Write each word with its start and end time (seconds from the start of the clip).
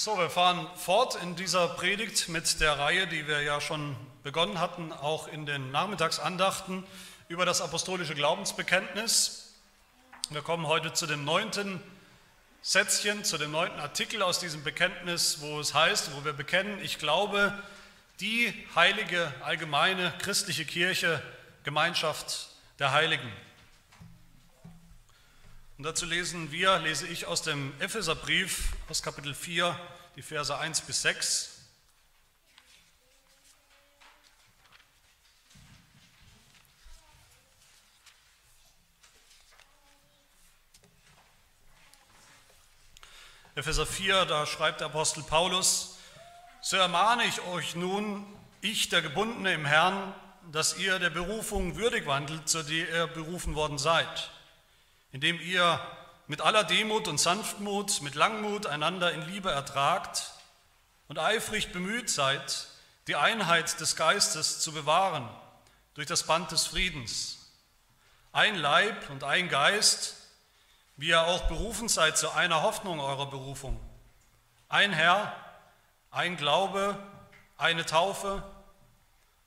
So, 0.00 0.16
wir 0.16 0.30
fahren 0.30 0.64
fort 0.76 1.16
in 1.20 1.34
dieser 1.34 1.66
Predigt 1.66 2.28
mit 2.28 2.60
der 2.60 2.78
Reihe, 2.78 3.08
die 3.08 3.26
wir 3.26 3.42
ja 3.42 3.60
schon 3.60 3.96
begonnen 4.22 4.60
hatten, 4.60 4.92
auch 4.92 5.26
in 5.26 5.44
den 5.44 5.72
Nachmittagsandachten 5.72 6.84
über 7.26 7.44
das 7.44 7.60
apostolische 7.60 8.14
Glaubensbekenntnis. 8.14 9.56
Wir 10.30 10.42
kommen 10.42 10.68
heute 10.68 10.92
zu 10.92 11.08
dem 11.08 11.24
neunten 11.24 11.82
Sätzchen, 12.62 13.24
zu 13.24 13.38
dem 13.38 13.50
neunten 13.50 13.80
Artikel 13.80 14.22
aus 14.22 14.38
diesem 14.38 14.62
Bekenntnis, 14.62 15.40
wo 15.40 15.58
es 15.58 15.74
heißt, 15.74 16.14
wo 16.14 16.24
wir 16.24 16.32
bekennen, 16.32 16.78
ich 16.80 17.00
glaube, 17.00 17.52
die 18.20 18.54
heilige, 18.76 19.34
allgemeine 19.42 20.14
christliche 20.20 20.64
Kirche, 20.64 21.20
Gemeinschaft 21.64 22.50
der 22.78 22.92
Heiligen. 22.92 23.32
Und 25.78 25.84
dazu 25.84 26.06
lesen 26.06 26.50
wir, 26.50 26.76
lese 26.80 27.06
ich 27.06 27.26
aus 27.26 27.42
dem 27.42 27.72
Epheserbrief 27.78 28.72
aus 28.88 29.00
Kapitel 29.00 29.32
4, 29.32 29.78
die 30.16 30.22
Verse 30.22 30.58
1 30.58 30.80
bis 30.80 31.02
6. 31.02 31.50
Epheser 43.54 43.86
4, 43.86 44.24
da 44.24 44.46
schreibt 44.46 44.80
der 44.80 44.88
Apostel 44.88 45.22
Paulus, 45.22 45.96
so 46.60 46.76
ermahne 46.76 47.22
ich 47.24 47.40
euch 47.42 47.76
nun, 47.76 48.26
ich, 48.62 48.88
der 48.88 49.00
Gebundene 49.00 49.54
im 49.54 49.64
Herrn, 49.64 50.12
dass 50.50 50.76
ihr 50.76 50.98
der 50.98 51.10
Berufung 51.10 51.76
würdig 51.76 52.06
wandelt, 52.06 52.48
zu 52.48 52.64
der 52.64 52.88
ihr 52.88 53.06
berufen 53.06 53.54
worden 53.54 53.78
seid 53.78 54.32
indem 55.12 55.40
ihr 55.40 55.80
mit 56.26 56.40
aller 56.40 56.64
Demut 56.64 57.08
und 57.08 57.18
Sanftmut, 57.18 58.02
mit 58.02 58.14
Langmut 58.14 58.66
einander 58.66 59.12
in 59.12 59.22
Liebe 59.22 59.50
ertragt 59.50 60.32
und 61.08 61.18
eifrig 61.18 61.72
bemüht 61.72 62.10
seid, 62.10 62.68
die 63.06 63.16
Einheit 63.16 63.80
des 63.80 63.96
Geistes 63.96 64.60
zu 64.60 64.72
bewahren 64.72 65.28
durch 65.94 66.06
das 66.06 66.24
Band 66.24 66.52
des 66.52 66.66
Friedens. 66.66 67.50
Ein 68.32 68.56
Leib 68.56 69.08
und 69.08 69.24
ein 69.24 69.48
Geist, 69.48 70.16
wie 70.96 71.08
ihr 71.08 71.22
auch 71.22 71.48
berufen 71.48 71.88
seid 71.88 72.18
zu 72.18 72.30
einer 72.30 72.62
Hoffnung 72.62 73.00
eurer 73.00 73.30
Berufung. 73.30 73.80
Ein 74.68 74.92
Herr, 74.92 75.34
ein 76.10 76.36
Glaube, 76.36 76.98
eine 77.56 77.86
Taufe, 77.86 78.42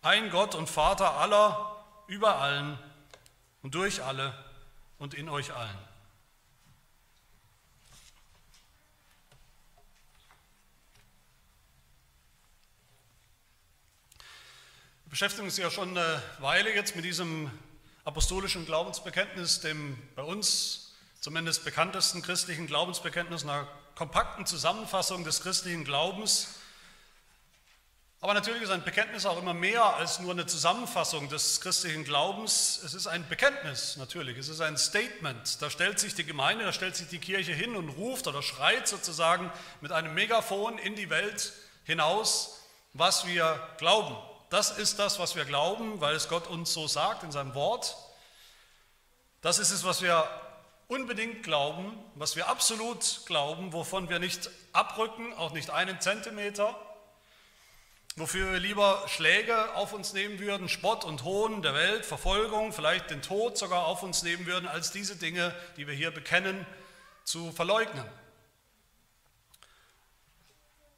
ein 0.01 0.31
Gott 0.31 0.55
und 0.55 0.67
Vater 0.67 1.17
aller, 1.17 1.85
über 2.07 2.37
allen 2.37 2.79
und 3.61 3.75
durch 3.75 4.03
alle 4.03 4.33
und 5.01 5.15
in 5.15 5.29
euch 5.29 5.51
allen. 5.51 5.77
Wir 15.03 15.09
beschäftigen 15.09 15.45
uns 15.45 15.57
ja 15.57 15.71
schon 15.71 15.97
eine 15.97 16.21
Weile 16.37 16.73
jetzt 16.75 16.95
mit 16.95 17.03
diesem 17.03 17.49
apostolischen 18.05 18.67
Glaubensbekenntnis, 18.67 19.61
dem 19.61 19.97
bei 20.15 20.21
uns 20.21 20.93
zumindest 21.19 21.65
bekanntesten 21.65 22.21
christlichen 22.21 22.67
Glaubensbekenntnis, 22.67 23.43
einer 23.43 23.67
kompakten 23.95 24.45
Zusammenfassung 24.45 25.23
des 25.23 25.41
christlichen 25.41 25.83
Glaubens 25.83 26.60
aber 28.23 28.35
natürlich 28.35 28.61
ist 28.61 28.69
ein 28.69 28.83
Bekenntnis 28.83 29.25
auch 29.25 29.41
immer 29.41 29.55
mehr 29.55 29.95
als 29.95 30.19
nur 30.19 30.31
eine 30.31 30.45
Zusammenfassung 30.45 31.27
des 31.27 31.59
christlichen 31.59 32.03
Glaubens. 32.03 32.79
Es 32.85 32.93
ist 32.93 33.07
ein 33.07 33.27
Bekenntnis, 33.27 33.97
natürlich. 33.97 34.37
Es 34.37 34.47
ist 34.47 34.61
ein 34.61 34.77
Statement. 34.77 35.59
Da 35.59 35.71
stellt 35.71 35.97
sich 35.97 36.13
die 36.13 36.23
Gemeinde, 36.23 36.63
da 36.63 36.71
stellt 36.71 36.95
sich 36.95 37.07
die 37.07 37.17
Kirche 37.17 37.51
hin 37.51 37.75
und 37.75 37.89
ruft 37.89 38.27
oder 38.27 38.43
schreit 38.43 38.87
sozusagen 38.87 39.51
mit 39.81 39.91
einem 39.91 40.13
Megafon 40.13 40.77
in 40.77 40.95
die 40.95 41.09
Welt 41.09 41.51
hinaus, 41.83 42.61
was 42.93 43.25
wir 43.25 43.59
glauben. 43.79 44.15
Das 44.51 44.77
ist 44.77 44.99
das, 44.99 45.17
was 45.17 45.35
wir 45.35 45.45
glauben, 45.45 45.99
weil 45.99 46.15
es 46.15 46.29
Gott 46.29 46.45
uns 46.45 46.71
so 46.71 46.87
sagt 46.87 47.23
in 47.23 47.31
seinem 47.31 47.55
Wort. 47.55 47.97
Das 49.41 49.57
ist 49.57 49.71
es, 49.71 49.83
was 49.83 50.03
wir 50.03 50.29
unbedingt 50.87 51.41
glauben, 51.41 51.97
was 52.13 52.35
wir 52.35 52.49
absolut 52.49 53.21
glauben, 53.25 53.73
wovon 53.73 54.09
wir 54.09 54.19
nicht 54.19 54.51
abrücken, 54.73 55.33
auch 55.33 55.53
nicht 55.53 55.71
einen 55.71 55.99
Zentimeter 56.01 56.75
wofür 58.15 58.51
wir 58.51 58.59
lieber 58.59 59.03
Schläge 59.07 59.73
auf 59.75 59.93
uns 59.93 60.13
nehmen 60.13 60.39
würden, 60.39 60.69
Spott 60.69 61.05
und 61.05 61.23
Hohn 61.23 61.61
der 61.61 61.73
Welt, 61.73 62.05
Verfolgung, 62.05 62.73
vielleicht 62.73 63.09
den 63.09 63.21
Tod 63.21 63.57
sogar 63.57 63.85
auf 63.85 64.03
uns 64.03 64.23
nehmen 64.23 64.45
würden, 64.45 64.67
als 64.67 64.91
diese 64.91 65.15
Dinge, 65.15 65.55
die 65.77 65.87
wir 65.87 65.93
hier 65.93 66.11
bekennen, 66.11 66.65
zu 67.23 67.51
verleugnen. 67.51 68.05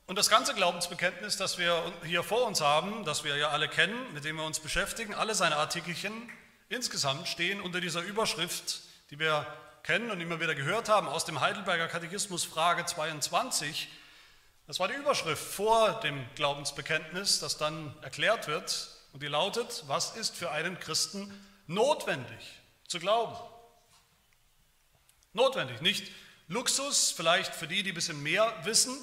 Und 0.05 0.17
das 0.17 0.29
ganze 0.29 0.53
Glaubensbekenntnis, 0.53 1.37
das 1.37 1.57
wir 1.57 1.93
hier 2.03 2.23
vor 2.23 2.45
uns 2.45 2.61
haben, 2.61 3.05
das 3.05 3.23
wir 3.23 3.37
ja 3.37 3.49
alle 3.49 3.69
kennen, 3.69 4.13
mit 4.13 4.25
dem 4.25 4.35
wir 4.35 4.43
uns 4.43 4.59
beschäftigen, 4.59 5.13
alle 5.13 5.33
seine 5.33 5.55
Artikelchen 5.55 6.29
insgesamt 6.69 7.27
stehen 7.27 7.61
unter 7.61 7.79
dieser 7.79 8.01
Überschrift, 8.01 8.81
die 9.11 9.19
wir 9.19 9.47
kennen 9.83 10.11
und 10.11 10.19
immer 10.19 10.39
wieder 10.39 10.55
gehört 10.55 10.89
haben 10.89 11.07
aus 11.07 11.25
dem 11.25 11.39
Heidelberger 11.39 11.87
Katechismus 11.87 12.43
Frage 12.43 12.85
22, 12.85 13.89
das 14.67 14.79
war 14.79 14.87
die 14.87 14.95
Überschrift 14.95 15.43
vor 15.43 15.99
dem 16.01 16.25
Glaubensbekenntnis, 16.35 17.39
das 17.39 17.57
dann 17.57 17.95
erklärt 18.01 18.47
wird. 18.47 18.89
Und 19.11 19.21
die 19.21 19.27
lautet, 19.27 19.83
was 19.87 20.15
ist 20.15 20.35
für 20.35 20.51
einen 20.51 20.79
Christen 20.79 21.31
notwendig 21.67 22.61
zu 22.87 22.99
glauben? 22.99 23.35
Notwendig, 25.33 25.81
nicht 25.81 26.11
Luxus, 26.47 27.11
vielleicht 27.11 27.53
für 27.53 27.67
die, 27.67 27.83
die 27.83 27.91
ein 27.91 27.95
bisschen 27.95 28.21
mehr 28.21 28.53
wissen, 28.63 28.97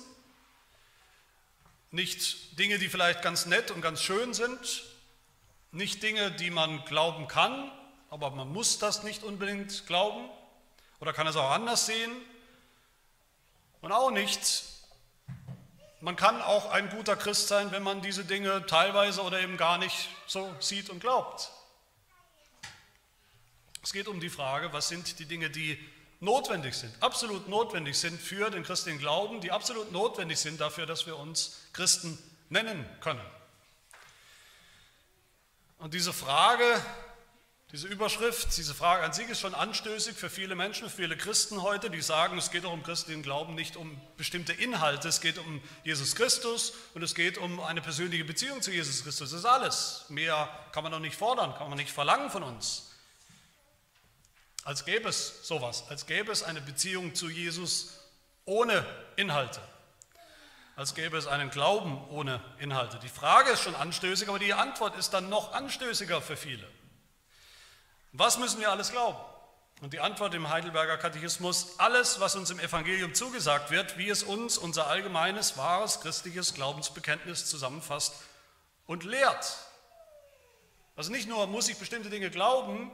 nicht 1.91 2.59
Dinge, 2.59 2.79
die 2.79 2.89
vielleicht 2.89 3.23
ganz 3.23 3.47
nett 3.47 3.71
und 3.71 3.81
ganz 3.81 4.01
schön 4.01 4.33
sind, 4.33 4.85
nicht 5.73 6.03
Dinge, 6.03 6.31
die 6.31 6.51
man 6.51 6.85
glauben 6.85 7.29
kann, 7.29 7.71
aber 8.11 8.31
man 8.31 8.53
muss 8.53 8.79
das 8.79 9.03
nicht 9.03 9.23
unbedingt 9.23 9.87
glauben. 9.87 10.29
Oder 11.01 11.13
kann 11.13 11.27
es 11.27 11.37
auch 11.37 11.51
anders 11.51 11.87
sehen? 11.87 12.11
Und 13.81 13.93
auch 13.93 14.11
nicht 14.11 14.41
man 16.01 16.17
kann 16.17 16.41
auch 16.43 16.71
ein 16.71 16.89
guter 16.91 17.17
Christ 17.17 17.49
sein, 17.49 17.73
wenn 17.73 17.83
man 17.83 18.01
diese 18.01 18.25
Dinge 18.25 18.65
teilweise 18.67 19.23
oder 19.23 19.41
eben 19.41 19.57
gar 19.57 19.79
nicht 19.79 20.09
so 20.27 20.55
sieht 20.61 20.91
und 20.91 21.01
glaubt. 21.01 21.51
Es 23.83 23.93
geht 23.93 24.09
um 24.09 24.21
die 24.21 24.31
Frage, 24.31 24.73
was 24.73 24.89
sind 24.89 25.19
die 25.19 25.27
Dinge, 25.27 25.51
die 25.51 25.79
notwendig 26.21 26.75
sind, 26.75 26.95
absolut 27.03 27.49
notwendig 27.49 27.99
sind 27.99 28.21
für 28.21 28.51
den 28.51 28.63
christlichen 28.63 28.99
Glauben, 28.99 29.41
die 29.41 29.51
absolut 29.51 29.91
notwendig 29.91 30.39
sind 30.39 30.61
dafür, 30.61 30.87
dass 30.87 31.07
wir 31.07 31.17
uns 31.17 31.61
Christen 31.73 32.19
nennen 32.51 32.85
können. 33.01 33.25
Und 35.79 35.95
diese 35.95 36.13
Frage 36.13 36.65
diese 37.73 37.87
Überschrift, 37.87 38.57
diese 38.57 38.75
Frage 38.75 39.05
an 39.05 39.13
sich 39.13 39.29
ist 39.29 39.39
schon 39.39 39.55
anstößig 39.55 40.17
für 40.17 40.29
viele 40.29 40.57
Menschen, 40.57 40.91
für 40.91 40.97
viele 40.97 41.17
Christen 41.17 41.63
heute, 41.63 41.89
die 41.89 42.01
sagen, 42.01 42.37
es 42.37 42.51
geht 42.51 42.65
auch 42.65 42.73
um 42.73 42.83
christlichen 42.83 43.23
Glauben 43.23 43.55
nicht 43.55 43.77
um 43.77 44.01
bestimmte 44.17 44.53
Inhalte, 44.53 45.07
es 45.07 45.21
geht 45.21 45.39
um 45.39 45.63
Jesus 45.85 46.17
Christus 46.17 46.73
und 46.95 47.03
es 47.03 47.15
geht 47.15 47.39
um 47.39 47.61
eine 47.61 47.81
persönliche 47.81 48.25
Beziehung 48.25 48.61
zu 48.61 48.73
Jesus 48.73 49.05
Christus. 49.05 49.31
Das 49.31 49.39
ist 49.39 49.45
alles. 49.45 50.05
Mehr 50.09 50.49
kann 50.73 50.83
man 50.83 50.91
doch 50.91 50.99
nicht 50.99 51.15
fordern, 51.15 51.55
kann 51.55 51.69
man 51.69 51.79
nicht 51.79 51.93
verlangen 51.93 52.29
von 52.31 52.43
uns. 52.43 52.91
Als 54.65 54.85
gäbe 54.85 55.09
es 55.09 55.47
sowas, 55.47 55.85
als 55.89 56.07
gäbe 56.07 56.33
es 56.33 56.43
eine 56.43 56.61
Beziehung 56.61 57.15
zu 57.15 57.31
Jesus 57.31 58.01
ohne 58.47 58.85
Inhalte, 59.15 59.61
als 60.75 60.97
gäbe 60.97 61.17
es 61.17 61.29
einen 61.29 61.51
Glauben 61.51 62.05
ohne 62.09 62.43
Inhalte. 62.59 62.99
Die 62.99 63.09
Frage 63.09 63.51
ist 63.53 63.63
schon 63.63 63.77
anstößig, 63.77 64.29
aber 64.29 64.41
die 64.41 64.55
Antwort 64.55 64.97
ist 64.99 65.11
dann 65.11 65.29
noch 65.29 65.53
anstößiger 65.53 66.21
für 66.21 66.37
viele. 66.37 66.67
Was 68.13 68.39
müssen 68.39 68.61
wir 68.61 68.71
alles 68.71 68.91
glauben? 68.91 69.19
Und 69.81 69.95
die 69.95 70.01
Antwort 70.01 70.35
im 70.35 70.51
Heidelberger 70.51 70.99
Katechismus, 70.99 71.79
alles, 71.79 72.21
was 72.21 72.35
uns 72.37 72.51
im 72.51 72.61
Evangelium 72.61 73.15
zugesagt 73.15 73.71
wird, 73.71 73.97
wie 73.97 74.11
es 74.11 74.23
uns 74.23 74.59
unser 74.59 74.89
allgemeines, 74.89 75.57
wahres, 75.57 76.01
christliches 76.01 76.53
Glaubensbekenntnis 76.53 77.47
zusammenfasst 77.47 78.15
und 78.87 79.05
lehrt. 79.05 79.57
Also 80.97 81.11
nicht 81.11 81.29
nur 81.29 81.47
muss 81.47 81.69
ich 81.69 81.79
bestimmte 81.79 82.11
Dinge 82.11 82.31
glauben, 82.31 82.93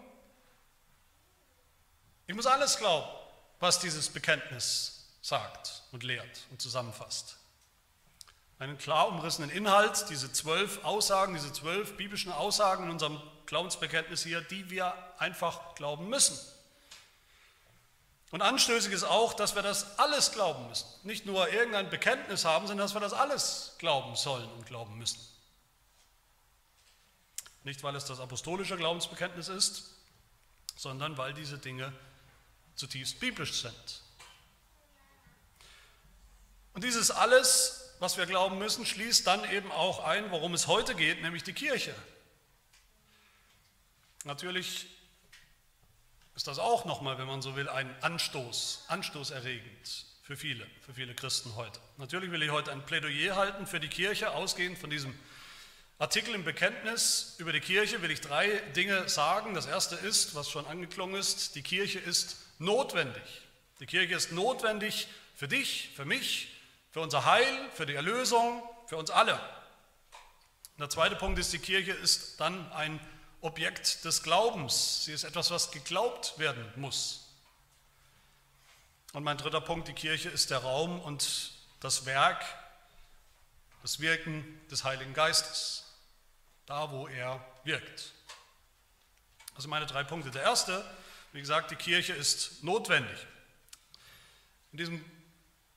ich 2.29 2.35
muss 2.35 2.47
alles 2.47 2.77
glauben, 2.77 3.09
was 3.59 3.81
dieses 3.81 4.09
Bekenntnis 4.09 5.09
sagt 5.23 5.83
und 5.93 6.03
lehrt 6.03 6.47
und 6.51 6.61
zusammenfasst. 6.61 7.37
Einen 8.59 8.79
klar 8.79 9.09
umrissenen 9.09 9.51
Inhalt, 9.51 10.07
diese 10.09 10.33
zwölf 10.33 10.85
Aussagen, 10.85 11.35
diese 11.35 11.53
zwölf 11.53 11.97
biblischen 11.97 12.33
Aussagen 12.33 12.85
in 12.85 12.91
unserem 12.91 13.21
Glaubensbekenntnis 13.47 14.23
hier, 14.23 14.41
die 14.41 14.71
wir 14.71 14.95
einfach 15.19 15.75
glauben 15.75 16.09
müssen. 16.09 16.39
Und 18.31 18.43
anstößig 18.43 18.93
ist 18.93 19.05
auch, 19.05 19.35
dass 19.35 19.55
wir 19.55 19.63
das 19.63 19.99
alles 19.99 20.33
glauben 20.33 20.69
müssen. 20.69 20.87
Nicht 21.05 21.27
nur 21.27 21.49
irgendein 21.49 21.91
Bekenntnis 21.91 22.45
haben, 22.45 22.67
sondern 22.67 22.85
dass 22.85 22.95
wir 22.95 23.01
das 23.01 23.13
alles 23.13 23.75
glauben 23.79 24.17
sollen 24.17 24.51
und 24.53 24.67
glauben 24.67 24.99
müssen. 24.99 25.21
Nicht, 27.63 27.83
weil 27.83 27.97
es 27.97 28.05
das 28.05 28.21
apostolische 28.21 28.77
Glaubensbekenntnis 28.77 29.49
ist, 29.49 29.95
sondern 30.77 31.17
weil 31.17 31.35
diese 31.35 31.59
Dinge 31.59 31.93
zutiefst 32.75 33.21
biblisch 33.21 33.61
sind. 33.63 34.03
Und 36.75 36.85
dieses 36.85 37.11
alles, 37.11 37.95
was 38.01 38.19
wir 38.19 38.27
glauben 38.27 38.59
müssen, 38.59 38.85
schließt 38.85 39.27
dann 39.27 39.51
eben 39.51 39.73
auch 39.73 40.05
ein, 40.05 40.31
worum 40.31 40.53
es 40.53 40.67
heute 40.67 40.95
geht, 40.95 41.23
nämlich 41.23 41.43
die 41.43 41.55
Kirche. 41.55 41.95
Natürlich 44.25 44.89
ist 46.37 46.47
das 46.47 46.59
auch 46.59 46.85
nochmal, 46.85 47.19
wenn 47.19 47.27
man 47.27 47.41
so 47.41 47.57
will, 47.57 47.69
ein 47.69 47.93
Anstoß, 48.03 48.85
anstoßerregend 48.89 50.05
für 50.23 50.37
viele, 50.37 50.67
für 50.85 50.93
viele 50.93 51.15
Christen 51.15 51.57
heute. 51.57 51.81
Natürlich 51.97 52.31
will 52.31 52.43
ich 52.43 52.51
heute 52.51 52.73
ein 52.73 52.85
Plädoyer 52.85 53.37
halten 53.37 53.67
für 53.67 53.81
die 53.81 53.89
Kirche, 53.89 54.31
ausgehend 54.31 54.79
von 54.79 54.91
diesem 54.91 55.19
Artikel 55.99 56.35
im 56.35 56.45
Bekenntnis 56.45 57.37
über 57.39 57.55
die 57.55 57.61
Kirche 57.61 58.03
will 58.03 58.11
ich 58.11 58.21
drei 58.21 58.49
Dinge 58.77 59.09
sagen. 59.09 59.55
Das 59.55 59.65
erste 59.65 59.95
ist, 59.95 60.35
was 60.35 60.51
schon 60.51 60.67
angeklungen 60.67 61.17
ist, 61.17 61.55
die 61.55 61.63
Kirche 61.63 61.99
ist 61.99 62.37
notwendig. 62.59 63.23
Die 63.81 63.87
Kirche 63.87 64.15
ist 64.15 64.31
notwendig 64.31 65.09
für 65.35 65.49
dich, 65.49 65.91
für 65.97 66.05
mich, 66.05 66.49
für 66.91 67.01
unser 67.01 67.25
Heil, 67.25 67.47
für 67.73 67.87
die 67.87 67.95
Erlösung, 67.95 68.63
für 68.87 68.99
uns 68.99 69.09
alle. 69.09 69.35
Und 69.35 70.81
der 70.81 70.91
zweite 70.91 71.17
Punkt 71.17 71.39
ist, 71.39 71.55
die 71.55 71.59
Kirche 71.59 71.93
ist 71.93 72.39
dann 72.41 72.71
ein 72.73 73.01
Objekt 73.41 74.05
des 74.05 74.23
Glaubens. 74.23 75.05
Sie 75.05 75.13
ist 75.13 75.25
etwas, 75.25 75.51
was 75.51 75.71
geglaubt 75.71 76.39
werden 76.39 76.65
muss. 76.77 77.29
Und 79.13 79.25
mein 79.25 79.39
dritter 79.39 79.61
Punkt, 79.61 79.89
die 79.89 79.93
Kirche 79.93 80.29
ist 80.29 80.51
der 80.51 80.59
Raum 80.59 81.01
und 81.01 81.53
das 81.81 82.07
Werk, 82.07 82.45
das 83.83 84.01
Wirken 84.01 84.61
des 84.69 84.85
Heiligen 84.85 85.15
Geistes 85.15 85.87
da 86.67 86.91
wo 86.91 87.07
er 87.07 87.45
wirkt. 87.65 88.13
Sind 89.57 89.71
meine 89.71 89.87
drei 89.87 90.05
Punkte. 90.05 90.31
Der 90.31 90.43
erste, 90.43 90.85
wie 91.33 91.41
gesagt, 91.41 91.71
die 91.71 91.77
Kirche 91.77 92.13
ist 92.13 92.63
notwendig. 92.63 93.17
In 94.73 94.79
diesem 94.79 95.05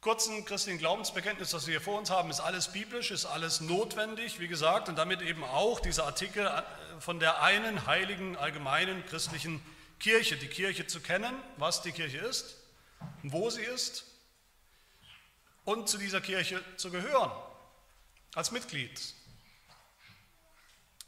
kurzen 0.01 0.46
christlichen 0.46 0.80
Glaubensbekenntnis, 0.80 1.51
das 1.51 1.68
wir 1.68 1.74
hier 1.74 1.81
vor 1.81 1.98
uns 1.98 2.10
haben, 2.10 2.30
ist 2.30 2.40
alles 2.40 2.72
biblisch, 2.72 3.12
ist 3.12 3.25
alles 3.25 3.62
notwendig, 3.62 4.40
wie 4.40 4.48
gesagt, 4.48 4.90
und 4.90 4.98
damit 4.98 5.22
eben 5.22 5.44
auch 5.44 5.80
dieser 5.80 6.06
Artikel 6.06 6.46
äh, 6.46 6.63
von 7.00 7.19
der 7.19 7.42
einen 7.42 7.86
heiligen, 7.86 8.38
allgemeinen 8.38 9.06
christlichen 9.06 9.62
Kirche, 10.00 10.38
die 10.38 10.48
Kirche 10.48 10.88
zu 10.88 11.01
kennen, 11.01 11.36
was 11.57 11.81
die 11.81 11.92
Kirche 11.92 12.19
ist, 12.19 12.56
wo 13.24 13.50
sie 13.50 13.62
ist 13.62 14.06
und 15.66 15.90
zu 15.90 15.98
dieser 15.98 16.22
Kirche 16.22 16.63
zu 16.78 16.90
gehören, 16.92 17.31
als 18.36 18.51
Mitglied, 18.51 19.00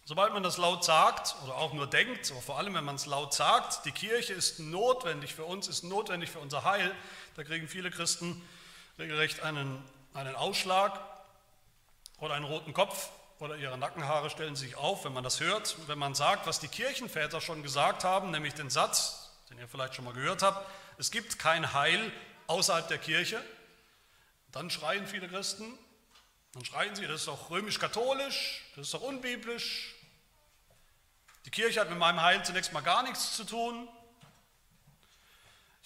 Sobald 0.03 0.33
man 0.33 0.43
das 0.43 0.57
laut 0.57 0.83
sagt 0.83 1.35
oder 1.43 1.55
auch 1.55 1.71
nur 1.71 1.87
denkt, 1.87 2.31
aber 2.31 2.41
vor 2.41 2.57
allem 2.57 2.73
wenn 2.73 2.83
man 2.83 2.95
es 2.95 3.05
laut 3.05 3.33
sagt, 3.33 3.85
die 3.85 3.91
Kirche 3.91 4.33
ist 4.33 4.59
notwendig 4.59 5.33
für 5.33 5.45
uns, 5.45 5.69
ist 5.69 5.83
notwendig 5.83 6.31
für 6.31 6.39
unser 6.39 6.65
Heil, 6.65 6.93
da 7.35 7.45
kriegen 7.45 7.67
viele 7.69 7.91
Christen 7.91 8.41
regelrecht 9.01 9.41
einen, 9.41 9.83
einen 10.13 10.35
Ausschlag 10.35 10.99
oder 12.19 12.35
einen 12.35 12.45
roten 12.45 12.73
Kopf 12.73 13.09
oder 13.39 13.55
ihre 13.55 13.75
Nackenhaare 13.77 14.29
stellen 14.29 14.55
sich 14.55 14.75
auf, 14.75 15.05
wenn 15.05 15.13
man 15.13 15.23
das 15.23 15.39
hört. 15.39 15.75
Wenn 15.87 15.97
man 15.97 16.13
sagt, 16.13 16.45
was 16.45 16.59
die 16.59 16.67
Kirchenväter 16.67 17.41
schon 17.41 17.63
gesagt 17.63 18.03
haben, 18.03 18.29
nämlich 18.29 18.53
den 18.53 18.69
Satz, 18.69 19.31
den 19.49 19.57
ihr 19.57 19.67
vielleicht 19.67 19.95
schon 19.95 20.05
mal 20.05 20.13
gehört 20.13 20.43
habt, 20.43 20.69
es 20.99 21.09
gibt 21.09 21.39
kein 21.39 21.73
Heil 21.73 22.11
außerhalb 22.45 22.87
der 22.87 22.99
Kirche, 22.99 23.43
dann 24.51 24.69
schreien 24.69 25.07
viele 25.07 25.27
Christen, 25.27 25.65
dann 26.53 26.63
schreien 26.63 26.95
sie, 26.95 27.07
das 27.07 27.21
ist 27.21 27.27
doch 27.27 27.49
römisch-katholisch, 27.49 28.65
das 28.75 28.87
ist 28.87 28.93
doch 28.93 29.01
unbiblisch. 29.01 29.95
Die 31.45 31.49
Kirche 31.49 31.79
hat 31.79 31.89
mit 31.89 31.97
meinem 31.97 32.21
Heil 32.21 32.45
zunächst 32.45 32.71
mal 32.71 32.81
gar 32.81 33.01
nichts 33.01 33.35
zu 33.35 33.45
tun. 33.45 33.87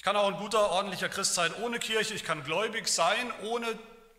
Ich 0.06 0.08
kann 0.08 0.18
auch 0.18 0.28
ein 0.28 0.38
guter, 0.38 0.70
ordentlicher 0.70 1.10
Christ 1.10 1.34
sein 1.34 1.52
ohne 1.64 1.80
Kirche. 1.80 2.14
Ich 2.14 2.24
kann 2.24 2.44
gläubig 2.44 2.88
sein, 2.88 3.34
ohne 3.42 3.66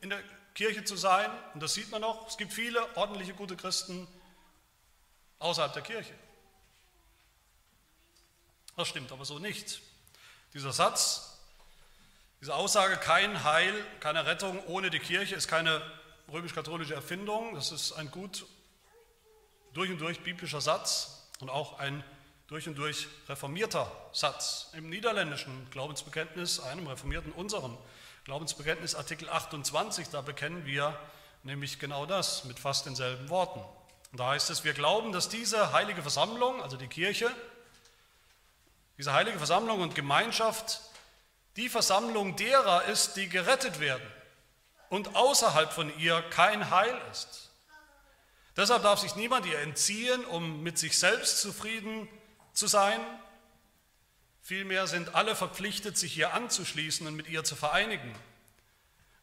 in 0.01 0.11
der 0.11 0.21
Kirche 0.53 0.83
zu 0.83 0.97
sein. 0.97 1.31
Und 1.55 1.63
das 1.63 1.75
sieht 1.75 1.93
man 1.93 2.01
noch. 2.01 2.27
Es 2.27 2.37
gibt 2.37 2.53
viele 2.53 2.85
ordentliche, 2.97 3.35
gute 3.35 3.57
Christen 3.57 4.09
außerhalb 5.39 5.73
der 5.75 5.83
Kirche. 5.83 6.13
Das 8.77 8.89
stimmt 8.89 9.13
aber 9.13 9.25
so 9.25 9.39
nicht. 9.39 9.81
Dieser 10.55 10.73
Satz, 10.73 11.39
diese 12.41 12.57
Aussage, 12.57 12.97
kein 12.97 13.45
Heil, 13.45 13.73
keine 14.01 14.27
Rettung 14.27 14.59
ohne 14.67 14.91
die 14.91 14.99
Kirche, 14.99 15.37
ist 15.37 15.47
keine 15.47 15.81
römisch-katholische 16.33 16.95
Erfindung. 16.95 17.55
Das 17.55 17.71
ist 17.71 17.93
ein 17.93 18.11
gut 18.11 18.45
durch 19.73 19.93
und 19.93 19.99
durch 19.99 20.19
biblischer 20.25 20.61
Satz 20.61 21.29
und 21.39 21.49
auch 21.49 21.79
ein 21.79 22.03
durch 22.49 22.69
und 22.69 22.77
durch 22.77 23.09
reformierter 23.29 23.91
Satz. 24.13 24.69
Im 24.73 24.89
niederländischen 24.89 25.69
Glaubensbekenntnis, 25.71 26.61
einem 26.61 26.87
reformierten, 26.87 27.33
unserem 27.33 27.77
Glaubensbekenntnis, 28.25 28.95
Artikel 28.95 29.29
28, 29.29 30.09
da 30.09 30.21
bekennen 30.21 30.65
wir 30.65 30.99
nämlich 31.43 31.79
genau 31.79 32.07
das 32.07 32.45
mit 32.45 32.59
fast 32.59 32.87
denselben 32.87 33.29
Worten. 33.29 33.61
Und 34.13 34.21
da 34.21 34.29
heißt 34.29 34.51
es, 34.51 34.65
wir 34.65 34.75
glauben, 34.75 35.13
dass 35.13 35.29
diese 35.29 35.73
heilige 35.73 36.03
Versammlung, 36.03 36.63
also 36.63 36.77
die 36.77 36.87
Kirche, 36.87 37.31
diese 38.99 39.13
heilige 39.13 39.39
Versammlung 39.39 39.81
und 39.81 39.95
Gemeinschaft 39.95 40.81
die 41.57 41.69
Versammlung 41.69 42.37
derer 42.37 42.85
ist, 42.85 43.17
die 43.17 43.29
gerettet 43.29 43.81
werden 43.81 44.07
und 44.89 45.17
außerhalb 45.17 45.73
von 45.73 45.97
ihr 45.99 46.23
kein 46.31 46.71
Heil 46.71 46.97
ist. 47.11 47.51
Deshalb 48.57 48.83
darf 48.83 49.01
sich 49.01 49.17
niemand 49.17 49.47
ihr 49.47 49.59
entziehen, 49.59 50.25
um 50.25 50.63
mit 50.63 50.79
sich 50.79 50.99
selbst 50.99 51.41
zufrieden 51.41 52.09
zu 52.57 52.67
sein. 52.67 53.01
Vielmehr 54.41 54.87
sind 54.87 55.15
alle 55.15 55.37
verpflichtet, 55.37 55.99
sich 55.99 56.17
ihr 56.17 56.33
anzuschließen 56.33 57.07
und 57.07 57.15
mit 57.15 57.29
ihr 57.29 57.45
zu 57.45 57.55
vereinigen. 57.55 58.13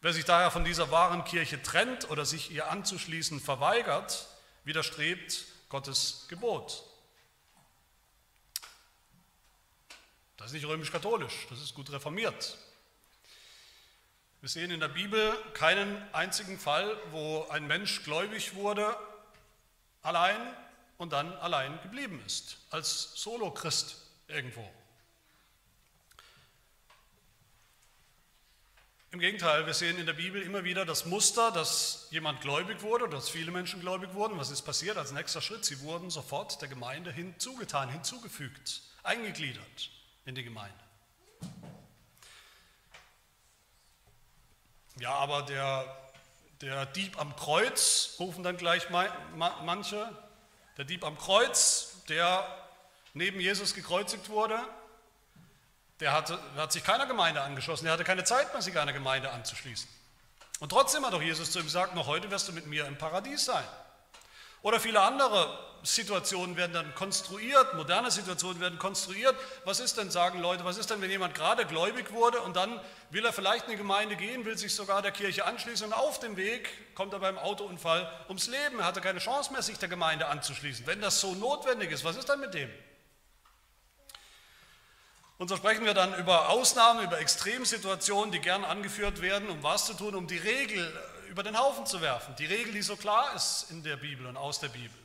Wer 0.01 0.13
sich 0.13 0.25
daher 0.25 0.51
von 0.51 0.65
dieser 0.65 0.91
wahren 0.91 1.23
Kirche 1.23 1.61
trennt 1.61 2.09
oder 2.09 2.25
sich 2.25 2.51
ihr 2.51 2.69
anzuschließen 2.69 3.39
verweigert, 3.39 4.27
widerstrebt 4.65 5.45
Gottes 5.69 6.25
Gebot. 6.27 6.83
Das 10.37 10.47
ist 10.47 10.53
nicht 10.53 10.67
römisch-katholisch, 10.67 11.47
das 11.49 11.61
ist 11.61 11.73
gut 11.73 11.89
reformiert. 11.91 12.57
Wir 14.41 14.49
sehen 14.49 14.71
in 14.71 14.81
der 14.81 14.89
Bibel 14.89 15.33
keinen 15.53 16.13
einzigen 16.13 16.59
Fall, 16.59 16.99
wo 17.11 17.47
ein 17.49 17.65
Mensch 17.65 18.03
gläubig 18.03 18.55
wurde, 18.55 18.95
allein 20.01 20.37
und 20.97 21.13
dann 21.13 21.33
allein 21.33 21.81
geblieben 21.81 22.21
ist, 22.25 22.57
als 22.69 23.13
Solo-Christ 23.15 23.97
irgendwo. 24.27 24.69
Im 29.13 29.19
Gegenteil, 29.19 29.67
wir 29.67 29.75
sehen 29.75 29.99
in 29.99 30.07
der 30.07 30.13
Bibel 30.13 30.41
immer 30.41 30.63
wieder 30.63 30.85
das 30.85 31.05
Muster, 31.05 31.51
dass 31.51 32.07
jemand 32.09 32.41
gläubig 32.41 32.81
wurde 32.81 33.07
dass 33.07 33.29
viele 33.29 33.51
Menschen 33.51 33.79
gläubig 33.79 34.15
wurden. 34.15 34.39
Was 34.39 34.49
ist 34.49 34.63
passiert 34.63 34.97
als 34.97 35.11
nächster 35.11 35.39
Schritt? 35.39 35.63
Sie 35.65 35.81
wurden 35.81 36.09
sofort 36.09 36.59
der 36.63 36.67
Gemeinde 36.67 37.11
hinzugetan, 37.11 37.89
hinzugefügt, 37.89 38.81
eingegliedert 39.03 39.91
in 40.25 40.33
die 40.33 40.43
Gemeinde. 40.43 40.73
Ja, 44.99 45.13
aber 45.13 45.43
der, 45.43 46.11
der 46.61 46.87
Dieb 46.87 47.19
am 47.19 47.35
Kreuz, 47.35 48.15
rufen 48.19 48.43
dann 48.43 48.57
gleich 48.57 48.89
manche, 48.89 50.09
der 50.77 50.85
Dieb 50.85 51.03
am 51.03 51.17
Kreuz, 51.17 52.03
der 52.09 52.45
neben 53.13 53.39
Jesus 53.39 53.73
gekreuzigt 53.73 54.29
wurde, 54.29 54.59
der 55.99 56.13
hatte, 56.13 56.39
hat 56.55 56.71
sich 56.71 56.83
keiner 56.83 57.05
Gemeinde 57.05 57.41
angeschlossen, 57.41 57.85
der 57.85 57.93
hatte 57.93 58.03
keine 58.03 58.23
Zeit 58.23 58.51
mehr, 58.53 58.61
sich 58.61 58.77
einer 58.77 58.93
Gemeinde 58.93 59.31
anzuschließen. 59.31 59.87
Und 60.59 60.69
trotzdem 60.69 61.05
hat 61.05 61.13
doch 61.13 61.21
Jesus 61.21 61.51
zu 61.51 61.59
ihm 61.59 61.65
gesagt, 61.65 61.95
noch 61.95 62.07
heute 62.07 62.31
wirst 62.31 62.47
du 62.47 62.53
mit 62.53 62.65
mir 62.65 62.85
im 62.85 62.97
Paradies 62.97 63.45
sein. 63.45 63.63
Oder 64.63 64.79
viele 64.79 65.01
andere 65.01 65.59
Situationen 65.83 66.55
werden 66.55 66.71
dann 66.71 66.95
konstruiert, 66.95 67.73
moderne 67.73 68.09
Situationen 68.09 68.61
werden 68.61 68.79
konstruiert. 68.79 69.35
Was 69.65 69.81
ist 69.81 69.97
denn, 69.97 70.09
sagen 70.09 70.39
Leute, 70.39 70.63
was 70.63 70.77
ist 70.77 70.89
denn, 70.89 71.01
wenn 71.01 71.11
jemand 71.11 71.35
gerade 71.35 71.65
gläubig 71.65 72.13
wurde 72.13 72.39
und 72.39 72.55
dann 72.55 72.79
will 73.09 73.25
er 73.25 73.33
vielleicht 73.33 73.65
in 73.65 73.71
eine 73.71 73.77
Gemeinde 73.77 74.15
gehen, 74.15 74.45
will 74.45 74.57
sich 74.57 74.73
sogar 74.73 75.01
der 75.01 75.11
Kirche 75.11 75.45
anschließen 75.45 75.85
und 75.85 75.93
auf 75.93 76.19
dem 76.19 76.37
Weg 76.37 76.69
kommt 76.95 77.11
er 77.11 77.19
beim 77.19 77.37
Autounfall 77.37 78.09
ums 78.29 78.47
Leben. 78.47 78.79
Er 78.79 78.85
hatte 78.85 79.01
keine 79.01 79.19
Chance 79.19 79.51
mehr, 79.51 79.61
sich 79.61 79.77
der 79.77 79.89
Gemeinde 79.89 80.27
anzuschließen. 80.27 80.87
Wenn 80.87 81.01
das 81.01 81.19
so 81.19 81.35
notwendig 81.35 81.91
ist, 81.91 82.05
was 82.05 82.15
ist 82.15 82.29
dann 82.29 82.39
mit 82.39 82.53
dem? 82.53 82.71
Und 85.37 85.49
so 85.49 85.57
sprechen 85.57 85.83
wir 85.83 85.93
dann 85.93 86.17
über 86.17 86.47
Ausnahmen, 86.47 87.03
über 87.03 87.19
Extremsituationen, 87.19 88.31
die 88.31 88.39
gern 88.39 88.63
angeführt 88.63 89.19
werden, 89.21 89.49
um 89.49 89.61
was 89.61 89.87
zu 89.87 89.93
tun, 89.93 90.15
um 90.15 90.27
die 90.27 90.37
Regel 90.37 90.89
über 91.33 91.41
den 91.41 91.57
Haufen 91.57 91.87
zu 91.87 91.99
werfen. 91.99 92.35
Die 92.35 92.45
Regel, 92.45 92.73
die 92.73 92.83
so 92.83 92.95
klar 92.95 93.33
ist 93.33 93.71
in 93.71 93.81
der 93.81 93.97
Bibel 93.97 94.27
und 94.27 94.37
aus 94.37 94.59
der 94.59 94.67
Bibel. 94.67 94.95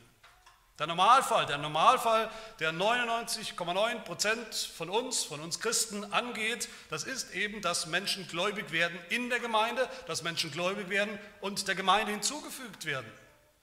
Der 0.77 0.85
Normalfall, 0.85 1.47
der 1.47 1.57
Normalfall, 1.57 2.29
der 2.59 2.71
99,9 2.71 4.01
Prozent 4.01 4.53
von 4.53 4.91
uns, 4.91 5.23
von 5.23 5.39
uns 5.39 5.59
Christen 5.59 6.13
angeht, 6.13 6.69
das 6.91 7.03
ist 7.03 7.31
eben, 7.31 7.63
dass 7.63 7.87
Menschen 7.87 8.27
gläubig 8.27 8.71
werden 8.71 8.99
in 9.09 9.31
der 9.31 9.39
Gemeinde, 9.39 9.89
dass 10.05 10.21
Menschen 10.21 10.51
gläubig 10.51 10.89
werden 10.89 11.17
und 11.41 11.67
der 11.67 11.73
Gemeinde 11.73 12.11
hinzugefügt 12.11 12.85
werden, 12.85 13.11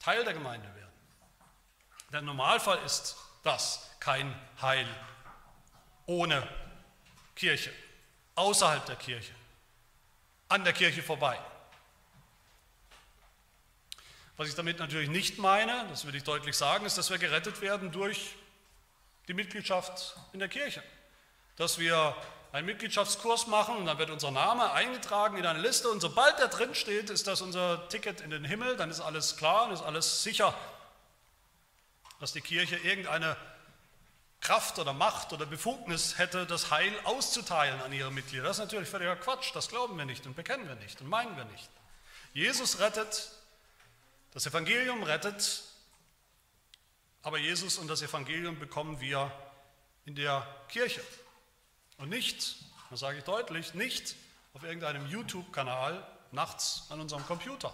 Teil 0.00 0.24
der 0.24 0.34
Gemeinde 0.34 0.66
werden. 0.74 0.92
Der 2.12 2.22
Normalfall 2.22 2.80
ist 2.84 3.14
das, 3.44 3.88
kein 4.00 4.34
Heil 4.60 4.88
ohne 6.06 6.42
Kirche, 7.36 7.72
außerhalb 8.34 8.84
der 8.86 8.96
Kirche, 8.96 9.34
an 10.48 10.64
der 10.64 10.72
Kirche 10.72 11.04
vorbei 11.04 11.38
Was 14.36 14.48
ich 14.48 14.54
damit 14.54 14.78
natürlich 14.78 15.08
nicht 15.08 15.38
meine, 15.38 15.86
das 15.88 16.06
will 16.06 16.14
ich 16.14 16.24
deutlich 16.24 16.56
sagen, 16.56 16.84
ist, 16.84 16.98
dass 16.98 17.10
wir 17.10 17.18
gerettet 17.18 17.62
werden 17.62 17.90
durch 17.90 18.34
die 19.28 19.34
Mitgliedschaft 19.34 20.16
in 20.32 20.40
der 20.40 20.48
Kirche. 20.48 20.82
Dass 21.56 21.78
wir 21.78 22.14
einen 22.52 22.66
Mitgliedschaftskurs 22.66 23.46
machen 23.46 23.76
und 23.76 23.86
dann 23.86 23.98
wird 23.98 24.10
unser 24.10 24.30
Name 24.30 24.72
eingetragen 24.72 25.38
in 25.38 25.46
eine 25.46 25.60
Liste 25.60 25.88
und 25.88 26.00
sobald 26.00 26.38
da 26.38 26.48
drin 26.48 26.74
steht, 26.74 27.08
ist 27.08 27.26
das 27.26 27.40
unser 27.40 27.88
Ticket 27.88 28.20
in 28.20 28.30
den 28.30 28.44
Himmel, 28.44 28.76
dann 28.76 28.90
ist 28.90 29.00
alles 29.00 29.36
klar 29.36 29.66
und 29.66 29.72
ist 29.72 29.82
alles 29.82 30.22
sicher, 30.22 30.54
dass 32.20 32.32
die 32.32 32.40
Kirche 32.40 32.76
irgendeine 32.76 33.36
Kraft 34.40 34.78
oder 34.78 34.92
Macht 34.92 35.32
oder 35.32 35.46
Befugnis 35.46 36.18
hätte, 36.18 36.46
das 36.46 36.70
Heil 36.70 36.92
auszuteilen 37.04 37.80
an 37.80 37.92
ihre 37.92 38.12
Mitglieder. 38.12 38.44
Das 38.44 38.58
ist 38.58 38.64
natürlich 38.64 38.88
völliger 38.88 39.16
Quatsch, 39.16 39.50
das 39.54 39.68
glauben 39.68 39.96
wir 39.96 40.04
nicht 40.04 40.26
und 40.26 40.36
bekennen 40.36 40.68
wir 40.68 40.76
nicht 40.76 41.00
und 41.00 41.08
meinen 41.08 41.36
wir 41.36 41.46
nicht. 41.46 41.70
Jesus 42.32 42.80
rettet, 42.80 43.30
das 44.36 44.44
Evangelium 44.44 45.02
rettet, 45.02 45.62
aber 47.22 47.38
Jesus 47.38 47.78
und 47.78 47.88
das 47.88 48.02
Evangelium 48.02 48.58
bekommen 48.58 49.00
wir 49.00 49.32
in 50.04 50.14
der 50.14 50.46
Kirche. 50.68 51.00
Und 51.96 52.10
nicht, 52.10 52.56
das 52.90 53.00
sage 53.00 53.16
ich 53.16 53.24
deutlich, 53.24 53.72
nicht 53.72 54.14
auf 54.52 54.62
irgendeinem 54.62 55.06
YouTube-Kanal 55.06 56.06
nachts 56.32 56.84
an 56.90 57.00
unserem 57.00 57.24
Computer. 57.24 57.72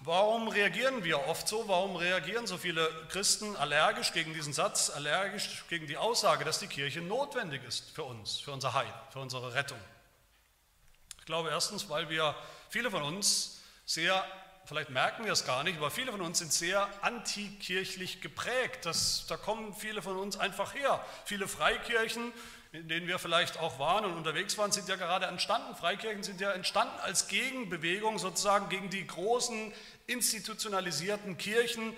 Warum 0.00 0.48
reagieren 0.48 1.04
wir 1.04 1.28
oft 1.28 1.46
so? 1.46 1.68
Warum 1.68 1.94
reagieren 1.94 2.48
so 2.48 2.58
viele 2.58 2.90
Christen 3.10 3.54
allergisch 3.54 4.12
gegen 4.12 4.34
diesen 4.34 4.52
Satz, 4.52 4.90
allergisch 4.90 5.62
gegen 5.68 5.86
die 5.86 5.98
Aussage, 5.98 6.44
dass 6.44 6.58
die 6.58 6.66
Kirche 6.66 7.00
notwendig 7.00 7.62
ist 7.62 7.90
für 7.92 8.02
uns, 8.02 8.40
für 8.40 8.50
unser 8.50 8.74
Heil, 8.74 8.92
für 9.12 9.20
unsere 9.20 9.54
Rettung? 9.54 9.78
Ich 11.20 11.26
glaube 11.26 11.50
erstens, 11.50 11.88
weil 11.88 12.08
wir, 12.10 12.34
viele 12.72 12.90
von 12.90 13.02
uns, 13.02 13.60
sehr, 13.84 14.24
vielleicht 14.64 14.88
merken 14.88 15.26
wir 15.26 15.32
es 15.32 15.44
gar 15.44 15.62
nicht, 15.62 15.76
aber 15.76 15.90
viele 15.90 16.10
von 16.10 16.22
uns 16.22 16.38
sind 16.38 16.54
sehr 16.54 16.88
antikirchlich 17.02 18.22
geprägt. 18.22 18.86
Das, 18.86 19.26
da 19.28 19.36
kommen 19.36 19.74
viele 19.74 20.00
von 20.00 20.16
uns 20.16 20.38
einfach 20.38 20.74
her. 20.74 21.04
Viele 21.26 21.48
Freikirchen, 21.48 22.32
in 22.72 22.88
denen 22.88 23.06
wir 23.06 23.18
vielleicht 23.18 23.58
auch 23.58 23.78
waren 23.78 24.06
und 24.06 24.16
unterwegs 24.16 24.56
waren, 24.56 24.72
sind 24.72 24.88
ja 24.88 24.96
gerade 24.96 25.26
entstanden. 25.26 25.76
Freikirchen 25.76 26.22
sind 26.22 26.40
ja 26.40 26.52
entstanden 26.52 26.98
als 27.00 27.28
Gegenbewegung 27.28 28.18
sozusagen 28.18 28.70
gegen 28.70 28.88
die 28.88 29.06
großen 29.06 29.70
institutionalisierten 30.06 31.36
Kirchen, 31.36 31.94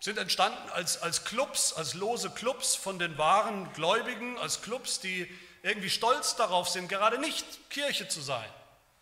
sind 0.00 0.16
entstanden 0.16 0.70
als, 0.70 1.02
als 1.02 1.26
Clubs, 1.26 1.74
als 1.74 1.92
lose 1.92 2.30
Clubs 2.30 2.74
von 2.74 2.98
den 2.98 3.18
wahren 3.18 3.70
Gläubigen, 3.74 4.38
als 4.38 4.62
Clubs, 4.62 5.00
die 5.00 5.30
irgendwie 5.62 5.90
stolz 5.90 6.36
darauf 6.36 6.70
sind, 6.70 6.88
gerade 6.88 7.18
nicht 7.18 7.44
Kirche 7.68 8.08
zu 8.08 8.22
sein 8.22 8.48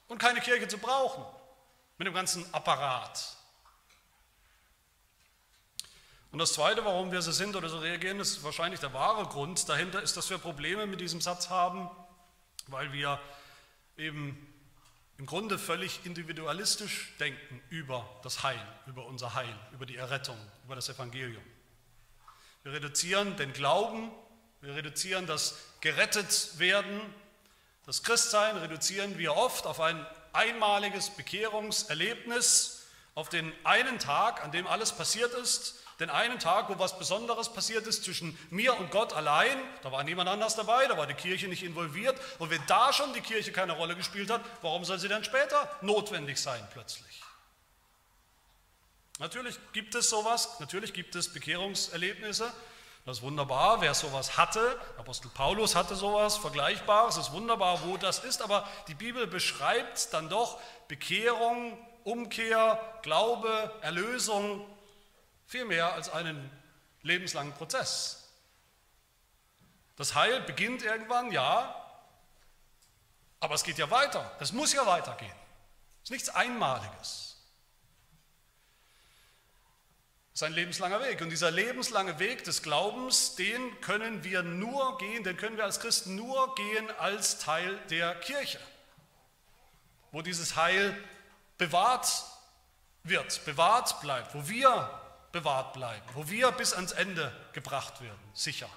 und 0.09 0.19
keine 0.19 0.41
Kirche 0.41 0.69
zu 0.69 0.79
brauchen, 0.79 1.25
mit 1.99 2.07
dem 2.07 2.15
ganzen 2.15 2.53
Apparat. 2.53 3.37
Und 6.31 6.39
das 6.39 6.53
Zweite, 6.53 6.85
warum 6.85 7.11
wir 7.11 7.23
so 7.23 7.33
sind 7.33 7.57
oder 7.57 7.69
so 7.69 7.79
reagieren, 7.79 8.21
ist 8.21 8.43
wahrscheinlich 8.43 8.81
der 8.81 8.93
wahre 8.93 9.27
Grund 9.27 9.69
dahinter, 9.69 10.03
ist, 10.03 10.17
dass 10.17 10.29
wir 10.29 10.39
Probleme 10.39 10.87
mit 10.87 11.01
diesem 11.01 11.21
Satz 11.21 11.49
haben, 11.49 11.89
weil 12.67 12.93
wir 12.93 13.19
eben 13.97 14.47
im 15.17 15.27
Grunde 15.27 15.59
völlig 15.59 16.05
individualistisch 16.05 17.13
denken 17.19 17.61
über 17.71 18.09
das 18.23 18.43
Heil, 18.43 18.61
über 18.87 19.07
unser 19.07 19.35
Heil, 19.35 19.59
über 19.73 19.87
die 19.87 19.97
Errettung, 19.97 20.39
über 20.65 20.77
das 20.77 20.89
Evangelium. 20.89 21.43
Wir 22.63 22.73
reduzieren 22.73 23.37
den 23.37 23.53
Glauben, 23.53 24.13
wir 24.61 24.75
reduzieren 24.75 25.27
das 25.27 25.57
Gerettetwerden, 25.81 27.01
das 27.89 28.03
Christsein 28.03 28.55
reduzieren 28.59 29.17
wir 29.17 29.35
oft 29.35 29.67
auf 29.67 29.81
ein 29.81 30.07
einmaliges 30.35 31.09
Bekehrungserlebnis, 31.09 32.87
auf 33.15 33.31
den 33.31 33.51
einen 33.65 33.99
Tag, 33.99 34.45
an 34.45 34.53
dem 34.53 34.67
alles 34.67 34.93
passiert 34.93 35.33
ist, 35.33 35.77
den 35.99 36.11
einen 36.11 36.39
Tag, 36.39 36.69
wo 36.69 36.79
was 36.79 36.99
Besonderes 36.99 37.51
passiert 37.51 37.87
ist 37.87 38.05
zwischen 38.05 38.39
mir 38.51 38.79
und 38.79 38.91
Gott 38.91 39.15
allein, 39.15 39.57
da 39.83 39.91
war 39.91 40.05
niemand 40.05 40.29
anders 40.29 40.55
dabei, 40.55 40.87
da 40.87 40.99
war 40.99 41.07
die 41.07 41.15
Kirche 41.15 41.49
nicht 41.49 41.63
involviert. 41.63 42.21
Und 42.39 42.51
wenn 42.51 42.61
da 42.67 42.93
schon 42.93 43.15
die 43.15 43.23
Kirche 43.23 43.53
keine 43.53 43.73
Rolle 43.73 43.97
gespielt 43.97 44.29
hat, 44.29 44.43
warum 44.61 44.85
soll 44.85 44.99
sie 44.99 45.09
dann 45.09 45.25
später 45.25 45.75
notwendig 45.81 46.37
sein 46.37 46.61
plötzlich? 46.75 47.23
Natürlich 49.19 49.59
gibt 49.73 49.95
es 49.95 50.11
sowas, 50.11 50.61
natürlich 50.61 50.93
gibt 50.93 51.15
es 51.15 51.33
Bekehrungserlebnisse. 51.33 52.53
Das 53.09 53.21
ist 53.21 53.23
wunderbar, 53.23 53.81
wer 53.81 53.95
sowas 53.95 54.37
hatte. 54.37 54.79
Apostel 54.99 55.31
Paulus 55.31 55.75
hatte 55.75 55.97
sowas 55.97 56.37
Vergleichbares. 56.37 57.17
Es 57.17 57.29
ist 57.29 57.33
wunderbar, 57.33 57.83
wo 57.87 57.97
das 57.97 58.19
ist. 58.19 58.43
Aber 58.43 58.69
die 58.87 58.95
Bibel 58.95 59.27
beschreibt 59.27 60.13
dann 60.13 60.29
doch 60.29 60.61
Bekehrung, 60.89 61.79
Umkehr, 62.05 62.79
Glaube, 63.01 63.73
Erlösung 63.81 64.63
viel 65.47 65.65
mehr 65.65 65.95
als 65.95 66.11
einen 66.11 66.51
lebenslangen 67.01 67.55
Prozess. 67.55 68.29
Das 69.97 70.15
Heil 70.15 70.43
beginnt 70.43 70.83
irgendwann, 70.83 71.33
ja, 71.33 71.75
aber 73.41 73.55
es 73.55 73.65
geht 73.65 73.79
ja 73.79 73.91
weiter. 73.91 74.37
Es 74.39 74.53
muss 74.53 74.75
ja 74.75 74.85
weitergehen. 74.85 75.33
Es 76.03 76.09
ist 76.09 76.11
nichts 76.11 76.29
Einmaliges. 76.29 77.28
Es 80.39 80.43
ist 80.43 80.47
ein 80.47 80.53
lebenslanger 80.53 81.01
Weg. 81.01 81.21
Und 81.21 81.31
dieser 81.31 81.51
lebenslange 81.51 82.21
Weg 82.21 82.45
des 82.45 82.63
Glaubens, 82.63 83.35
den 83.35 83.81
können 83.81 84.23
wir 84.23 84.45
nur 84.45 84.97
gehen, 84.99 85.25
den 85.25 85.37
können 85.37 85.57
wir 85.57 85.65
als 85.65 85.81
Christen 85.81 86.15
nur 86.15 86.55
gehen 86.55 86.89
als 87.01 87.41
Teil 87.41 87.77
der 87.91 88.15
Kirche, 88.21 88.61
wo 90.13 90.23
dieses 90.23 90.55
Heil 90.55 90.97
bewahrt 91.57 92.23
wird, 93.03 93.45
bewahrt 93.47 94.01
bleibt, 94.01 94.33
wo 94.33 94.49
wir 94.49 95.01
bewahrt 95.33 95.73
bleiben, 95.73 96.07
wo 96.15 96.29
wir 96.31 96.53
bis 96.53 96.73
ans 96.73 96.93
Ende 96.93 97.33
gebracht 97.53 98.01
werden, 98.01 98.31
sicher. 98.33 98.71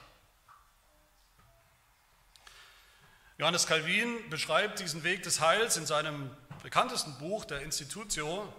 Johannes 3.37 3.67
Calvin 3.67 4.27
beschreibt 4.31 4.79
diesen 4.79 5.03
Weg 5.03 5.21
des 5.21 5.39
Heils 5.41 5.77
in 5.77 5.85
seinem 5.85 6.35
bekanntesten 6.63 7.19
Buch, 7.19 7.45
der 7.45 7.61
Institutio, 7.61 8.51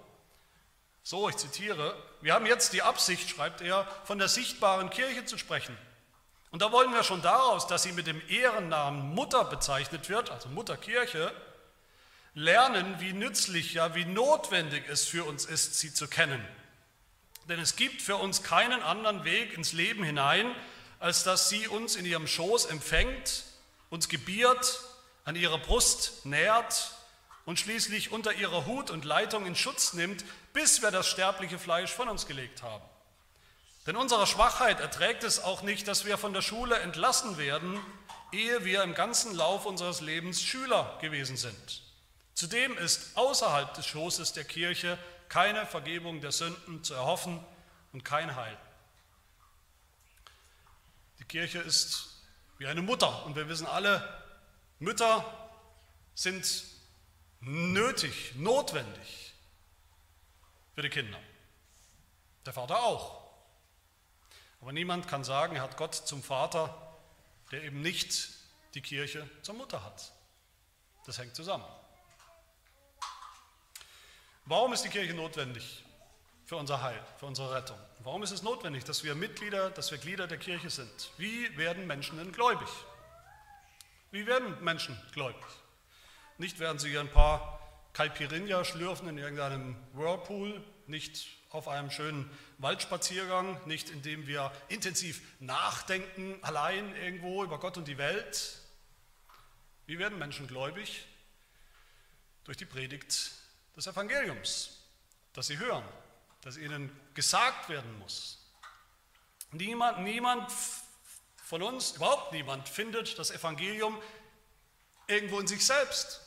so, 1.02 1.28
ich 1.28 1.36
zitiere, 1.36 2.00
wir 2.22 2.34
haben 2.34 2.46
jetzt 2.46 2.72
die 2.72 2.82
Absicht, 2.82 3.28
schreibt 3.28 3.60
er, 3.60 3.86
von 4.04 4.18
der 4.18 4.28
sichtbaren 4.28 4.90
Kirche 4.90 5.24
zu 5.24 5.36
sprechen. 5.36 5.76
Und 6.50 6.62
da 6.62 6.72
wollen 6.72 6.92
wir 6.92 7.02
schon 7.02 7.22
daraus, 7.22 7.66
dass 7.66 7.82
sie 7.82 7.92
mit 7.92 8.06
dem 8.06 8.20
Ehrennamen 8.28 9.14
Mutter 9.14 9.44
bezeichnet 9.44 10.08
wird, 10.08 10.30
also 10.30 10.48
Mutterkirche, 10.48 11.32
lernen, 12.34 12.96
wie 12.98 13.12
nützlich, 13.12 13.74
ja, 13.74 13.94
wie 13.94 14.04
notwendig 14.04 14.84
es 14.88 15.04
für 15.04 15.24
uns 15.24 15.44
ist, 15.44 15.78
sie 15.78 15.92
zu 15.92 16.08
kennen 16.08 16.42
denn 17.48 17.58
es 17.58 17.76
gibt 17.76 18.02
für 18.02 18.16
uns 18.16 18.42
keinen 18.42 18.82
anderen 18.82 19.24
Weg 19.24 19.54
ins 19.54 19.72
Leben 19.72 20.04
hinein, 20.04 20.54
als 21.00 21.24
dass 21.24 21.48
sie 21.48 21.66
uns 21.68 21.96
in 21.96 22.06
ihrem 22.06 22.26
Schoß 22.26 22.66
empfängt, 22.66 23.44
uns 23.90 24.08
gebiert, 24.08 24.80
an 25.24 25.36
ihrer 25.36 25.58
Brust 25.58 26.24
nährt 26.24 26.92
und 27.44 27.58
schließlich 27.58 28.12
unter 28.12 28.32
ihrer 28.34 28.66
Hut 28.66 28.90
und 28.90 29.04
Leitung 29.04 29.46
in 29.46 29.56
Schutz 29.56 29.92
nimmt, 29.92 30.24
bis 30.52 30.82
wir 30.82 30.90
das 30.90 31.08
sterbliche 31.08 31.58
Fleisch 31.58 31.92
von 31.92 32.08
uns 32.08 32.26
gelegt 32.26 32.62
haben. 32.62 32.84
Denn 33.86 33.96
unserer 33.96 34.26
Schwachheit 34.26 34.80
erträgt 34.80 35.24
es 35.24 35.42
auch 35.42 35.62
nicht, 35.62 35.88
dass 35.88 36.04
wir 36.04 36.16
von 36.16 36.32
der 36.32 36.42
Schule 36.42 36.78
entlassen 36.78 37.36
werden, 37.36 37.80
ehe 38.30 38.64
wir 38.64 38.82
im 38.82 38.94
ganzen 38.94 39.34
Lauf 39.34 39.66
unseres 39.66 40.00
Lebens 40.00 40.42
Schüler 40.42 40.98
gewesen 41.00 41.36
sind. 41.36 41.82
Zudem 42.34 42.76
ist 42.78 43.16
außerhalb 43.16 43.74
des 43.74 43.86
Schoßes 43.86 44.32
der 44.32 44.44
Kirche 44.44 44.98
keine 45.28 45.66
Vergebung 45.66 46.20
der 46.20 46.32
Sünden 46.32 46.84
zu 46.84 46.94
erhoffen 46.94 47.44
und 47.92 48.04
kein 48.04 48.36
Heil. 48.36 48.56
Die 51.18 51.24
Kirche 51.24 51.58
ist 51.58 52.08
wie 52.58 52.66
eine 52.66 52.82
Mutter 52.82 53.24
und 53.26 53.34
wir 53.34 53.48
wissen 53.48 53.66
alle, 53.66 54.22
Mütter 54.78 55.24
sind 56.14 56.64
nötig, 57.40 58.34
notwendig 58.36 59.31
für 60.74 60.82
die 60.82 60.88
Kinder. 60.88 61.18
Der 62.46 62.52
Vater 62.52 62.82
auch. 62.82 63.22
Aber 64.60 64.72
niemand 64.72 65.08
kann 65.08 65.24
sagen, 65.24 65.56
er 65.56 65.62
hat 65.62 65.76
Gott 65.76 65.94
zum 65.94 66.22
Vater, 66.22 66.96
der 67.50 67.62
eben 67.64 67.80
nicht 67.82 68.28
die 68.74 68.80
Kirche 68.80 69.28
zur 69.42 69.54
Mutter 69.54 69.82
hat. 69.82 70.12
Das 71.04 71.18
hängt 71.18 71.34
zusammen. 71.34 71.64
Warum 74.44 74.72
ist 74.72 74.82
die 74.82 74.88
Kirche 74.88 75.14
notwendig 75.14 75.84
für 76.44 76.56
unser 76.56 76.82
Heil, 76.82 77.00
für 77.18 77.26
unsere 77.26 77.54
Rettung? 77.54 77.78
Warum 78.00 78.22
ist 78.22 78.32
es 78.32 78.42
notwendig, 78.42 78.84
dass 78.84 79.04
wir 79.04 79.14
Mitglieder, 79.14 79.70
dass 79.70 79.90
wir 79.90 79.98
Glieder 79.98 80.26
der 80.26 80.38
Kirche 80.38 80.70
sind? 80.70 81.12
Wie 81.16 81.56
werden 81.56 81.86
Menschen 81.86 82.18
denn 82.18 82.32
gläubig? 82.32 82.68
Wie 84.10 84.26
werden 84.26 84.62
Menschen 84.62 85.00
gläubig? 85.12 85.44
Nicht 86.38 86.58
werden 86.58 86.78
sie 86.78 86.98
ein 86.98 87.10
paar 87.10 87.61
Caipirinha 87.92 88.64
schlürfen 88.64 89.08
in 89.08 89.18
irgendeinem 89.18 89.76
Whirlpool, 89.92 90.64
nicht 90.86 91.28
auf 91.50 91.68
einem 91.68 91.90
schönen 91.90 92.30
Waldspaziergang, 92.58 93.60
nicht 93.66 93.90
indem 93.90 94.26
wir 94.26 94.50
intensiv 94.68 95.20
nachdenken, 95.40 96.38
allein 96.42 96.96
irgendwo 96.96 97.44
über 97.44 97.58
Gott 97.58 97.76
und 97.76 97.86
die 97.88 97.98
Welt. 97.98 98.58
Wie 99.86 99.98
werden 99.98 100.18
Menschen 100.18 100.46
gläubig? 100.46 101.06
Durch 102.44 102.56
die 102.56 102.64
Predigt 102.64 103.32
des 103.76 103.86
Evangeliums, 103.86 104.80
das 105.34 105.46
sie 105.46 105.58
hören, 105.58 105.84
das 106.40 106.56
ihnen 106.56 106.90
gesagt 107.14 107.68
werden 107.68 107.98
muss. 107.98 108.38
Niemand, 109.52 110.00
niemand 110.00 110.50
von 111.44 111.62
uns, 111.62 111.92
überhaupt 111.92 112.32
niemand, 112.32 112.68
findet 112.68 113.18
das 113.18 113.30
Evangelium 113.30 114.00
irgendwo 115.06 115.38
in 115.38 115.46
sich 115.46 115.64
selbst. 115.64 116.21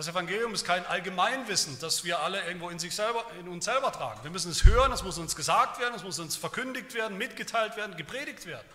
Das 0.00 0.08
Evangelium 0.08 0.54
ist 0.54 0.64
kein 0.64 0.86
Allgemeinwissen, 0.86 1.78
das 1.78 2.04
wir 2.04 2.20
alle 2.20 2.42
irgendwo 2.46 2.70
in, 2.70 2.78
sich 2.78 2.94
selber, 2.94 3.22
in 3.38 3.48
uns 3.48 3.66
selber 3.66 3.92
tragen. 3.92 4.24
Wir 4.24 4.30
müssen 4.30 4.50
es 4.50 4.64
hören, 4.64 4.90
es 4.92 5.02
muss 5.02 5.18
uns 5.18 5.36
gesagt 5.36 5.78
werden, 5.78 5.94
es 5.94 6.02
muss 6.02 6.18
uns 6.18 6.36
verkündigt 6.36 6.94
werden, 6.94 7.18
mitgeteilt 7.18 7.76
werden, 7.76 7.98
gepredigt 7.98 8.46
werden. 8.46 8.66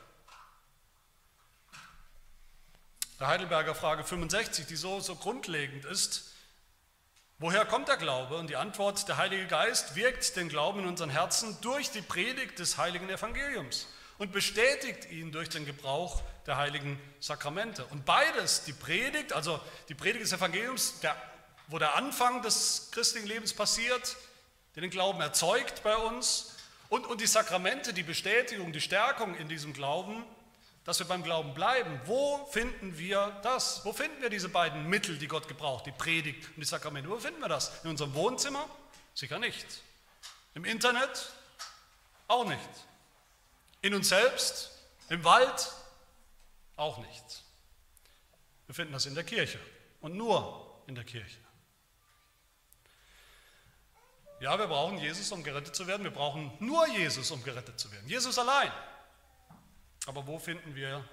Der 3.19 3.25
Heidelberger 3.25 3.73
Frage 3.73 4.03
65, 4.03 4.67
die 4.67 4.75
so, 4.75 4.99
so 4.99 5.15
grundlegend 5.15 5.85
ist, 5.85 6.31
woher 7.39 7.65
kommt 7.65 7.87
der 7.87 7.97
Glaube? 7.97 8.37
Und 8.37 8.51
die 8.51 8.55
Antwort, 8.55 9.07
der 9.07 9.17
Heilige 9.17 9.47
Geist 9.47 9.95
wirkt 9.95 10.35
den 10.35 10.47
Glauben 10.47 10.81
in 10.81 10.85
unseren 10.85 11.09
Herzen 11.09 11.57
durch 11.61 11.89
die 11.89 12.03
Predigt 12.03 12.59
des 12.59 12.77
heiligen 12.77 13.09
Evangeliums 13.09 13.87
und 14.19 14.31
bestätigt 14.31 15.09
ihn 15.09 15.31
durch 15.31 15.49
den 15.49 15.65
Gebrauch 15.65 16.21
der 16.45 16.57
heiligen 16.57 16.99
Sakramente. 17.19 17.85
Und 17.85 18.05
beides, 18.05 18.63
die 18.63 18.73
Predigt, 18.73 19.33
also 19.33 19.59
die 19.89 19.95
Predigt 19.95 20.23
des 20.23 20.33
Evangeliums, 20.33 20.99
der, 20.99 21.15
wo 21.67 21.79
der 21.79 21.95
Anfang 21.95 22.41
des 22.41 22.89
christlichen 22.91 23.27
Lebens 23.27 23.53
passiert, 23.53 24.15
der 24.75 24.81
den 24.81 24.91
Glauben 24.91 25.21
erzeugt 25.21 25.83
bei 25.83 25.95
uns, 25.95 26.51
und, 26.89 27.07
und 27.07 27.19
die 27.19 27.27
Sakramente, 27.27 27.93
die 27.93 28.03
Bestätigung, 28.03 28.71
die 28.71 28.81
Stärkung 28.81 29.35
in 29.35 29.49
diesem 29.49 29.73
Glauben, 29.73 30.23
dass 30.83 30.99
wir 30.99 31.07
beim 31.07 31.23
Glauben 31.23 31.55
bleiben. 31.55 31.99
Wo 32.05 32.45
finden 32.51 32.97
wir 32.97 33.39
das? 33.41 33.83
Wo 33.83 33.91
finden 33.91 34.21
wir 34.21 34.29
diese 34.29 34.49
beiden 34.49 34.87
Mittel, 34.87 35.17
die 35.17 35.27
Gott 35.27 35.47
gebraucht, 35.47 35.87
die 35.87 35.91
Predigt 35.91 36.47
und 36.49 36.57
die 36.57 36.65
Sakramente? 36.65 37.09
Wo 37.09 37.17
finden 37.17 37.41
wir 37.41 37.49
das? 37.49 37.83
In 37.83 37.89
unserem 37.89 38.13
Wohnzimmer? 38.13 38.69
Sicher 39.15 39.39
nicht. 39.39 39.65
Im 40.53 40.63
Internet? 40.63 41.31
Auch 42.27 42.45
nicht. 42.45 42.59
In 43.81 43.95
uns 43.95 44.09
selbst? 44.09 44.71
Im 45.09 45.23
Wald? 45.23 45.71
Auch 46.75 46.97
nicht. 46.97 47.43
Wir 48.65 48.75
finden 48.75 48.93
das 48.93 49.05
in 49.05 49.15
der 49.15 49.23
Kirche 49.23 49.59
und 50.01 50.15
nur 50.15 50.83
in 50.87 50.95
der 50.95 51.03
Kirche. 51.03 51.39
Ja, 54.41 54.59
wir 54.59 54.67
brauchen 54.67 54.97
Jesus, 54.97 55.31
um 55.31 55.43
gerettet 55.43 55.75
zu 55.75 55.87
werden. 55.87 56.03
Wir 56.03 56.11
brauchen 56.11 56.51
nur 56.59 56.85
Jesus, 56.87 57.31
um 57.31 57.41
gerettet 57.43 57.79
zu 57.79 57.91
werden. 57.91 58.07
Jesus 58.07 58.37
allein. 58.37 58.71
Aber 60.07 60.27
wo 60.27 60.37
finden 60.37 60.75
wir 60.75 61.07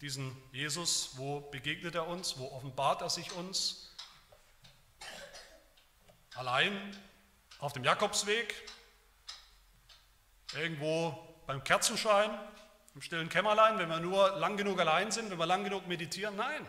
diesen 0.00 0.36
Jesus? 0.52 1.18
Wo 1.18 1.40
begegnet 1.40 1.94
er 1.96 2.06
uns? 2.06 2.38
Wo 2.38 2.46
offenbart 2.52 3.02
er 3.02 3.10
sich 3.10 3.32
uns? 3.32 3.94
Allein 6.34 6.96
auf 7.58 7.72
dem 7.72 7.84
Jakobsweg? 7.84 8.54
Irgendwo 10.54 11.18
beim 11.46 11.64
Kerzenschein? 11.64 12.30
Im 12.94 13.02
stillen 13.02 13.28
Kämmerlein, 13.28 13.78
wenn 13.78 13.88
wir 13.88 14.00
nur 14.00 14.36
lang 14.38 14.56
genug 14.56 14.78
allein 14.78 15.10
sind, 15.10 15.30
wenn 15.30 15.38
wir 15.38 15.46
lang 15.46 15.64
genug 15.64 15.86
meditieren? 15.86 16.36
Nein. 16.36 16.66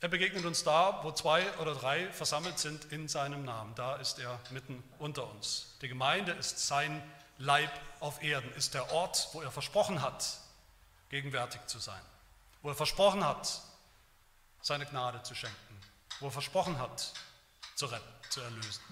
Er 0.00 0.08
begegnet 0.08 0.44
uns 0.44 0.64
da, 0.64 0.98
wo 1.04 1.12
zwei 1.12 1.48
oder 1.58 1.74
drei 1.74 2.10
versammelt 2.10 2.58
sind 2.58 2.90
in 2.92 3.06
seinem 3.08 3.44
Namen. 3.44 3.74
Da 3.76 3.96
ist 3.96 4.18
er 4.18 4.38
mitten 4.50 4.82
unter 4.98 5.30
uns. 5.30 5.78
Die 5.80 5.88
Gemeinde 5.88 6.32
ist 6.32 6.66
sein 6.66 7.02
Leib 7.38 7.70
auf 8.00 8.22
Erden, 8.22 8.52
ist 8.54 8.74
der 8.74 8.92
Ort, 8.92 9.28
wo 9.32 9.40
er 9.40 9.50
versprochen 9.50 10.02
hat, 10.02 10.38
gegenwärtig 11.08 11.64
zu 11.66 11.78
sein. 11.78 12.00
Wo 12.62 12.68
er 12.68 12.74
versprochen 12.74 13.24
hat, 13.24 13.60
seine 14.60 14.86
Gnade 14.86 15.22
zu 15.22 15.34
schenken. 15.34 15.80
Wo 16.20 16.26
er 16.26 16.32
versprochen 16.32 16.78
hat, 16.78 17.12
zu 17.76 17.86
retten, 17.86 18.12
zu 18.28 18.40
erlösen. 18.40 18.82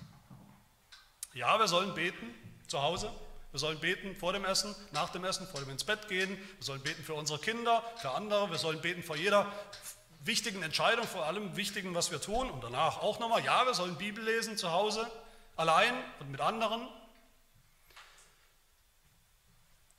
Ja, 1.33 1.59
wir 1.59 1.69
sollen 1.69 1.95
beten 1.95 2.35
zu 2.67 2.81
Hause, 2.81 3.13
wir 3.53 3.59
sollen 3.59 3.81
beten 3.81 4.15
vor 4.15 4.33
dem 4.33 4.45
Essen, 4.45 4.75
nach 4.93 5.11
dem 5.11 5.25
Essen, 5.25 5.47
vor 5.49 5.61
dem 5.61 5.71
ins 5.71 5.83
Bett 5.83 6.07
gehen. 6.09 6.31
Wir 6.31 6.65
sollen 6.65 6.83
beten 6.83 7.03
für 7.03 7.15
unsere 7.15 7.41
Kinder, 7.41 7.83
für 7.97 8.13
andere. 8.13 8.51
Wir 8.51 8.59
sollen 8.59 8.81
beten 8.81 9.03
vor 9.03 9.17
jeder 9.17 9.51
wichtigen 10.23 10.63
Entscheidung, 10.63 11.07
vor 11.07 11.27
allem 11.27 11.57
Wichtigen, 11.57 11.95
was 11.95 12.13
wir 12.13 12.21
tun. 12.21 12.49
Und 12.49 12.63
danach 12.63 12.99
auch 12.99 13.19
nochmal, 13.19 13.45
ja, 13.45 13.67
wir 13.67 13.75
sollen 13.75 13.97
Bibel 13.97 14.23
lesen 14.23 14.57
zu 14.57 14.71
Hause, 14.71 15.11
allein 15.57 15.93
und 16.21 16.31
mit 16.31 16.41
anderen. 16.41 16.87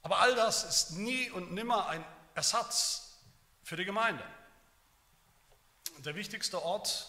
Aber 0.04 0.20
all 0.20 0.34
das 0.36 0.64
ist 0.64 0.92
nie 0.92 1.30
und 1.30 1.52
nimmer 1.52 1.88
ein 1.88 2.06
Ersatz 2.36 3.18
für 3.64 3.76
die 3.76 3.86
Gemeinde. 3.86 4.24
Der 6.00 6.16
wichtigste 6.16 6.64
Ort 6.64 7.08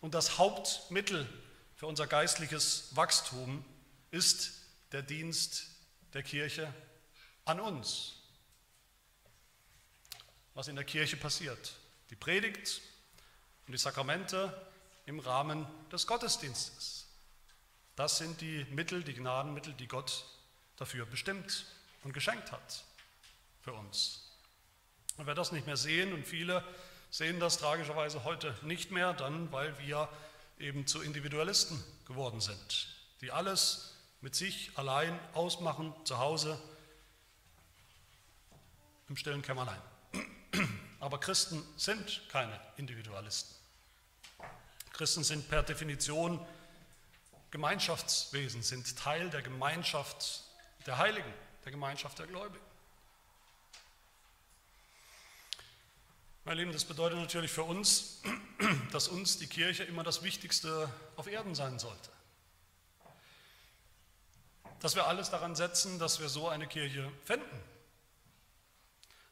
und 0.00 0.14
das 0.14 0.38
Hauptmittel 0.38 1.28
für 1.76 1.86
unser 1.86 2.06
geistliches 2.06 2.94
Wachstum 2.94 3.64
ist 4.10 4.59
der 4.92 5.02
Dienst 5.02 5.66
der 6.12 6.22
Kirche 6.22 6.72
an 7.44 7.60
uns. 7.60 8.14
Was 10.54 10.68
in 10.68 10.76
der 10.76 10.84
Kirche 10.84 11.16
passiert. 11.16 11.74
Die 12.10 12.16
Predigt 12.16 12.80
und 13.66 13.72
die 13.72 13.78
Sakramente 13.78 14.68
im 15.06 15.20
Rahmen 15.20 15.66
des 15.92 16.06
Gottesdienstes. 16.06 17.06
Das 17.96 18.18
sind 18.18 18.40
die 18.40 18.64
Mittel, 18.70 19.04
die 19.04 19.14
Gnadenmittel, 19.14 19.74
die 19.74 19.86
Gott 19.86 20.24
dafür 20.76 21.06
bestimmt 21.06 21.66
und 22.02 22.12
geschenkt 22.12 22.50
hat 22.50 22.84
für 23.60 23.72
uns. 23.72 24.30
Und 25.16 25.26
wer 25.26 25.34
das 25.34 25.52
nicht 25.52 25.66
mehr 25.66 25.76
sehen, 25.76 26.12
und 26.12 26.26
viele 26.26 26.64
sehen 27.10 27.40
das 27.40 27.58
tragischerweise 27.58 28.24
heute 28.24 28.56
nicht 28.62 28.90
mehr, 28.90 29.12
dann 29.12 29.52
weil 29.52 29.78
wir 29.78 30.08
eben 30.58 30.86
zu 30.86 31.02
Individualisten 31.02 31.82
geworden 32.06 32.40
sind, 32.40 32.88
die 33.20 33.30
alles 33.30 33.94
mit 34.20 34.34
sich 34.34 34.70
allein 34.76 35.18
ausmachen, 35.34 35.94
zu 36.04 36.18
Hause, 36.18 36.60
im 39.08 39.16
stillen 39.16 39.42
Kämmerlein. 39.42 39.80
Aber 41.00 41.18
Christen 41.18 41.64
sind 41.76 42.28
keine 42.28 42.58
Individualisten. 42.76 43.56
Christen 44.92 45.24
sind 45.24 45.48
per 45.48 45.62
Definition 45.62 46.44
Gemeinschaftswesen, 47.50 48.62
sind 48.62 48.96
Teil 48.96 49.30
der 49.30 49.42
Gemeinschaft 49.42 50.44
der 50.86 50.98
Heiligen, 50.98 51.32
der 51.64 51.72
Gemeinschaft 51.72 52.18
der 52.18 52.26
Gläubigen. 52.26 52.64
Meine 56.44 56.60
Lieben, 56.60 56.72
das 56.72 56.84
bedeutet 56.84 57.18
natürlich 57.18 57.50
für 57.50 57.64
uns, 57.64 58.22
dass 58.92 59.08
uns 59.08 59.38
die 59.38 59.46
Kirche 59.46 59.84
immer 59.84 60.04
das 60.04 60.22
Wichtigste 60.22 60.92
auf 61.16 61.26
Erden 61.26 61.54
sein 61.54 61.78
sollte 61.78 62.10
dass 64.80 64.94
wir 64.94 65.06
alles 65.06 65.30
daran 65.30 65.54
setzen, 65.54 65.98
dass 65.98 66.20
wir 66.20 66.28
so 66.28 66.48
eine 66.48 66.66
Kirche 66.66 67.10
finden 67.24 67.62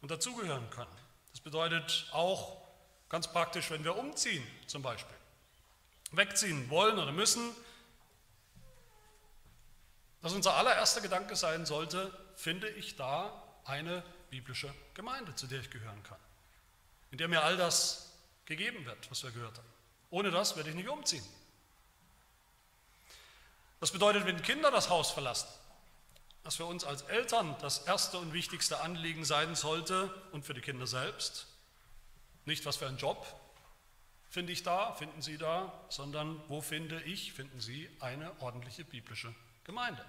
und 0.00 0.10
dazugehören 0.10 0.68
können. 0.70 0.94
Das 1.32 1.40
bedeutet 1.40 2.08
auch 2.12 2.62
ganz 3.08 3.28
praktisch, 3.28 3.70
wenn 3.70 3.84
wir 3.84 3.96
umziehen 3.96 4.46
zum 4.66 4.82
Beispiel, 4.82 5.16
wegziehen 6.12 6.68
wollen 6.70 6.98
oder 6.98 7.12
müssen, 7.12 7.50
dass 10.20 10.32
unser 10.32 10.54
allererster 10.54 11.00
Gedanke 11.00 11.36
sein 11.36 11.64
sollte, 11.64 12.12
finde 12.36 12.68
ich 12.68 12.96
da 12.96 13.42
eine 13.64 14.02
biblische 14.30 14.72
Gemeinde, 14.94 15.34
zu 15.34 15.46
der 15.46 15.60
ich 15.60 15.70
gehören 15.70 16.02
kann, 16.02 16.18
in 17.10 17.18
der 17.18 17.28
mir 17.28 17.42
all 17.42 17.56
das 17.56 18.12
gegeben 18.44 18.84
wird, 18.84 19.10
was 19.10 19.22
wir 19.22 19.30
gehört 19.30 19.56
haben. 19.56 19.68
Ohne 20.10 20.30
das 20.30 20.56
werde 20.56 20.70
ich 20.70 20.76
nicht 20.76 20.88
umziehen. 20.88 21.24
Das 23.80 23.92
bedeutet, 23.92 24.26
wenn 24.26 24.42
Kinder 24.42 24.70
das 24.70 24.90
Haus 24.90 25.10
verlassen, 25.10 25.48
dass 26.42 26.56
für 26.56 26.64
uns 26.64 26.84
als 26.84 27.02
Eltern 27.02 27.56
das 27.60 27.78
erste 27.86 28.18
und 28.18 28.32
wichtigste 28.32 28.80
Anliegen 28.80 29.24
sein 29.24 29.54
sollte 29.54 30.12
und 30.32 30.44
für 30.44 30.54
die 30.54 30.60
Kinder 30.60 30.86
selbst, 30.86 31.46
nicht 32.44 32.64
was 32.66 32.76
für 32.76 32.86
ein 32.86 32.96
Job 32.96 33.26
finde 34.28 34.52
ich 34.52 34.62
da, 34.62 34.92
finden 34.92 35.22
Sie 35.22 35.38
da, 35.38 35.72
sondern 35.88 36.40
wo 36.48 36.60
finde 36.60 37.02
ich, 37.02 37.32
finden 37.32 37.60
Sie 37.60 37.88
eine 38.00 38.40
ordentliche 38.40 38.84
biblische 38.84 39.34
Gemeinde. 39.64 40.04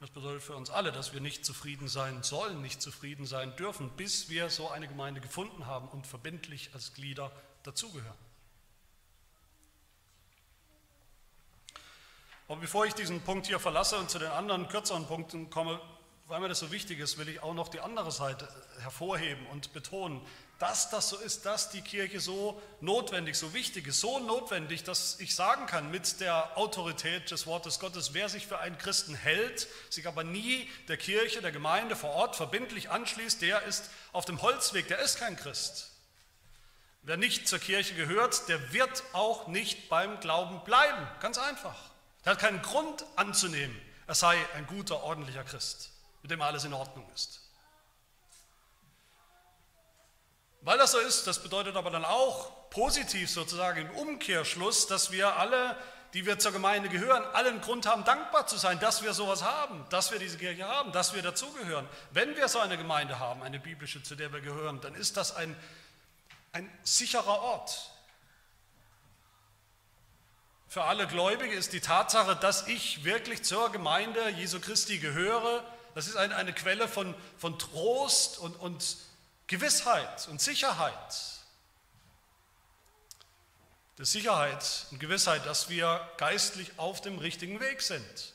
Das 0.00 0.10
bedeutet 0.10 0.42
für 0.42 0.56
uns 0.56 0.68
alle, 0.68 0.90
dass 0.92 1.12
wir 1.12 1.20
nicht 1.20 1.44
zufrieden 1.46 1.88
sein 1.88 2.22
sollen, 2.22 2.60
nicht 2.60 2.82
zufrieden 2.82 3.24
sein 3.24 3.54
dürfen, 3.56 3.90
bis 3.90 4.28
wir 4.28 4.50
so 4.50 4.68
eine 4.68 4.88
Gemeinde 4.88 5.20
gefunden 5.20 5.66
haben 5.66 5.88
und 5.88 6.06
verbindlich 6.06 6.70
als 6.74 6.92
Glieder 6.92 7.30
dazugehören. 7.62 8.18
Aber 12.52 12.60
bevor 12.60 12.84
ich 12.84 12.92
diesen 12.92 13.22
Punkt 13.22 13.46
hier 13.46 13.58
verlasse 13.58 13.96
und 13.96 14.10
zu 14.10 14.18
den 14.18 14.28
anderen 14.28 14.68
kürzeren 14.68 15.06
Punkten 15.06 15.48
komme, 15.48 15.80
weil 16.26 16.38
mir 16.38 16.48
das 16.48 16.58
so 16.58 16.70
wichtig 16.70 16.98
ist, 16.98 17.16
will 17.16 17.30
ich 17.30 17.42
auch 17.42 17.54
noch 17.54 17.68
die 17.68 17.80
andere 17.80 18.12
Seite 18.12 18.46
hervorheben 18.80 19.46
und 19.46 19.72
betonen, 19.72 20.20
dass 20.58 20.90
das 20.90 21.08
so 21.08 21.16
ist, 21.16 21.46
dass 21.46 21.70
die 21.70 21.80
Kirche 21.80 22.20
so 22.20 22.60
notwendig, 22.82 23.38
so 23.38 23.54
wichtig 23.54 23.86
ist, 23.86 24.00
so 24.00 24.18
notwendig, 24.18 24.84
dass 24.84 25.18
ich 25.18 25.34
sagen 25.34 25.64
kann 25.64 25.90
mit 25.90 26.20
der 26.20 26.58
Autorität 26.58 27.30
des 27.30 27.46
Wortes 27.46 27.80
Gottes, 27.80 28.12
wer 28.12 28.28
sich 28.28 28.46
für 28.46 28.58
einen 28.58 28.76
Christen 28.76 29.14
hält, 29.14 29.66
sich 29.88 30.06
aber 30.06 30.22
nie 30.22 30.68
der 30.88 30.98
Kirche, 30.98 31.40
der 31.40 31.52
Gemeinde 31.52 31.96
vor 31.96 32.10
Ort 32.10 32.36
verbindlich 32.36 32.90
anschließt, 32.90 33.40
der 33.40 33.62
ist 33.62 33.88
auf 34.12 34.26
dem 34.26 34.42
Holzweg, 34.42 34.88
der 34.88 34.98
ist 34.98 35.16
kein 35.18 35.36
Christ. 35.36 35.90
Wer 37.00 37.16
nicht 37.16 37.48
zur 37.48 37.60
Kirche 37.60 37.94
gehört, 37.94 38.46
der 38.50 38.74
wird 38.74 39.04
auch 39.14 39.46
nicht 39.46 39.88
beim 39.88 40.20
Glauben 40.20 40.62
bleiben. 40.64 41.08
Ganz 41.20 41.38
einfach. 41.38 41.91
Der 42.24 42.32
hat 42.32 42.38
keinen 42.38 42.62
Grund 42.62 43.04
anzunehmen, 43.16 43.80
er 44.06 44.14
sei 44.14 44.38
ein 44.54 44.66
guter, 44.66 45.02
ordentlicher 45.02 45.44
Christ, 45.44 45.90
mit 46.22 46.30
dem 46.30 46.42
alles 46.42 46.64
in 46.64 46.72
Ordnung 46.72 47.08
ist. 47.14 47.40
Weil 50.60 50.78
das 50.78 50.92
so 50.92 50.98
ist, 50.98 51.26
das 51.26 51.42
bedeutet 51.42 51.76
aber 51.76 51.90
dann 51.90 52.04
auch 52.04 52.70
positiv 52.70 53.28
sozusagen 53.30 53.80
im 53.80 53.90
Umkehrschluss, 53.90 54.86
dass 54.86 55.10
wir 55.10 55.36
alle, 55.36 55.76
die 56.14 56.24
wir 56.24 56.38
zur 56.38 56.52
Gemeinde 56.52 56.88
gehören, 56.88 57.24
allen 57.34 57.60
Grund 57.60 57.86
haben, 57.86 58.04
dankbar 58.04 58.46
zu 58.46 58.56
sein, 58.56 58.78
dass 58.78 59.02
wir 59.02 59.12
sowas 59.12 59.42
haben, 59.42 59.84
dass 59.90 60.12
wir 60.12 60.20
diese 60.20 60.38
Kirche 60.38 60.68
haben, 60.68 60.92
dass 60.92 61.14
wir 61.14 61.22
dazugehören. 61.22 61.88
Wenn 62.12 62.36
wir 62.36 62.46
so 62.46 62.60
eine 62.60 62.78
Gemeinde 62.78 63.18
haben, 63.18 63.42
eine 63.42 63.58
biblische, 63.58 64.04
zu 64.04 64.14
der 64.14 64.32
wir 64.32 64.40
gehören, 64.40 64.80
dann 64.80 64.94
ist 64.94 65.16
das 65.16 65.34
ein, 65.34 65.56
ein 66.52 66.70
sicherer 66.84 67.42
Ort. 67.42 67.91
Für 70.72 70.84
alle 70.84 71.06
Gläubige 71.06 71.54
ist 71.54 71.74
die 71.74 71.82
Tatsache, 71.82 72.34
dass 72.34 72.66
ich 72.66 73.04
wirklich 73.04 73.42
zur 73.42 73.70
Gemeinde 73.72 74.30
Jesu 74.30 74.58
Christi 74.58 74.96
gehöre, 74.96 75.62
das 75.94 76.06
ist 76.06 76.16
eine, 76.16 76.34
eine 76.34 76.54
Quelle 76.54 76.88
von, 76.88 77.14
von 77.36 77.58
Trost 77.58 78.38
und, 78.38 78.56
und 78.56 78.96
Gewissheit 79.48 80.26
und 80.28 80.40
Sicherheit. 80.40 80.96
Die 83.98 84.06
Sicherheit 84.06 84.86
und 84.90 84.98
Gewissheit, 84.98 85.44
dass 85.44 85.68
wir 85.68 86.08
geistlich 86.16 86.70
auf 86.78 87.02
dem 87.02 87.18
richtigen 87.18 87.60
Weg 87.60 87.82
sind. 87.82 88.32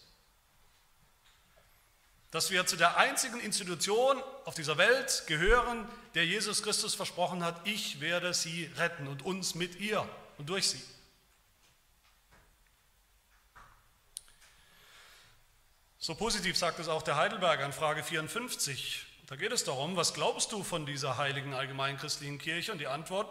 Dass 2.29 2.51
wir 2.51 2.67
zu 2.67 2.75
der 2.75 2.97
einzigen 2.97 3.39
Institution 3.39 4.21
auf 4.45 4.53
dieser 4.53 4.77
Welt 4.77 5.23
gehören, 5.25 5.89
der 6.13 6.27
Jesus 6.27 6.61
Christus 6.61 6.93
versprochen 6.93 7.43
hat, 7.43 7.59
ich 7.65 7.99
werde 7.99 8.35
sie 8.35 8.69
retten 8.77 9.07
und 9.07 9.25
uns 9.25 9.55
mit 9.55 9.79
ihr 9.79 10.07
und 10.37 10.49
durch 10.49 10.69
sie. 10.69 10.96
So 15.99 16.13
positiv 16.13 16.55
sagt 16.55 16.77
es 16.77 16.89
auch 16.89 17.01
der 17.01 17.15
Heidelberger 17.15 17.65
in 17.65 17.73
Frage 17.73 18.03
54. 18.03 19.03
Da 19.25 19.35
geht 19.35 19.51
es 19.51 19.63
darum, 19.63 19.95
was 19.95 20.13
glaubst 20.13 20.51
du 20.51 20.63
von 20.63 20.85
dieser 20.85 21.17
heiligen 21.17 21.55
allgemeinen 21.55 21.97
christlichen 21.97 22.37
Kirche? 22.37 22.71
Und 22.71 22.77
die 22.77 22.85
Antwort, 22.85 23.27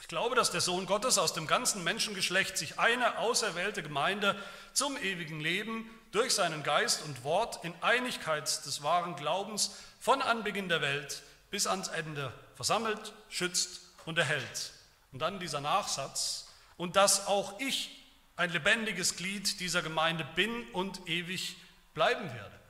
ich 0.00 0.08
glaube, 0.08 0.34
dass 0.34 0.50
der 0.50 0.60
Sohn 0.60 0.86
Gottes 0.86 1.16
aus 1.16 1.32
dem 1.32 1.46
ganzen 1.46 1.84
Menschengeschlecht 1.84 2.58
sich 2.58 2.80
eine 2.80 3.18
auserwählte 3.18 3.84
Gemeinde 3.84 4.34
zum 4.72 4.96
ewigen 4.96 5.38
Leben 5.38 5.88
durch 6.10 6.34
seinen 6.34 6.64
Geist 6.64 7.04
und 7.04 7.22
Wort 7.22 7.64
in 7.64 7.72
Einigkeit 7.82 8.48
des 8.66 8.82
wahren 8.82 9.14
Glaubens 9.14 9.76
von 10.00 10.22
Anbeginn 10.22 10.68
der 10.68 10.80
Welt 10.80 11.22
bis 11.52 11.68
ans 11.68 11.86
Ende 11.86 12.32
versammelt, 12.56 13.14
schützt 13.28 13.80
und 14.06 14.18
erhält. 14.18 14.72
Und 15.12 15.20
dann 15.20 15.38
dieser 15.38 15.60
Nachsatz, 15.60 16.48
und 16.76 16.96
dass 16.96 17.28
auch 17.28 17.60
ich 17.60 17.90
ein 18.34 18.50
lebendiges 18.50 19.16
Glied 19.16 19.60
dieser 19.60 19.82
Gemeinde 19.82 20.26
bin 20.34 20.68
und 20.72 21.08
ewig 21.08 21.56
bleiben 21.96 22.30
werde. 22.32 22.60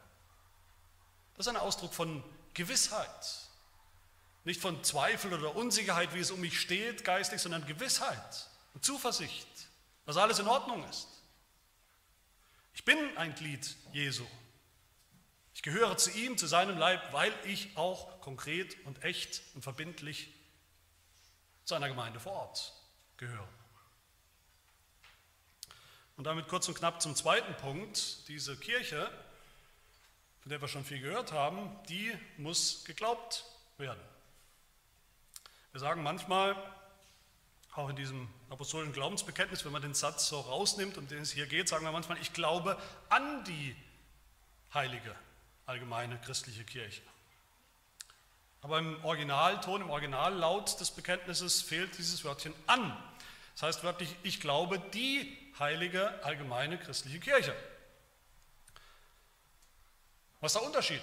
Das 1.35 1.47
ist 1.47 1.53
ein 1.53 1.61
Ausdruck 1.61 1.93
von 1.93 2.23
Gewissheit. 2.55 3.49
Nicht 4.45 4.61
von 4.61 4.83
Zweifel 4.85 5.35
oder 5.35 5.57
Unsicherheit, 5.57 6.15
wie 6.15 6.21
es 6.21 6.31
um 6.31 6.41
mich 6.41 6.61
steht, 6.61 7.05
geistig, 7.05 7.41
sondern 7.41 7.67
Gewissheit 7.67 8.49
und 8.73 8.85
Zuversicht, 8.85 9.49
dass 10.07 10.17
alles 10.17 10.39
in 10.39 10.47
Ordnung 10.47 10.89
ist. 10.89 11.09
Ich 12.73 12.85
bin 12.85 12.97
ein 13.19 13.35
Glied 13.35 13.75
Jesu. 13.93 14.25
Ich 15.55 15.63
gehöre 15.63 15.97
zu 15.97 16.13
ihm, 16.13 16.39
zu 16.39 16.47
seinem 16.47 16.79
Leib, 16.79 17.13
weil 17.13 17.35
ich 17.47 17.77
auch 17.77 18.21
konkret 18.21 18.77
und 18.87 19.03
echt 19.03 19.43
und 19.55 19.63
verbindlich 19.63 20.33
zu 21.65 21.75
einer 21.75 21.89
Gemeinde 21.89 22.21
vor 22.21 22.33
Ort 22.33 22.73
gehöre. 23.17 23.49
Und 26.17 26.25
damit 26.25 26.49
kurz 26.49 26.69
und 26.69 26.75
knapp 26.75 27.03
zum 27.03 27.15
zweiten 27.15 27.55
Punkt. 27.57 28.29
Diese 28.29 28.57
Kirche 28.57 29.11
von 30.47 30.51
der 30.51 30.61
wir 30.61 30.69
schon 30.69 30.85
viel 30.85 31.01
gehört 31.01 31.33
haben, 31.33 31.77
die 31.89 32.17
muss 32.37 32.85
geglaubt 32.85 33.45
werden. 33.79 33.99
Wir 35.73 35.81
sagen 35.81 36.05
manchmal, 36.05 36.55
auch 37.75 37.89
in 37.89 37.97
diesem 37.97 38.29
apostolischen 38.49 38.93
Glaubensbekenntnis, 38.93 39.65
wenn 39.65 39.73
man 39.73 39.83
den 39.83 39.95
Satz 39.95 40.29
so 40.29 40.39
rausnimmt, 40.39 40.99
um 40.99 41.09
den 41.09 41.23
es 41.23 41.33
hier 41.33 41.49
geht, 41.49 41.69
sagen 41.69 41.85
wir 41.85 41.91
manchmal, 41.91 42.19
ich 42.19 42.33
glaube 42.33 42.81
an 43.09 43.43
die 43.43 43.75
heilige 44.73 45.17
allgemeine 45.67 46.17
christliche 46.21 46.63
Kirche. 46.63 47.03
Aber 48.63 48.79
im 48.79 49.05
Originalton, 49.05 49.81
im 49.81 49.91
Originallaut 49.91 50.79
des 50.79 50.93
Bekenntnisses 50.93 51.61
fehlt 51.61 51.99
dieses 51.99 52.25
Wörtchen 52.25 52.55
an. 52.69 52.97
Das 53.57 53.63
heißt 53.63 53.85
wörtlich, 53.85 54.15
ich 54.23 54.39
glaube 54.39 54.79
die 54.93 55.35
heilige 55.59 56.23
allgemeine 56.23 56.77
christliche 56.77 57.19
Kirche. 57.19 57.57
Was 60.41 60.55
ist 60.55 60.61
der 60.61 60.67
Unterschied? 60.67 61.01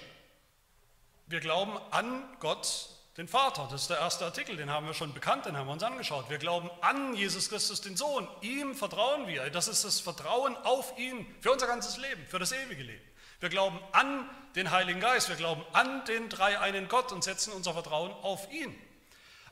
Wir 1.26 1.40
glauben 1.40 1.76
an 1.90 2.22
Gott, 2.38 2.90
den 3.16 3.26
Vater. 3.26 3.66
Das 3.72 3.82
ist 3.82 3.90
der 3.90 3.98
erste 3.98 4.24
Artikel, 4.24 4.56
den 4.56 4.70
haben 4.70 4.86
wir 4.86 4.94
schon 4.94 5.12
bekannt, 5.12 5.46
den 5.46 5.56
haben 5.56 5.66
wir 5.66 5.72
uns 5.72 5.82
angeschaut. 5.82 6.30
Wir 6.30 6.38
glauben 6.38 6.70
an 6.80 7.16
Jesus 7.16 7.48
Christus, 7.48 7.80
den 7.80 7.96
Sohn. 7.96 8.28
Ihm 8.40 8.76
vertrauen 8.76 9.26
wir. 9.26 9.50
Das 9.50 9.66
ist 9.66 9.84
das 9.84 9.98
Vertrauen 9.98 10.56
auf 10.58 10.96
ihn 10.96 11.26
für 11.40 11.50
unser 11.50 11.66
ganzes 11.66 11.96
Leben, 11.96 12.24
für 12.28 12.38
das 12.38 12.52
ewige 12.52 12.84
Leben. 12.84 13.04
Wir 13.40 13.48
glauben 13.48 13.80
an 13.90 14.30
den 14.54 14.70
Heiligen 14.70 15.00
Geist, 15.00 15.28
wir 15.28 15.34
glauben 15.34 15.64
an 15.72 16.04
den 16.04 16.28
dreieinen 16.28 16.86
Gott 16.86 17.10
und 17.10 17.24
setzen 17.24 17.52
unser 17.52 17.72
Vertrauen 17.72 18.12
auf 18.12 18.48
ihn. 18.52 18.72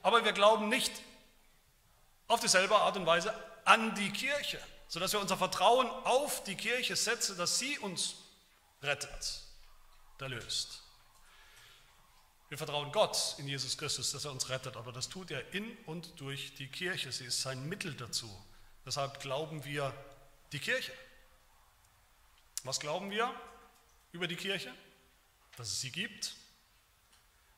Aber 0.02 0.24
wir 0.24 0.32
glauben 0.32 0.68
nicht 0.68 0.92
auf 2.32 2.40
dieselbe 2.40 2.76
Art 2.76 2.96
und 2.96 3.06
Weise 3.06 3.32
an 3.64 3.94
die 3.94 4.10
Kirche, 4.10 4.60
sodass 4.88 5.12
wir 5.12 5.20
unser 5.20 5.36
Vertrauen 5.36 5.86
auf 5.88 6.42
die 6.44 6.56
Kirche 6.56 6.96
setzen, 6.96 7.36
dass 7.36 7.58
sie 7.58 7.78
uns 7.78 8.14
rettet 8.82 9.42
erlöst. 10.18 10.82
Wir 12.48 12.58
vertrauen 12.58 12.92
Gott 12.92 13.34
in 13.38 13.48
Jesus 13.48 13.76
Christus, 13.76 14.12
dass 14.12 14.24
er 14.24 14.30
uns 14.30 14.48
rettet, 14.48 14.76
aber 14.76 14.92
das 14.92 15.08
tut 15.08 15.30
er 15.30 15.52
in 15.52 15.76
und 15.86 16.20
durch 16.20 16.54
die 16.54 16.68
Kirche. 16.68 17.10
Sie 17.10 17.24
ist 17.24 17.42
sein 17.42 17.68
Mittel 17.68 17.94
dazu. 17.94 18.30
Deshalb 18.86 19.20
glauben 19.20 19.64
wir 19.64 19.92
die 20.52 20.60
Kirche. 20.60 20.92
Was 22.62 22.78
glauben 22.78 23.10
wir 23.10 23.34
über 24.12 24.28
die 24.28 24.36
Kirche? 24.36 24.72
Dass 25.56 25.68
es 25.68 25.80
sie 25.80 25.90
gibt, 25.90 26.34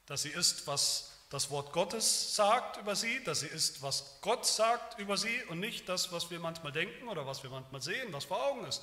dass 0.06 0.22
sie 0.22 0.30
ist, 0.30 0.66
was 0.66 1.13
das 1.34 1.50
Wort 1.50 1.72
Gottes 1.72 2.36
sagt 2.36 2.76
über 2.76 2.94
sie, 2.94 3.24
dass 3.24 3.40
sie 3.40 3.48
ist, 3.48 3.82
was 3.82 4.18
Gott 4.20 4.46
sagt 4.46 5.00
über 5.00 5.16
sie 5.16 5.42
und 5.48 5.58
nicht 5.58 5.88
das, 5.88 6.12
was 6.12 6.30
wir 6.30 6.38
manchmal 6.38 6.70
denken 6.70 7.08
oder 7.08 7.26
was 7.26 7.42
wir 7.42 7.50
manchmal 7.50 7.82
sehen, 7.82 8.12
was 8.12 8.24
vor 8.24 8.40
Augen 8.40 8.64
ist, 8.66 8.80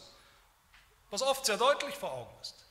was 1.12 1.22
oft 1.22 1.46
sehr 1.46 1.56
deutlich 1.56 1.96
vor 1.96 2.12
Augen 2.12 2.36
ist. 2.42 2.66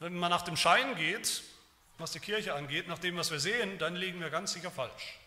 Wenn 0.00 0.16
man 0.16 0.30
nach 0.30 0.42
dem 0.42 0.56
Schein 0.56 0.96
geht, 0.96 1.44
was 1.98 2.10
die 2.10 2.18
Kirche 2.18 2.54
angeht, 2.54 2.88
nach 2.88 2.98
dem, 2.98 3.16
was 3.16 3.30
wir 3.30 3.38
sehen, 3.38 3.78
dann 3.78 3.94
liegen 3.94 4.18
wir 4.18 4.30
ganz 4.30 4.54
sicher 4.54 4.72
falsch. 4.72 5.20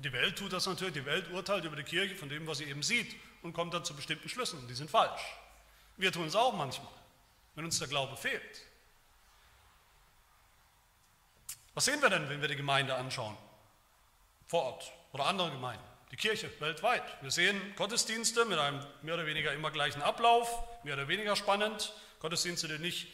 Die 0.00 0.12
Welt 0.12 0.36
tut 0.36 0.52
das 0.52 0.66
natürlich, 0.66 0.92
die 0.92 1.06
Welt 1.06 1.30
urteilt 1.30 1.64
über 1.64 1.76
die 1.76 1.82
Kirche 1.82 2.14
von 2.14 2.28
dem, 2.28 2.46
was 2.46 2.58
sie 2.58 2.64
eben 2.64 2.82
sieht 2.82 3.16
und 3.40 3.54
kommt 3.54 3.72
dann 3.72 3.86
zu 3.86 3.96
bestimmten 3.96 4.28
Schlüssen 4.28 4.58
und 4.58 4.68
die 4.68 4.74
sind 4.74 4.90
falsch. 4.90 5.22
Wir 5.96 6.12
tun 6.12 6.26
es 6.26 6.36
auch 6.36 6.52
manchmal, 6.52 6.92
wenn 7.54 7.64
uns 7.64 7.78
der 7.78 7.88
Glaube 7.88 8.18
fehlt. 8.18 8.66
Was 11.76 11.84
sehen 11.84 12.00
wir 12.00 12.08
denn, 12.08 12.30
wenn 12.30 12.40
wir 12.40 12.48
die 12.48 12.56
Gemeinde 12.56 12.94
anschauen? 12.94 13.36
Vor 14.46 14.62
Ort 14.62 14.92
oder 15.12 15.26
andere 15.26 15.50
Gemeinden, 15.50 15.84
die 16.10 16.16
Kirche 16.16 16.50
weltweit. 16.58 17.02
Wir 17.20 17.30
sehen 17.30 17.60
Gottesdienste 17.76 18.46
mit 18.46 18.58
einem 18.58 18.80
mehr 19.02 19.12
oder 19.12 19.26
weniger 19.26 19.52
immer 19.52 19.70
gleichen 19.70 20.00
Ablauf, 20.00 20.48
mehr 20.84 20.94
oder 20.94 21.06
weniger 21.06 21.36
spannend. 21.36 21.92
Gottesdienste, 22.20 22.66
die 22.66 22.78
nicht 22.78 23.08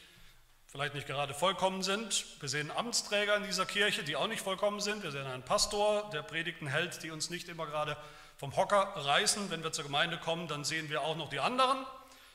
vielleicht 0.65 0.93
nicht 0.93 1.07
gerade 1.07 1.33
vollkommen 1.33 1.83
sind. 1.83 2.25
Wir 2.39 2.47
sehen 2.47 2.71
Amtsträger 2.71 3.35
in 3.35 3.43
dieser 3.43 3.65
Kirche, 3.65 4.01
die 4.01 4.15
auch 4.15 4.27
nicht 4.27 4.41
vollkommen 4.41 4.79
sind. 4.79 5.03
Wir 5.03 5.11
sehen 5.11 5.27
einen 5.27 5.43
Pastor, 5.43 6.09
der 6.11 6.21
Predigten 6.21 6.67
hält, 6.67 7.03
die 7.03 7.11
uns 7.11 7.29
nicht 7.29 7.49
immer 7.49 7.65
gerade 7.65 7.97
vom 8.37 8.55
Hocker 8.55 8.93
reißen. 8.95 9.51
Wenn 9.51 9.61
wir 9.65 9.73
zur 9.73 9.83
Gemeinde 9.83 10.17
kommen, 10.19 10.47
dann 10.47 10.63
sehen 10.63 10.89
wir 10.89 11.01
auch 11.01 11.17
noch 11.17 11.27
die 11.27 11.41
anderen, 11.41 11.85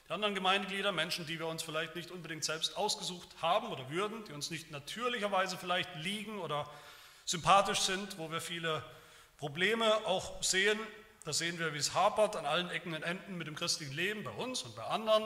die 0.08 0.12
anderen 0.12 0.34
Gemeindeglieder, 0.34 0.90
Menschen, 0.90 1.26
die 1.26 1.38
wir 1.38 1.46
uns 1.46 1.62
vielleicht 1.62 1.94
nicht 1.94 2.10
unbedingt 2.10 2.44
selbst 2.44 2.76
ausgesucht 2.76 3.28
haben 3.42 3.68
oder 3.68 3.90
würden, 3.90 4.24
die 4.24 4.32
uns 4.32 4.50
nicht 4.50 4.70
natürlicherweise 4.70 5.58
vielleicht 5.58 5.94
liegen 5.96 6.38
oder 6.38 6.68
sympathisch 7.24 7.80
sind, 7.80 8.18
wo 8.18 8.30
wir 8.30 8.40
viele 8.40 8.82
Probleme 9.36 10.06
auch 10.06 10.42
sehen. 10.42 10.78
Da 11.24 11.32
sehen 11.32 11.58
wir, 11.58 11.74
wie 11.74 11.78
es 11.78 11.94
hapert 11.94 12.36
an 12.36 12.46
allen 12.46 12.70
Ecken 12.70 12.94
und 12.94 13.02
Enden 13.02 13.36
mit 13.36 13.46
dem 13.46 13.54
christlichen 13.54 13.94
Leben 13.94 14.24
bei 14.24 14.30
uns 14.30 14.62
und 14.62 14.74
bei 14.74 14.84
anderen 14.84 15.24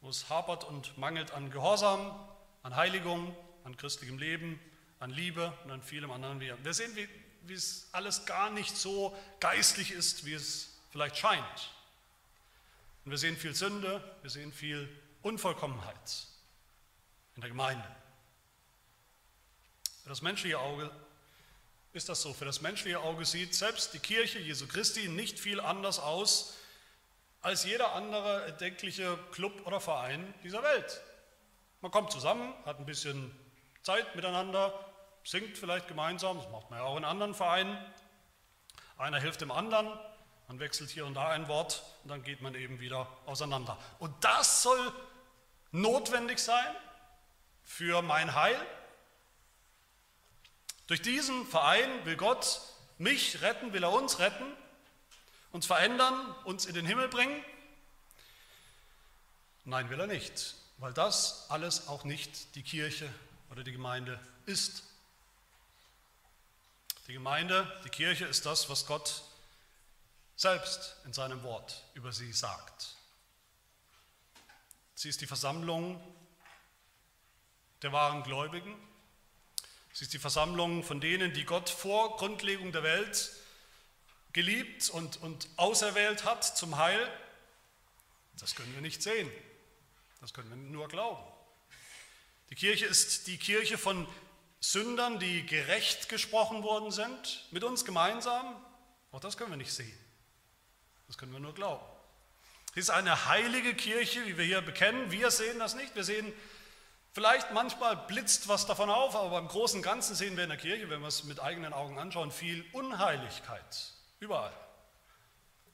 wo 0.00 0.08
es 0.08 0.28
hapert 0.28 0.64
und 0.64 0.96
mangelt 0.96 1.32
an 1.32 1.50
Gehorsam, 1.50 2.14
an 2.62 2.76
Heiligung, 2.76 3.36
an 3.64 3.76
christlichem 3.76 4.18
Leben, 4.18 4.58
an 4.98 5.10
Liebe 5.10 5.52
und 5.64 5.70
an 5.70 5.82
vielem 5.82 6.10
anderen 6.10 6.38
mehr. 6.38 6.56
Wir 6.62 6.74
sehen, 6.74 6.94
wie, 6.96 7.08
wie 7.42 7.54
es 7.54 7.88
alles 7.92 8.24
gar 8.26 8.50
nicht 8.50 8.76
so 8.76 9.16
geistlich 9.40 9.92
ist, 9.92 10.24
wie 10.24 10.34
es 10.34 10.78
vielleicht 10.90 11.16
scheint. 11.16 11.70
Und 13.04 13.10
wir 13.10 13.18
sehen 13.18 13.36
viel 13.36 13.54
Sünde, 13.54 14.02
wir 14.22 14.30
sehen 14.30 14.52
viel 14.52 14.88
Unvollkommenheit 15.22 16.26
in 17.34 17.40
der 17.40 17.50
Gemeinde. 17.50 17.84
Für 20.02 20.10
das 20.10 20.22
menschliche 20.22 20.58
Auge 20.58 20.90
ist 21.92 22.08
das 22.08 22.22
so. 22.22 22.32
Für 22.32 22.44
das 22.44 22.60
menschliche 22.60 23.00
Auge 23.00 23.24
sieht 23.24 23.54
selbst 23.54 23.94
die 23.94 23.98
Kirche 23.98 24.38
Jesu 24.38 24.66
Christi 24.66 25.08
nicht 25.08 25.38
viel 25.38 25.60
anders 25.60 25.98
aus 25.98 26.56
als 27.42 27.64
jeder 27.64 27.94
andere 27.94 28.44
erdenkliche 28.44 29.18
Club 29.32 29.66
oder 29.66 29.80
Verein 29.80 30.34
dieser 30.42 30.62
Welt. 30.62 31.00
Man 31.80 31.90
kommt 31.90 32.12
zusammen, 32.12 32.52
hat 32.66 32.78
ein 32.78 32.86
bisschen 32.86 33.34
Zeit 33.82 34.14
miteinander, 34.14 34.78
singt 35.24 35.56
vielleicht 35.56 35.88
gemeinsam, 35.88 36.36
das 36.38 36.50
macht 36.50 36.70
man 36.70 36.80
ja 36.80 36.84
auch 36.84 36.96
in 36.96 37.04
anderen 37.04 37.34
Vereinen. 37.34 37.78
Einer 38.98 39.18
hilft 39.18 39.40
dem 39.40 39.50
anderen, 39.50 39.88
man 40.50 40.58
wechselt 40.58 40.90
hier 40.90 41.06
und 41.06 41.14
da 41.14 41.28
ein 41.28 41.46
Wort 41.46 41.84
und 42.02 42.08
dann 42.08 42.24
geht 42.24 42.42
man 42.42 42.56
eben 42.56 42.80
wieder 42.80 43.06
auseinander. 43.24 43.78
Und 44.00 44.12
das 44.24 44.64
soll 44.64 44.92
notwendig 45.70 46.40
sein 46.40 46.74
für 47.62 48.02
mein 48.02 48.34
Heil, 48.34 48.60
durch 50.88 51.00
diesen 51.02 51.46
Verein 51.46 52.04
will 52.04 52.16
Gott 52.16 52.62
mich 52.98 53.42
retten, 53.42 53.72
will 53.72 53.84
er 53.84 53.92
uns 53.92 54.18
retten, 54.18 54.44
uns 55.52 55.66
verändern, 55.66 56.34
uns 56.42 56.66
in 56.66 56.74
den 56.74 56.84
Himmel 56.84 57.06
bringen? 57.06 57.44
Nein, 59.64 59.88
will 59.88 60.00
er 60.00 60.08
nicht, 60.08 60.56
weil 60.78 60.92
das 60.92 61.46
alles 61.48 61.86
auch 61.86 62.02
nicht 62.02 62.56
die 62.56 62.64
Kirche 62.64 63.08
oder 63.52 63.62
die 63.62 63.70
Gemeinde 63.70 64.18
ist. 64.46 64.82
Die 67.06 67.12
Gemeinde, 67.12 67.72
die 67.84 67.90
Kirche 67.90 68.24
ist 68.24 68.46
das, 68.46 68.68
was 68.68 68.86
Gott 68.86 69.22
selbst 70.40 70.96
in 71.04 71.12
seinem 71.12 71.42
Wort 71.42 71.84
über 71.92 72.12
sie 72.12 72.32
sagt. 72.32 72.96
Sie 74.94 75.10
ist 75.10 75.20
die 75.20 75.26
Versammlung 75.26 76.00
der 77.82 77.92
wahren 77.92 78.22
Gläubigen, 78.22 78.74
Sie 79.92 80.04
ist 80.04 80.14
die 80.14 80.18
Versammlung 80.18 80.84
von 80.84 81.00
denen, 81.00 81.34
die 81.34 81.44
Gott 81.44 81.68
vor 81.68 82.16
Grundlegung 82.16 82.72
der 82.72 82.82
Welt 82.82 83.32
geliebt 84.32 84.88
und, 84.88 85.20
und 85.20 85.48
auserwählt 85.56 86.24
hat 86.24 86.44
zum 86.44 86.78
Heil. 86.78 87.06
Das 88.38 88.54
können 88.54 88.72
wir 88.72 88.80
nicht 88.80 89.02
sehen. 89.02 89.30
Das 90.20 90.32
können 90.32 90.48
wir 90.48 90.56
nur 90.56 90.88
glauben. 90.88 91.22
Die 92.50 92.54
Kirche 92.54 92.86
ist 92.86 93.26
die 93.26 93.36
Kirche 93.36 93.76
von 93.76 94.08
Sündern, 94.60 95.18
die 95.18 95.44
gerecht 95.44 96.08
gesprochen 96.08 96.62
worden 96.62 96.92
sind, 96.92 97.46
mit 97.50 97.64
uns 97.64 97.84
gemeinsam. 97.84 98.56
Auch 99.10 99.20
das 99.20 99.36
können 99.36 99.50
wir 99.50 99.56
nicht 99.56 99.72
sehen. 99.72 99.99
Das 101.10 101.18
können 101.18 101.32
wir 101.32 101.40
nur 101.40 101.54
glauben. 101.54 101.84
Sie 102.74 102.78
ist 102.78 102.90
eine 102.90 103.26
heilige 103.26 103.74
Kirche, 103.74 104.24
wie 104.26 104.38
wir 104.38 104.44
hier 104.44 104.60
bekennen. 104.60 105.10
Wir 105.10 105.32
sehen 105.32 105.58
das 105.58 105.74
nicht. 105.74 105.96
Wir 105.96 106.04
sehen 106.04 106.32
Vielleicht 107.12 107.50
manchmal 107.50 107.96
blitzt 107.96 108.46
was 108.46 108.66
davon 108.66 108.88
auf, 108.88 109.16
aber 109.16 109.30
beim 109.30 109.48
Großen 109.48 109.78
und 109.78 109.82
Ganzen 109.82 110.14
sehen 110.14 110.36
wir 110.36 110.44
in 110.44 110.50
der 110.50 110.58
Kirche, 110.58 110.88
wenn 110.90 111.00
wir 111.00 111.08
es 111.08 111.24
mit 111.24 111.40
eigenen 111.40 111.72
Augen 111.72 111.98
anschauen, 111.98 112.30
viel 112.30 112.64
Unheiligkeit. 112.72 113.94
Überall. 114.20 114.52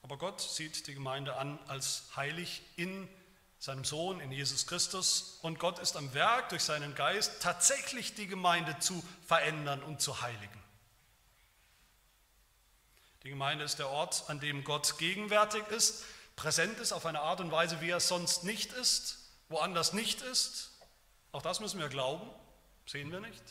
Aber 0.01 0.17
Gott 0.17 0.41
sieht 0.41 0.87
die 0.87 0.95
Gemeinde 0.95 1.35
an 1.35 1.59
als 1.67 2.05
heilig 2.15 2.63
in 2.75 3.07
seinem 3.59 3.83
Sohn, 3.83 4.19
in 4.19 4.31
Jesus 4.31 4.65
Christus. 4.65 5.37
Und 5.43 5.59
Gott 5.59 5.77
ist 5.77 5.95
am 5.95 6.11
Werk 6.15 6.49
durch 6.49 6.63
seinen 6.63 6.95
Geist 6.95 7.39
tatsächlich 7.43 8.15
die 8.15 8.25
Gemeinde 8.25 8.79
zu 8.79 9.03
verändern 9.27 9.83
und 9.83 10.01
zu 10.01 10.21
heiligen. 10.21 10.66
Die 13.23 13.29
Gemeinde 13.29 13.63
ist 13.63 13.79
der 13.79 13.89
Ort, 13.89 14.25
an 14.27 14.39
dem 14.39 14.63
Gott 14.63 14.97
gegenwärtig 14.97 15.67
ist, 15.69 16.03
präsent 16.35 16.79
ist 16.79 16.91
auf 16.91 17.05
eine 17.05 17.21
Art 17.21 17.41
und 17.41 17.51
Weise, 17.51 17.81
wie 17.81 17.89
er 17.89 17.99
sonst 17.99 18.43
nicht 18.43 18.73
ist, 18.73 19.17
woanders 19.49 19.93
nicht 19.93 20.21
ist 20.21 20.71
auch 21.31 21.41
das 21.43 21.59
müssen 21.59 21.79
wir 21.79 21.89
glauben, 21.89 22.27
sehen 22.87 23.11
wir 23.11 23.19
nicht. 23.19 23.43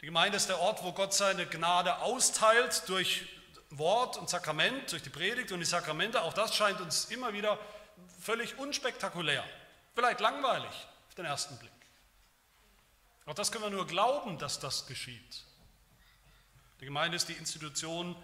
Die 0.00 0.06
Gemeinde 0.06 0.36
ist 0.36 0.48
der 0.48 0.58
Ort, 0.58 0.82
wo 0.82 0.92
Gott 0.92 1.12
seine 1.12 1.46
Gnade 1.46 1.98
austeilt 1.98 2.88
durch 2.88 3.26
Wort 3.68 4.16
und 4.16 4.30
Sakrament, 4.30 4.92
durch 4.92 5.02
die 5.02 5.10
Predigt 5.10 5.52
und 5.52 5.60
die 5.60 5.66
Sakramente. 5.66 6.22
Auch 6.22 6.32
das 6.32 6.54
scheint 6.54 6.80
uns 6.80 7.06
immer 7.06 7.34
wieder 7.34 7.58
völlig 8.20 8.58
unspektakulär, 8.58 9.44
vielleicht 9.94 10.20
langweilig 10.20 10.70
auf 11.08 11.14
den 11.16 11.26
ersten 11.26 11.58
Blick. 11.58 11.70
Auch 13.26 13.34
das 13.34 13.52
können 13.52 13.64
wir 13.64 13.70
nur 13.70 13.86
glauben, 13.86 14.38
dass 14.38 14.60
das 14.60 14.86
geschieht. 14.86 15.44
Die 16.84 16.88
Gemeinde 16.88 17.16
ist 17.16 17.30
die 17.30 17.32
Institution, 17.32 18.14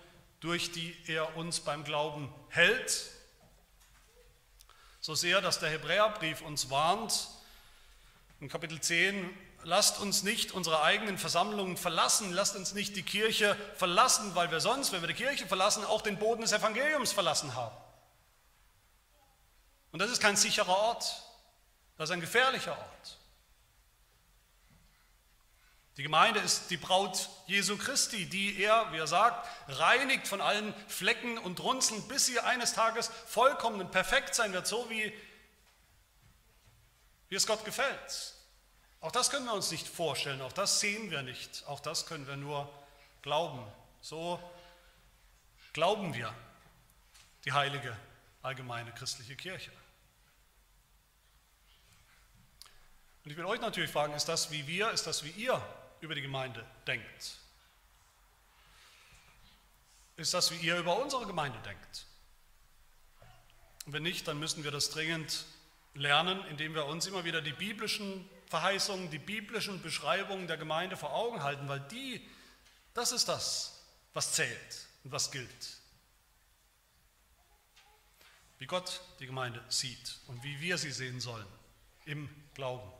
durch 0.40 0.70
die 0.70 0.94
er 1.06 1.34
uns 1.38 1.60
beim 1.60 1.82
Glauben 1.82 2.30
hält. 2.50 3.10
So 5.00 5.14
sehr, 5.14 5.40
dass 5.40 5.60
der 5.60 5.70
Hebräerbrief 5.70 6.42
uns 6.42 6.68
warnt, 6.68 7.28
in 8.38 8.50
Kapitel 8.50 8.78
10, 8.78 9.34
lasst 9.62 9.98
uns 9.98 10.24
nicht 10.24 10.52
unsere 10.52 10.82
eigenen 10.82 11.16
Versammlungen 11.16 11.78
verlassen, 11.78 12.34
lasst 12.34 12.54
uns 12.54 12.74
nicht 12.74 12.96
die 12.96 13.02
Kirche 13.02 13.56
verlassen, 13.76 14.34
weil 14.34 14.50
wir 14.50 14.60
sonst, 14.60 14.92
wenn 14.92 15.00
wir 15.00 15.08
die 15.08 15.14
Kirche 15.14 15.46
verlassen, 15.46 15.82
auch 15.86 16.02
den 16.02 16.18
Boden 16.18 16.42
des 16.42 16.52
Evangeliums 16.52 17.12
verlassen 17.12 17.54
haben. 17.54 17.74
Und 19.90 20.00
das 20.00 20.10
ist 20.10 20.20
kein 20.20 20.36
sicherer 20.36 20.68
Ort, 20.68 21.22
das 21.96 22.10
ist 22.10 22.12
ein 22.12 22.20
gefährlicher 22.20 22.76
Ort. 22.76 23.19
Die 26.00 26.04
Gemeinde 26.04 26.40
ist 26.40 26.70
die 26.70 26.78
Braut 26.78 27.28
Jesu 27.46 27.76
Christi, 27.76 28.24
die 28.24 28.58
er, 28.58 28.90
wie 28.90 28.96
er 28.96 29.06
sagt, 29.06 29.46
reinigt 29.68 30.26
von 30.26 30.40
allen 30.40 30.72
Flecken 30.88 31.36
und 31.36 31.60
Runzeln, 31.60 32.08
bis 32.08 32.24
sie 32.24 32.40
eines 32.40 32.72
Tages 32.72 33.10
vollkommen 33.26 33.82
und 33.82 33.90
perfekt 33.90 34.34
sein 34.34 34.54
wird, 34.54 34.66
so 34.66 34.88
wie 34.88 35.12
wie 37.28 37.34
es 37.34 37.46
Gott 37.46 37.66
gefällt. 37.66 38.34
Auch 39.02 39.12
das 39.12 39.28
können 39.28 39.44
wir 39.44 39.52
uns 39.52 39.70
nicht 39.70 39.86
vorstellen, 39.86 40.40
auch 40.40 40.54
das 40.54 40.80
sehen 40.80 41.10
wir 41.10 41.20
nicht, 41.20 41.66
auch 41.66 41.80
das 41.80 42.06
können 42.06 42.26
wir 42.26 42.36
nur 42.38 42.72
glauben. 43.20 43.62
So 44.00 44.40
glauben 45.74 46.14
wir 46.14 46.32
die 47.44 47.52
heilige 47.52 47.94
allgemeine 48.40 48.90
christliche 48.92 49.36
Kirche. 49.36 49.70
Und 53.22 53.32
ich 53.32 53.36
will 53.36 53.44
euch 53.44 53.60
natürlich 53.60 53.90
fragen, 53.90 54.14
ist 54.14 54.30
das 54.30 54.50
wie 54.50 54.66
wir, 54.66 54.92
ist 54.92 55.06
das 55.06 55.24
wie 55.24 55.30
ihr 55.32 55.62
über 56.00 56.14
die 56.14 56.22
Gemeinde 56.22 56.64
denkt? 56.86 57.36
Ist 60.16 60.34
das 60.34 60.50
wie 60.50 60.56
ihr 60.56 60.78
über 60.78 61.02
unsere 61.02 61.26
Gemeinde 61.26 61.58
denkt? 61.60 62.06
Wenn 63.86 64.02
nicht, 64.02 64.28
dann 64.28 64.38
müssen 64.38 64.64
wir 64.64 64.70
das 64.70 64.90
dringend 64.90 65.46
lernen, 65.94 66.44
indem 66.46 66.74
wir 66.74 66.86
uns 66.86 67.06
immer 67.06 67.24
wieder 67.24 67.40
die 67.40 67.52
biblischen 67.52 68.28
Verheißungen, 68.46 69.10
die 69.10 69.18
biblischen 69.18 69.80
Beschreibungen 69.80 70.46
der 70.46 70.56
Gemeinde 70.56 70.96
vor 70.96 71.14
Augen 71.14 71.42
halten, 71.42 71.68
weil 71.68 71.80
die, 71.80 72.26
das 72.94 73.12
ist 73.12 73.28
das, 73.28 73.82
was 74.12 74.32
zählt 74.32 74.86
und 75.04 75.12
was 75.12 75.30
gilt. 75.30 75.80
Wie 78.58 78.66
Gott 78.66 79.00
die 79.20 79.26
Gemeinde 79.26 79.64
sieht 79.68 80.18
und 80.26 80.42
wie 80.42 80.60
wir 80.60 80.76
sie 80.76 80.90
sehen 80.90 81.20
sollen 81.20 81.46
im 82.04 82.28
Glauben. 82.54 82.99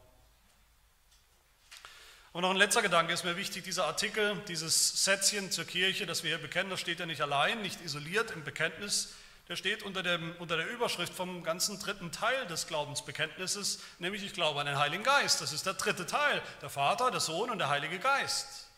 Und 2.32 2.42
noch 2.42 2.50
ein 2.50 2.56
letzter 2.56 2.82
Gedanke 2.82 3.12
ist 3.12 3.24
mir 3.24 3.36
wichtig, 3.36 3.64
dieser 3.64 3.86
Artikel, 3.86 4.40
dieses 4.46 5.04
Sätzchen 5.04 5.50
zur 5.50 5.64
Kirche, 5.64 6.06
das 6.06 6.22
wir 6.22 6.30
hier 6.30 6.38
bekennen, 6.38 6.70
das 6.70 6.78
steht 6.78 7.00
ja 7.00 7.06
nicht 7.06 7.22
allein, 7.22 7.60
nicht 7.60 7.80
isoliert 7.80 8.30
im 8.30 8.44
Bekenntnis, 8.44 9.14
der 9.48 9.56
steht 9.56 9.82
unter, 9.82 10.04
dem, 10.04 10.36
unter 10.38 10.56
der 10.56 10.68
Überschrift 10.68 11.12
vom 11.12 11.42
ganzen 11.42 11.80
dritten 11.80 12.12
Teil 12.12 12.46
des 12.46 12.68
Glaubensbekenntnisses, 12.68 13.80
nämlich 13.98 14.22
ich 14.22 14.32
glaube 14.32 14.60
an 14.60 14.66
den 14.66 14.78
Heiligen 14.78 15.02
Geist. 15.02 15.40
Das 15.40 15.52
ist 15.52 15.66
der 15.66 15.74
dritte 15.74 16.06
Teil, 16.06 16.40
der 16.62 16.70
Vater, 16.70 17.10
der 17.10 17.18
Sohn 17.18 17.50
und 17.50 17.58
der 17.58 17.68
Heilige 17.68 17.98
Geist. 17.98 18.68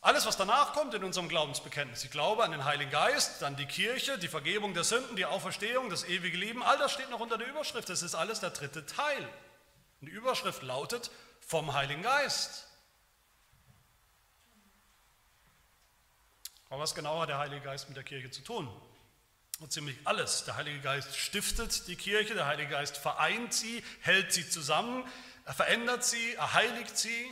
Alles, 0.00 0.24
was 0.24 0.36
danach 0.36 0.72
kommt 0.72 0.94
in 0.94 1.02
unserem 1.02 1.28
Glaubensbekenntnis, 1.28 2.04
ich 2.04 2.12
glaube 2.12 2.44
an 2.44 2.52
den 2.52 2.64
Heiligen 2.64 2.92
Geist, 2.92 3.42
dann 3.42 3.56
die 3.56 3.66
Kirche, 3.66 4.18
die 4.18 4.28
Vergebung 4.28 4.72
der 4.72 4.84
Sünden, 4.84 5.16
die 5.16 5.26
Auferstehung, 5.26 5.90
das 5.90 6.04
ewige 6.04 6.36
Leben, 6.36 6.62
all 6.62 6.78
das 6.78 6.92
steht 6.92 7.10
noch 7.10 7.18
unter 7.18 7.38
der 7.38 7.48
Überschrift. 7.48 7.88
Das 7.88 8.02
ist 8.02 8.14
alles 8.14 8.38
der 8.38 8.50
dritte 8.50 8.86
Teil. 8.86 9.28
Und 10.00 10.06
die 10.06 10.12
Überschrift 10.12 10.62
lautet 10.62 11.10
vom 11.40 11.72
Heiligen 11.72 12.02
Geist. 12.02 12.66
Aber 16.70 16.80
was 16.80 16.94
genau 16.94 17.20
hat 17.20 17.30
der 17.30 17.38
Heilige 17.38 17.62
Geist 17.62 17.88
mit 17.88 17.96
der 17.96 18.04
Kirche 18.04 18.30
zu 18.30 18.42
tun? 18.42 18.68
Und 19.60 19.72
ziemlich 19.72 19.96
alles. 20.04 20.44
Der 20.44 20.56
Heilige 20.56 20.80
Geist 20.80 21.16
stiftet 21.16 21.88
die 21.88 21.96
Kirche, 21.96 22.34
der 22.34 22.46
Heilige 22.46 22.70
Geist 22.70 22.96
vereint 22.96 23.52
sie, 23.52 23.82
hält 24.02 24.32
sie 24.32 24.48
zusammen, 24.48 25.04
er 25.44 25.54
verändert 25.54 26.04
sie, 26.04 26.34
er 26.34 26.52
heiligt 26.52 26.96
sie. 26.96 27.26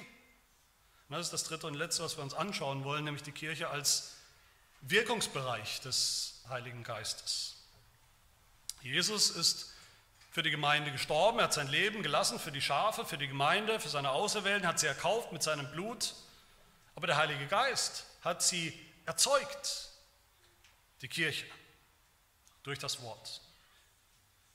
Und 1.09 1.17
das 1.17 1.27
ist 1.27 1.33
das 1.33 1.45
dritte 1.45 1.69
und 1.69 1.75
letzte, 1.75 2.03
was 2.03 2.17
wir 2.17 2.25
uns 2.25 2.35
anschauen 2.35 2.83
wollen, 2.83 3.05
nämlich 3.05 3.23
die 3.23 3.33
Kirche 3.33 3.69
als 3.69 4.15
Wirkungsbereich 4.81 5.81
des 5.83 6.43
Heiligen 6.49 6.83
Geistes. 6.83 7.57
Jesus 8.81 9.31
ist 9.31 9.73
für 10.37 10.43
die 10.43 10.51
Gemeinde 10.51 10.93
gestorben, 10.93 11.39
er 11.39 11.45
hat 11.45 11.55
sein 11.55 11.69
Leben 11.69 12.03
gelassen 12.03 12.39
für 12.39 12.53
die 12.53 12.61
Schafe, 12.61 13.07
für 13.07 13.17
die 13.17 13.27
Gemeinde, 13.27 13.81
für 13.81 13.89
seine 13.89 14.11
Auserwählten, 14.11 14.69
hat 14.69 14.79
sie 14.79 14.87
erkauft 14.87 15.33
mit 15.33 15.43
seinem 15.43 15.71
Blut. 15.71 16.13
Aber 16.95 17.07
der 17.07 17.17
Heilige 17.17 17.47
Geist 17.47 18.05
hat 18.21 18.43
sie 18.43 18.79
erzeugt 19.07 19.89
die 21.01 21.09
Kirche 21.09 21.47
durch 22.65 22.79
das 22.79 23.01
Wort. 23.01 23.41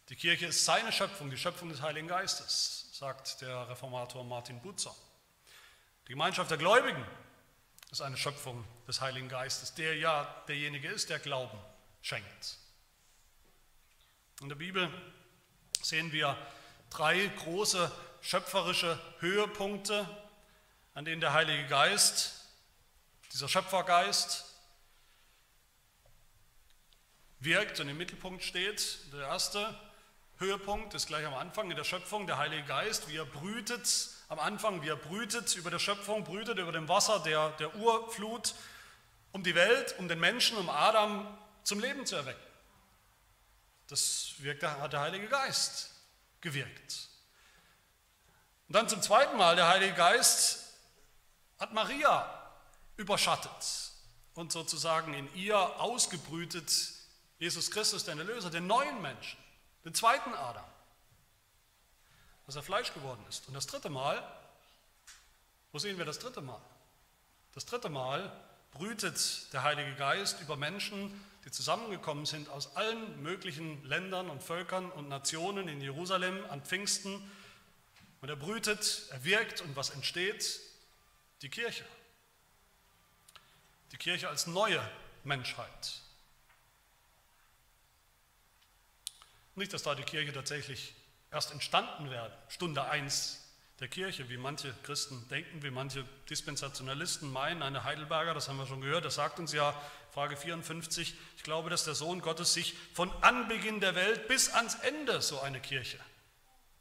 Die 0.09 0.15
Kirche 0.15 0.45
ist 0.45 0.65
seine 0.65 0.91
Schöpfung, 0.91 1.31
die 1.31 1.37
Schöpfung 1.37 1.69
des 1.69 1.81
Heiligen 1.81 2.07
Geistes, 2.07 2.89
sagt 2.93 3.41
der 3.41 3.67
Reformator 3.67 4.23
Martin 4.23 4.61
Butzer. 4.61 4.93
Die 6.07 6.11
Gemeinschaft 6.11 6.51
der 6.51 6.59
Gläubigen 6.59 7.03
ist 7.89 8.03
eine 8.03 8.17
Schöpfung 8.17 8.63
des 8.87 9.01
Heiligen 9.01 9.29
Geistes, 9.29 9.73
der 9.73 9.97
ja 9.97 10.43
derjenige 10.47 10.89
ist, 10.89 11.09
der 11.09 11.17
Glauben 11.17 11.57
schenkt. 12.03 12.59
In 14.41 14.49
der 14.49 14.55
Bibel 14.55 14.87
sehen 15.81 16.11
wir 16.11 16.37
drei 16.89 17.27
große 17.43 17.91
schöpferische 18.21 18.99
Höhepunkte, 19.19 20.07
an 20.93 21.05
denen 21.05 21.21
der 21.21 21.33
Heilige 21.33 21.67
Geist, 21.67 22.45
dieser 23.33 23.47
Schöpfergeist, 23.47 24.45
wirkt 27.39 27.79
und 27.79 27.89
im 27.89 27.97
Mittelpunkt 27.97 28.43
steht. 28.43 28.99
Der 29.13 29.21
erste 29.27 29.75
Höhepunkt 30.37 30.93
ist 30.93 31.07
gleich 31.07 31.25
am 31.25 31.33
Anfang 31.33 31.71
in 31.71 31.77
der 31.77 31.83
Schöpfung, 31.83 32.27
der 32.27 32.37
Heilige 32.37 32.63
Geist, 32.63 33.09
wie 33.09 33.17
er 33.17 33.25
brütet 33.25 34.09
am 34.27 34.39
Anfang, 34.39 34.81
wie 34.81 34.89
er 34.89 34.95
brütet 34.95 35.55
über 35.55 35.69
der 35.69 35.79
Schöpfung, 35.79 36.23
brütet 36.23 36.57
über 36.57 36.71
dem 36.71 36.87
Wasser 36.87 37.19
der, 37.19 37.49
der 37.51 37.75
Urflut, 37.75 38.53
um 39.31 39.43
die 39.43 39.55
Welt, 39.55 39.95
um 39.97 40.07
den 40.07 40.19
Menschen, 40.19 40.57
um 40.57 40.69
Adam 40.69 41.27
zum 41.63 41.79
Leben 41.79 42.05
zu 42.05 42.15
erwecken. 42.15 42.50
Das 43.91 44.35
wirkt, 44.37 44.63
hat 44.63 44.93
der 44.93 45.01
Heilige 45.01 45.27
Geist 45.27 45.89
gewirkt. 46.39 47.09
Und 48.69 48.73
dann 48.73 48.87
zum 48.87 49.01
zweiten 49.01 49.35
Mal, 49.35 49.57
der 49.57 49.67
Heilige 49.67 49.93
Geist 49.95 50.63
hat 51.59 51.73
Maria 51.73 52.53
überschattet 52.95 53.91
und 54.33 54.53
sozusagen 54.53 55.13
in 55.13 55.35
ihr 55.35 55.57
ausgebrütet 55.57 56.71
Jesus 57.37 57.69
Christus, 57.69 58.05
den 58.05 58.17
Erlöser, 58.17 58.49
den 58.49 58.65
neuen 58.65 59.01
Menschen, 59.01 59.37
den 59.83 59.93
zweiten 59.93 60.33
Adam, 60.35 60.63
dass 62.45 62.55
er 62.55 62.63
Fleisch 62.63 62.93
geworden 62.93 63.25
ist. 63.27 63.49
Und 63.49 63.55
das 63.55 63.67
dritte 63.67 63.89
Mal, 63.89 64.23
wo 65.73 65.79
sehen 65.79 65.97
wir 65.97 66.05
das 66.05 66.19
dritte 66.19 66.39
Mal? 66.39 66.61
Das 67.53 67.65
dritte 67.65 67.89
Mal 67.89 68.31
brütet 68.71 69.51
der 69.51 69.63
Heilige 69.63 69.95
Geist 69.95 70.39
über 70.39 70.55
Menschen, 70.55 71.11
die 71.45 71.51
zusammengekommen 71.51 72.25
sind 72.25 72.49
aus 72.49 72.75
allen 72.75 73.21
möglichen 73.21 73.83
Ländern 73.85 74.29
und 74.29 74.43
Völkern 74.43 74.91
und 74.91 75.09
Nationen 75.09 75.67
in 75.67 75.81
Jerusalem 75.81 76.45
an 76.49 76.63
Pfingsten 76.63 77.21
und 78.21 78.29
er 78.29 78.35
brütet, 78.35 79.07
er 79.09 79.23
wirkt 79.23 79.61
und 79.61 79.75
was 79.75 79.89
entsteht? 79.89 80.59
Die 81.41 81.49
Kirche. 81.49 81.83
Die 83.91 83.97
Kirche 83.97 84.29
als 84.29 84.45
neue 84.45 84.81
Menschheit. 85.23 86.01
Nicht, 89.55 89.73
dass 89.73 89.83
da 89.83 89.95
die 89.95 90.03
Kirche 90.03 90.31
tatsächlich 90.31 90.93
erst 91.31 91.51
entstanden 91.51 92.09
wäre, 92.09 92.31
Stunde 92.47 92.85
1 92.85 93.41
der 93.79 93.87
Kirche, 93.87 94.29
wie 94.29 94.37
manche 94.37 94.73
Christen 94.83 95.27
denken, 95.29 95.63
wie 95.63 95.71
manche 95.71 96.05
Dispensationalisten 96.29 97.31
meinen. 97.31 97.63
Eine 97.63 97.83
Heidelberger, 97.83 98.35
das 98.35 98.47
haben 98.47 98.57
wir 98.57 98.67
schon 98.67 98.81
gehört, 98.81 99.05
das 99.05 99.15
sagt 99.15 99.39
uns 99.39 99.53
ja, 99.53 99.73
Frage 100.11 100.37
54, 100.37 101.15
ich 101.41 101.43
glaube, 101.43 101.71
dass 101.71 101.85
der 101.85 101.95
Sohn 101.95 102.21
Gottes 102.21 102.53
sich 102.53 102.75
von 102.93 103.11
Anbeginn 103.23 103.79
der 103.79 103.95
Welt 103.95 104.27
bis 104.27 104.49
ans 104.49 104.75
Ende 104.75 105.23
so 105.23 105.39
eine 105.39 105.59
Kirche 105.59 105.97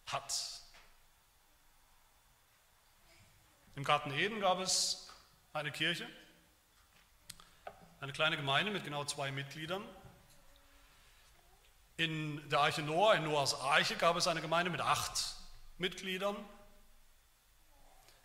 hat. 0.05 0.35
Im 3.75 3.85
Garten 3.85 4.13
Eden 4.13 4.39
gab 4.39 4.59
es 4.59 5.09
eine 5.55 5.73
Kirche, 5.73 6.07
eine 8.03 8.13
kleine 8.13 8.37
Gemeinde 8.37 8.71
mit 8.71 8.85
genau 8.85 9.03
zwei 9.07 9.33
Mitgliedern. 9.33 9.83
In 11.97 12.47
der 12.51 12.61
Arche 12.61 12.83
Noah, 12.83 13.15
in 13.15 13.25
Noahs 13.25 13.55
Arche, 13.55 13.97
gab 13.97 14.17
es 14.17 14.27
eine 14.27 14.43
Gemeinde 14.43 14.71
mit 14.71 14.83
acht 14.83 15.37
Mitgliedern. 15.79 16.37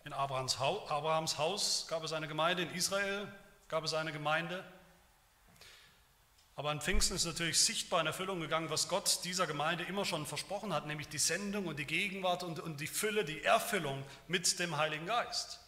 In 0.04 0.12
Abrahams 0.12 0.58
Haus 0.58 1.88
gab 1.88 2.04
es 2.04 2.12
eine 2.12 2.28
Gemeinde, 2.28 2.64
in 2.64 2.74
Israel 2.74 3.26
gab 3.68 3.84
es 3.84 3.94
eine 3.94 4.12
Gemeinde. 4.12 4.62
Aber 6.58 6.70
an 6.70 6.80
Pfingsten 6.80 7.16
ist 7.16 7.26
natürlich 7.26 7.60
sichtbar 7.60 8.00
in 8.00 8.06
Erfüllung 8.06 8.40
gegangen, 8.40 8.70
was 8.70 8.88
Gott 8.88 9.20
dieser 9.24 9.46
Gemeinde 9.46 9.84
immer 9.84 10.06
schon 10.06 10.24
versprochen 10.24 10.72
hat, 10.72 10.86
nämlich 10.86 11.06
die 11.06 11.18
Sendung 11.18 11.66
und 11.66 11.78
die 11.78 11.84
Gegenwart 11.84 12.42
und, 12.42 12.60
und 12.60 12.80
die 12.80 12.86
Fülle, 12.86 13.26
die 13.26 13.44
Erfüllung 13.44 14.02
mit 14.26 14.58
dem 14.58 14.78
Heiligen 14.78 15.04
Geist. 15.04 15.60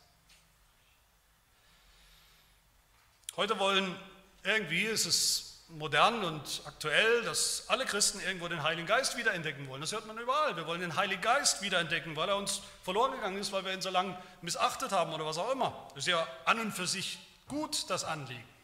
Heute 3.36 3.58
wollen 3.58 3.94
irgendwie, 4.42 4.84
ist 4.84 5.04
es 5.04 5.64
modern 5.68 6.24
und 6.24 6.62
aktuell, 6.64 7.22
dass 7.22 7.64
alle 7.68 7.84
Christen 7.84 8.20
irgendwo 8.20 8.48
den 8.48 8.62
Heiligen 8.62 8.86
Geist 8.86 9.18
wiederentdecken 9.18 9.68
wollen. 9.68 9.82
Das 9.82 9.92
hört 9.92 10.06
man 10.06 10.16
überall. 10.16 10.56
Wir 10.56 10.66
wollen 10.66 10.80
den 10.80 10.96
Heiligen 10.96 11.20
Geist 11.20 11.60
wiederentdecken, 11.60 12.16
weil 12.16 12.30
er 12.30 12.36
uns 12.36 12.62
verloren 12.82 13.12
gegangen 13.12 13.36
ist, 13.36 13.52
weil 13.52 13.62
wir 13.66 13.74
ihn 13.74 13.82
so 13.82 13.90
lange 13.90 14.18
missachtet 14.40 14.92
haben 14.92 15.12
oder 15.12 15.26
was 15.26 15.36
auch 15.36 15.52
immer. 15.52 15.86
Das 15.90 16.04
ist 16.04 16.08
ja 16.08 16.26
an 16.46 16.58
und 16.60 16.72
für 16.72 16.86
sich 16.86 17.18
gut, 17.46 17.90
das 17.90 18.04
Anliegen. 18.04 18.57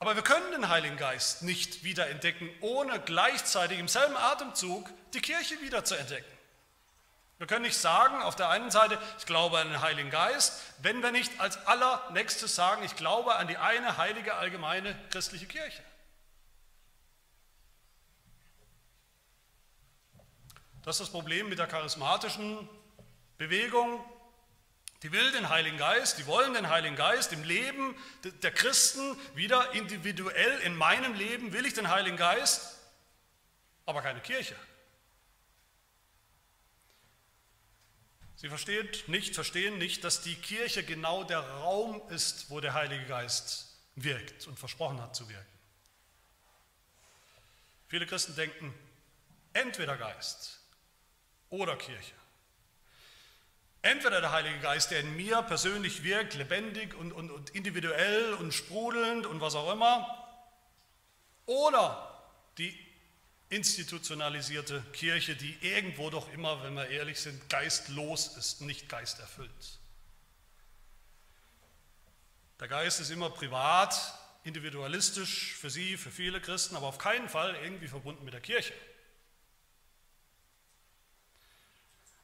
Aber 0.00 0.14
wir 0.14 0.22
können 0.22 0.52
den 0.52 0.68
Heiligen 0.68 0.96
Geist 0.96 1.42
nicht 1.42 1.82
wiederentdecken, 1.82 2.48
ohne 2.60 3.00
gleichzeitig 3.00 3.78
im 3.78 3.88
selben 3.88 4.16
Atemzug 4.16 4.88
die 5.12 5.20
Kirche 5.20 5.60
wieder 5.60 5.84
zu 5.84 5.96
entdecken. 5.96 6.38
Wir 7.38 7.46
können 7.46 7.62
nicht 7.62 7.78
sagen, 7.78 8.20
auf 8.22 8.34
der 8.34 8.48
einen 8.48 8.70
Seite, 8.70 8.98
ich 9.18 9.26
glaube 9.26 9.58
an 9.58 9.68
den 9.68 9.80
Heiligen 9.80 10.10
Geist, 10.10 10.60
wenn 10.82 11.02
wir 11.02 11.12
nicht 11.12 11.40
als 11.40 11.56
allernächstes 11.66 12.54
sagen, 12.54 12.82
ich 12.84 12.96
glaube 12.96 13.36
an 13.36 13.46
die 13.46 13.56
eine 13.56 13.96
heilige 13.96 14.34
allgemeine 14.34 14.98
christliche 15.10 15.46
Kirche. 15.46 15.82
Das 20.82 20.96
ist 20.96 21.00
das 21.00 21.10
Problem 21.10 21.48
mit 21.48 21.58
der 21.58 21.66
charismatischen 21.66 22.68
Bewegung, 23.36 24.04
die 25.02 25.12
will 25.12 25.30
den 25.30 25.48
Heiligen 25.48 25.78
Geist, 25.78 26.18
die 26.18 26.26
wollen 26.26 26.54
den 26.54 26.68
Heiligen 26.68 26.96
Geist 26.96 27.32
im 27.32 27.44
Leben 27.44 27.94
der 28.42 28.50
Christen 28.50 29.16
wieder 29.34 29.72
individuell. 29.74 30.60
In 30.60 30.74
meinem 30.74 31.14
Leben 31.14 31.52
will 31.52 31.66
ich 31.66 31.74
den 31.74 31.88
Heiligen 31.88 32.16
Geist, 32.16 32.78
aber 33.86 34.02
keine 34.02 34.20
Kirche. 34.20 34.56
Sie 38.34 38.48
versteht 38.48 39.08
nicht, 39.08 39.34
verstehen 39.34 39.78
nicht, 39.78 40.04
dass 40.04 40.20
die 40.20 40.36
Kirche 40.36 40.84
genau 40.84 41.24
der 41.24 41.40
Raum 41.40 42.00
ist, 42.10 42.50
wo 42.50 42.60
der 42.60 42.74
Heilige 42.74 43.04
Geist 43.06 43.76
wirkt 43.96 44.46
und 44.46 44.58
versprochen 44.58 45.00
hat 45.00 45.16
zu 45.16 45.28
wirken. 45.28 45.58
Viele 47.88 48.06
Christen 48.06 48.36
denken, 48.36 48.74
entweder 49.52 49.96
Geist 49.96 50.60
oder 51.50 51.76
Kirche. 51.76 52.17
Entweder 53.82 54.20
der 54.20 54.32
Heilige 54.32 54.58
Geist, 54.58 54.90
der 54.90 55.00
in 55.00 55.16
mir 55.16 55.42
persönlich 55.42 56.02
wirkt, 56.02 56.34
lebendig 56.34 56.94
und, 56.94 57.12
und, 57.12 57.30
und 57.30 57.50
individuell 57.50 58.34
und 58.34 58.52
sprudelnd 58.52 59.26
und 59.26 59.40
was 59.40 59.54
auch 59.54 59.72
immer, 59.72 60.24
oder 61.46 62.22
die 62.58 62.76
institutionalisierte 63.50 64.82
Kirche, 64.92 65.34
die 65.34 65.56
irgendwo 65.62 66.10
doch 66.10 66.30
immer, 66.32 66.62
wenn 66.62 66.74
wir 66.74 66.88
ehrlich 66.88 67.20
sind, 67.20 67.48
geistlos 67.48 68.36
ist, 68.36 68.60
nicht 68.60 68.88
geisterfüllt. 68.88 69.78
Der 72.60 72.68
Geist 72.68 73.00
ist 73.00 73.10
immer 73.10 73.30
privat, 73.30 73.96
individualistisch 74.44 75.54
für 75.54 75.70
Sie, 75.70 75.96
für 75.96 76.10
viele 76.10 76.40
Christen, 76.40 76.76
aber 76.76 76.86
auf 76.86 76.98
keinen 76.98 77.28
Fall 77.28 77.54
irgendwie 77.62 77.88
verbunden 77.88 78.24
mit 78.24 78.34
der 78.34 78.40
Kirche. 78.40 78.74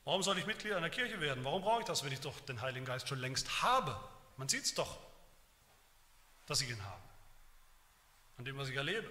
Warum 0.04 0.22
soll 0.22 0.38
ich 0.38 0.46
Mitglied 0.46 0.74
einer 0.74 0.90
Kirche 0.90 1.20
werden? 1.20 1.44
Warum 1.44 1.62
brauche 1.62 1.80
ich 1.80 1.86
das, 1.86 2.04
wenn 2.04 2.12
ich 2.12 2.20
doch 2.20 2.38
den 2.40 2.60
Heiligen 2.60 2.84
Geist 2.84 3.08
schon 3.08 3.18
längst 3.18 3.62
habe? 3.62 3.98
Man 4.36 4.48
sieht 4.48 4.64
es 4.64 4.74
doch, 4.74 4.98
dass 6.46 6.60
ich 6.60 6.68
ihn 6.68 6.84
habe. 6.84 7.02
An 8.36 8.44
dem, 8.44 8.58
was 8.58 8.68
ich 8.68 8.76
erlebe. 8.76 9.10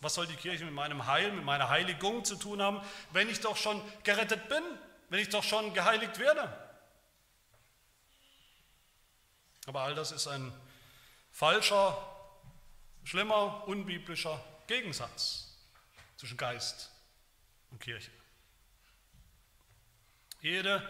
Was 0.00 0.14
soll 0.14 0.26
die 0.26 0.34
Kirche 0.34 0.64
mit 0.64 0.74
meinem 0.74 1.06
Heil, 1.06 1.30
mit 1.30 1.44
meiner 1.44 1.68
Heiligung 1.68 2.24
zu 2.24 2.34
tun 2.34 2.60
haben, 2.60 2.80
wenn 3.12 3.28
ich 3.28 3.38
doch 3.38 3.56
schon 3.56 3.80
gerettet 4.02 4.48
bin, 4.48 4.62
wenn 5.10 5.20
ich 5.20 5.28
doch 5.28 5.44
schon 5.44 5.72
geheiligt 5.74 6.18
werde? 6.18 6.52
Aber 9.66 9.82
all 9.82 9.94
das 9.94 10.10
ist 10.10 10.26
ein 10.26 10.52
falscher, 11.30 11.96
schlimmer, 13.04 13.68
unbiblischer 13.68 14.42
Gegensatz 14.66 15.56
zwischen 16.16 16.36
Geist 16.36 16.90
und 17.70 17.80
Kirche. 17.80 18.10
Jede 20.42 20.82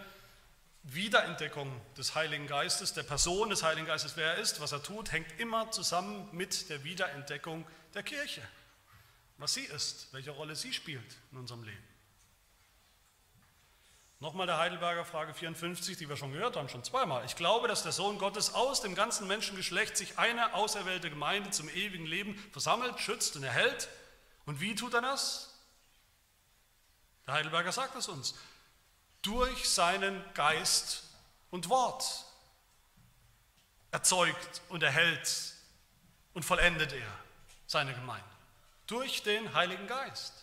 Wiederentdeckung 0.82 1.80
des 1.96 2.14
Heiligen 2.14 2.46
Geistes, 2.46 2.94
der 2.94 3.02
Person 3.02 3.50
des 3.50 3.62
Heiligen 3.62 3.86
Geistes, 3.86 4.16
wer 4.16 4.34
er 4.34 4.38
ist, 4.38 4.60
was 4.60 4.72
er 4.72 4.82
tut, 4.82 5.12
hängt 5.12 5.38
immer 5.38 5.70
zusammen 5.70 6.26
mit 6.32 6.70
der 6.70 6.82
Wiederentdeckung 6.84 7.66
der 7.94 8.02
Kirche. 8.02 8.42
Was 9.36 9.52
sie 9.52 9.64
ist, 9.64 10.08
welche 10.12 10.30
Rolle 10.30 10.56
sie 10.56 10.72
spielt 10.72 11.18
in 11.30 11.38
unserem 11.38 11.64
Leben. 11.64 11.84
Nochmal 14.20 14.46
der 14.46 14.56
Heidelberger 14.56 15.04
Frage 15.04 15.34
54, 15.34 15.98
die 15.98 16.08
wir 16.08 16.16
schon 16.16 16.32
gehört 16.32 16.56
haben, 16.56 16.70
schon 16.70 16.84
zweimal. 16.84 17.24
Ich 17.26 17.36
glaube, 17.36 17.68
dass 17.68 17.82
der 17.82 17.92
Sohn 17.92 18.18
Gottes 18.18 18.54
aus 18.54 18.80
dem 18.80 18.94
ganzen 18.94 19.26
Menschengeschlecht 19.28 19.96
sich 19.98 20.18
eine 20.18 20.54
auserwählte 20.54 21.10
Gemeinde 21.10 21.50
zum 21.50 21.68
ewigen 21.68 22.06
Leben 22.06 22.36
versammelt, 22.52 22.98
schützt 23.00 23.36
und 23.36 23.42
erhält. 23.42 23.88
Und 24.46 24.60
wie 24.60 24.74
tut 24.74 24.94
er 24.94 25.02
das? 25.02 25.58
Der 27.26 27.34
Heidelberger 27.34 27.72
sagt 27.72 27.96
es 27.96 28.08
uns 28.08 28.34
durch 29.22 29.68
seinen 29.68 30.22
Geist 30.34 31.04
und 31.50 31.68
Wort 31.68 32.24
erzeugt 33.90 34.62
und 34.68 34.82
erhält 34.82 35.54
und 36.34 36.44
vollendet 36.44 36.92
er 36.92 37.18
seine 37.66 37.94
Gemeinde 37.94 38.24
durch 38.86 39.22
den 39.22 39.54
Heiligen 39.54 39.86
Geist. 39.86 40.34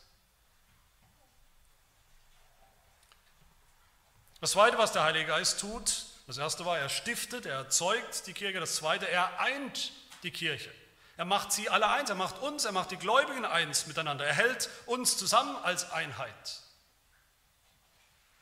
Das 4.41 4.51
Zweite, 4.51 4.77
was 4.77 4.93
der 4.93 5.03
Heilige 5.03 5.25
Geist 5.25 5.59
tut, 5.59 6.05
das 6.25 6.38
Erste 6.38 6.65
war, 6.65 6.77
er 6.77 6.89
stiftet, 6.89 7.45
er 7.45 7.55
erzeugt 7.55 8.27
die 8.27 8.34
Kirche. 8.34 8.59
Das 8.59 8.75
Zweite, 8.75 9.09
er 9.09 9.39
eint 9.39 9.91
die 10.23 10.32
Kirche. 10.32 10.73
Er 11.17 11.25
macht 11.25 11.51
sie 11.51 11.69
alle 11.69 11.89
eins, 11.89 12.09
er 12.09 12.15
macht 12.15 12.39
uns, 12.39 12.63
er 12.63 12.71
macht 12.71 12.91
die 12.91 12.97
Gläubigen 12.97 13.43
eins 13.43 13.88
miteinander. 13.88 14.25
Er 14.25 14.34
hält 14.34 14.69
uns 14.86 15.17
zusammen 15.17 15.55
als 15.63 15.91
Einheit. 15.91 16.61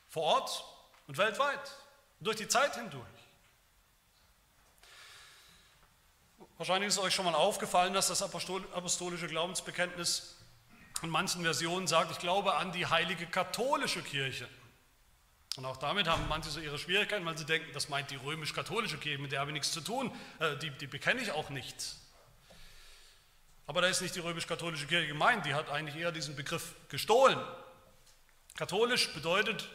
Vor 0.08 0.22
Ort 0.22 0.64
und 1.06 1.18
weltweit, 1.18 1.76
durch 2.20 2.36
die 2.36 2.48
Zeit 2.48 2.74
hindurch. 2.74 3.04
Wahrscheinlich 6.56 6.88
ist 6.88 6.98
euch 6.98 7.14
schon 7.14 7.24
mal 7.24 7.34
aufgefallen, 7.34 7.94
dass 7.94 8.08
das 8.08 8.22
apostolische 8.22 9.28
Glaubensbekenntnis 9.28 10.36
in 11.02 11.10
manchen 11.10 11.42
Versionen 11.42 11.86
sagt, 11.86 12.10
ich 12.10 12.18
glaube 12.18 12.56
an 12.56 12.72
die 12.72 12.86
heilige 12.86 13.26
katholische 13.26 14.02
Kirche. 14.02 14.48
Und 15.56 15.64
auch 15.64 15.76
damit 15.76 16.08
haben 16.08 16.26
manche 16.28 16.50
so 16.50 16.60
ihre 16.60 16.78
Schwierigkeiten, 16.78 17.24
weil 17.26 17.38
sie 17.38 17.44
denken, 17.44 17.68
das 17.72 17.88
meint 17.88 18.10
die 18.10 18.16
römisch-katholische 18.16 18.98
Kirche, 18.98 19.20
mit 19.20 19.32
der 19.32 19.40
habe 19.40 19.50
ich 19.50 19.54
nichts 19.54 19.72
zu 19.72 19.80
tun, 19.80 20.12
äh, 20.38 20.56
die, 20.56 20.70
die 20.70 20.86
bekenne 20.86 21.20
ich 21.20 21.32
auch 21.32 21.50
nicht. 21.50 21.96
Aber 23.66 23.82
da 23.82 23.88
ist 23.88 24.00
nicht 24.00 24.14
die 24.14 24.20
römisch-katholische 24.20 24.86
Kirche 24.86 25.08
gemeint, 25.08 25.46
die 25.46 25.54
hat 25.54 25.68
eigentlich 25.68 25.96
eher 25.96 26.10
diesen 26.10 26.34
Begriff 26.36 26.74
gestohlen. 26.88 27.38
Katholisch 28.56 29.12
bedeutet, 29.14 29.68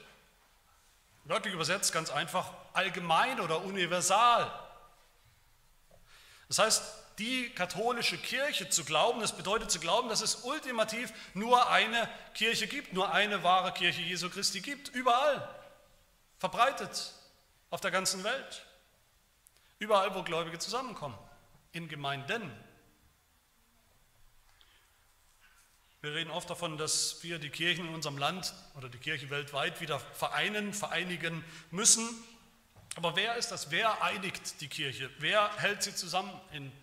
wörtlich 1.26 1.54
übersetzt 1.54 1.94
ganz 1.94 2.10
einfach, 2.10 2.54
allgemein 2.74 3.40
oder 3.40 3.64
universal. 3.64 4.52
Das 6.48 6.60
heißt, 6.60 6.84
die 7.20 7.50
katholische 7.52 8.18
Kirche 8.18 8.70
zu 8.70 8.84
glauben, 8.84 9.22
das 9.22 9.36
bedeutet 9.36 9.70
zu 9.70 9.80
glauben, 9.80 10.10
dass 10.10 10.22
es 10.22 10.44
ultimativ 10.44 11.14
nur 11.34 11.70
eine 11.70 12.10
Kirche 12.34 12.68
gibt, 12.68 12.94
nur 12.94 13.12
eine 13.14 13.44
wahre 13.44 13.72
Kirche 13.74 14.02
Jesu 14.02 14.30
Christi 14.30 14.62
gibt, 14.62 14.90
überall, 14.90 15.48
verbreitet 16.40 17.14
auf 17.70 17.82
der 17.82 17.92
ganzen 17.92 18.24
Welt, 18.24 18.66
überall, 19.80 20.14
wo 20.16 20.24
Gläubige 20.24 20.60
zusammenkommen, 20.60 21.18
in 21.72 21.88
Gemeinden. 21.88 22.52
Wir 26.04 26.14
reden 26.14 26.32
oft 26.32 26.50
davon, 26.50 26.78
dass 26.78 27.24
wir 27.24 27.40
die 27.40 27.50
Kirchen 27.50 27.88
in 27.88 27.94
unserem 27.94 28.18
Land 28.18 28.54
oder 28.76 28.90
die 28.90 28.98
Kirche 28.98 29.30
weltweit 29.30 29.80
wieder 29.80 30.02
vereinen, 30.02 30.74
vereinigen 30.74 31.46
müssen. 31.72 32.06
Aber 32.96 33.16
wer 33.16 33.38
ist 33.38 33.52
das? 33.54 33.72
Wer 33.72 34.04
einigt 34.04 34.60
die 34.60 34.68
Kirche? 34.68 35.10
Wer 35.20 35.56
hält 35.60 35.82
sie 35.82 35.96
zusammen 35.96 36.38
in 36.52 36.74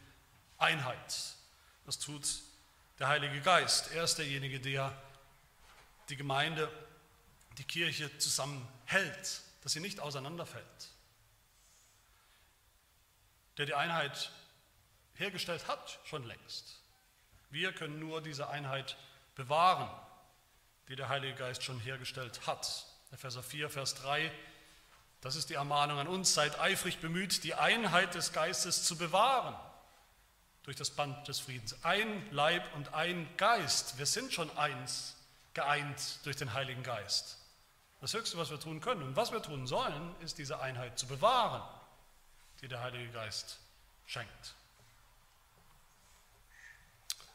Einheit? 0.56 1.34
Das 1.84 1.98
tut 1.98 2.26
der 2.98 3.08
Heilige 3.08 3.42
Geist. 3.42 3.90
Er 3.92 4.04
ist 4.04 4.16
derjenige, 4.16 4.58
der 4.58 4.90
die 6.08 6.16
Gemeinde, 6.16 6.72
die 7.58 7.64
Kirche 7.64 8.16
zusammenhält, 8.16 9.42
dass 9.62 9.72
sie 9.72 9.80
nicht 9.80 10.00
auseinanderfällt. 10.00 10.88
Der 13.58 13.66
die 13.66 13.74
Einheit 13.74 14.32
hergestellt 15.12 15.68
hat, 15.68 16.00
schon 16.04 16.24
längst. 16.24 16.80
Wir 17.50 17.74
können 17.74 17.98
nur 17.98 18.22
diese 18.22 18.48
Einheit 18.48 18.96
bewahren, 19.44 19.88
die 20.88 20.96
der 20.96 21.08
Heilige 21.08 21.34
Geist 21.34 21.62
schon 21.62 21.80
hergestellt 21.80 22.46
hat. 22.46 22.86
Epheser 23.12 23.42
4, 23.42 23.70
Vers 23.70 23.94
3 23.96 24.30
das 25.20 25.36
ist 25.36 25.50
die 25.50 25.54
Ermahnung 25.54 25.98
an 25.98 26.08
uns, 26.08 26.32
seid 26.32 26.58
eifrig 26.58 26.98
bemüht, 26.98 27.44
die 27.44 27.54
Einheit 27.54 28.14
des 28.14 28.32
Geistes 28.32 28.84
zu 28.84 28.96
bewahren 28.96 29.54
durch 30.62 30.76
das 30.76 30.90
Band 30.90 31.28
des 31.28 31.40
Friedens. 31.40 31.76
Ein 31.84 32.26
Leib 32.30 32.62
und 32.74 32.94
ein 32.94 33.28
Geist. 33.36 33.98
Wir 33.98 34.06
sind 34.06 34.32
schon 34.32 34.50
eins, 34.56 35.16
geeint 35.52 36.24
durch 36.24 36.36
den 36.36 36.54
Heiligen 36.54 36.82
Geist. 36.82 37.36
Das 38.00 38.14
Höchste, 38.14 38.38
was 38.38 38.50
wir 38.50 38.58
tun 38.58 38.80
können 38.80 39.02
und 39.02 39.16
was 39.16 39.30
wir 39.30 39.42
tun 39.42 39.66
sollen, 39.66 40.14
ist 40.20 40.38
diese 40.38 40.60
Einheit 40.60 40.98
zu 40.98 41.06
bewahren, 41.06 41.62
die 42.62 42.68
der 42.68 42.80
Heilige 42.80 43.10
Geist 43.10 43.58
schenkt 44.06 44.54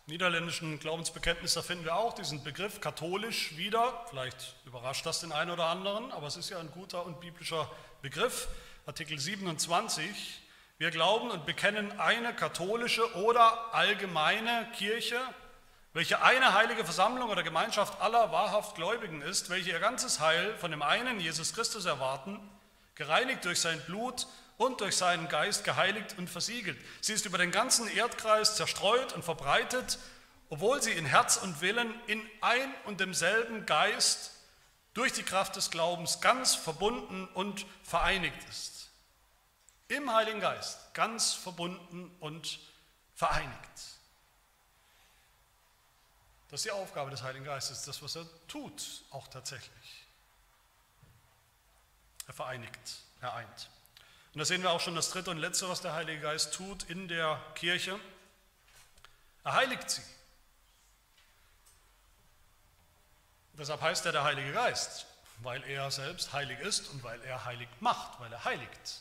niederländischen 0.07 0.79
Glaubensbekenntnis, 0.79 1.55
da 1.55 1.61
finden 1.61 1.85
wir 1.85 1.95
auch 1.95 2.13
diesen 2.13 2.43
Begriff 2.43 2.79
katholisch 2.79 3.57
wieder. 3.57 4.05
Vielleicht 4.09 4.55
überrascht 4.65 5.05
das 5.05 5.21
den 5.21 5.31
einen 5.31 5.49
oder 5.49 5.65
anderen, 5.65 6.11
aber 6.11 6.27
es 6.27 6.37
ist 6.37 6.49
ja 6.49 6.59
ein 6.59 6.69
guter 6.71 7.05
und 7.05 7.19
biblischer 7.19 7.69
Begriff. 8.01 8.47
Artikel 8.85 9.17
27. 9.17 10.41
Wir 10.77 10.91
glauben 10.91 11.31
und 11.31 11.45
bekennen 11.45 11.99
eine 11.99 12.35
katholische 12.35 13.15
oder 13.15 13.73
allgemeine 13.73 14.67
Kirche, 14.77 15.19
welche 15.93 16.21
eine 16.21 16.53
heilige 16.53 16.83
Versammlung 16.83 17.29
oder 17.29 17.41
Gemeinschaft 17.41 17.99
aller 18.01 18.31
wahrhaft 18.31 18.75
Gläubigen 18.75 19.21
ist, 19.21 19.49
welche 19.49 19.71
ihr 19.71 19.79
ganzes 19.79 20.19
Heil 20.19 20.55
von 20.57 20.69
dem 20.69 20.83
einen 20.83 21.19
Jesus 21.19 21.53
Christus 21.53 21.85
erwarten, 21.85 22.39
gereinigt 22.93 23.43
durch 23.45 23.59
sein 23.59 23.81
Blut 23.87 24.27
und 24.57 24.81
durch 24.81 24.95
seinen 24.95 25.27
Geist 25.27 25.63
geheiligt 25.63 26.17
und 26.17 26.29
versiegelt. 26.29 26.77
Sie 27.01 27.13
ist 27.13 27.25
über 27.25 27.37
den 27.37 27.51
ganzen 27.51 27.87
Erdkreis 27.87 28.55
zerstreut 28.55 29.13
und 29.13 29.23
verbreitet, 29.23 29.99
obwohl 30.49 30.81
sie 30.81 30.91
in 30.91 31.05
Herz 31.05 31.37
und 31.37 31.61
Willen 31.61 31.93
in 32.07 32.21
ein 32.41 32.73
und 32.85 32.99
demselben 32.99 33.65
Geist 33.65 34.31
durch 34.93 35.11
die 35.11 35.23
Kraft 35.23 35.55
des 35.55 35.71
Glaubens 35.71 36.21
ganz 36.21 36.55
verbunden 36.55 37.27
und 37.33 37.65
vereinigt 37.83 38.47
ist. 38.49 38.89
Im 39.87 40.11
Heiligen 40.11 40.39
Geist 40.39 40.93
ganz 40.93 41.33
verbunden 41.33 42.15
und 42.19 42.59
vereinigt. 43.13 43.51
Das 46.49 46.61
ist 46.61 46.65
die 46.65 46.71
Aufgabe 46.71 47.11
des 47.11 47.21
Heiligen 47.21 47.45
Geistes, 47.45 47.83
das, 47.83 48.01
was 48.01 48.15
er 48.15 48.25
tut, 48.47 49.03
auch 49.11 49.27
tatsächlich. 49.27 50.05
Er 52.27 52.33
vereinigt, 52.33 52.97
er 53.21 53.33
eint. 53.33 53.69
Und 54.35 54.39
da 54.39 54.45
sehen 54.45 54.61
wir 54.63 54.71
auch 54.71 54.81
schon 54.81 54.95
das 54.95 55.11
dritte 55.11 55.31
und 55.31 55.37
letzte, 55.37 55.69
was 55.69 55.79
der 55.79 55.93
Heilige 55.93 56.19
Geist 56.19 56.53
tut 56.53 56.83
in 56.89 57.07
der 57.07 57.41
Kirche. 57.55 57.97
Er 59.45 59.53
heiligt 59.53 59.89
sie. 59.89 60.01
Deshalb 63.53 63.79
heißt 63.79 64.05
er 64.05 64.11
der 64.11 64.25
Heilige 64.25 64.51
Geist, 64.51 65.05
weil 65.41 65.63
er 65.63 65.89
selbst 65.89 66.33
heilig 66.33 66.59
ist 66.59 66.89
und 66.89 67.01
weil 67.01 67.21
er 67.23 67.45
heilig 67.45 67.69
macht, 67.79 68.19
weil 68.19 68.33
er 68.33 68.43
heiligt. 68.43 68.99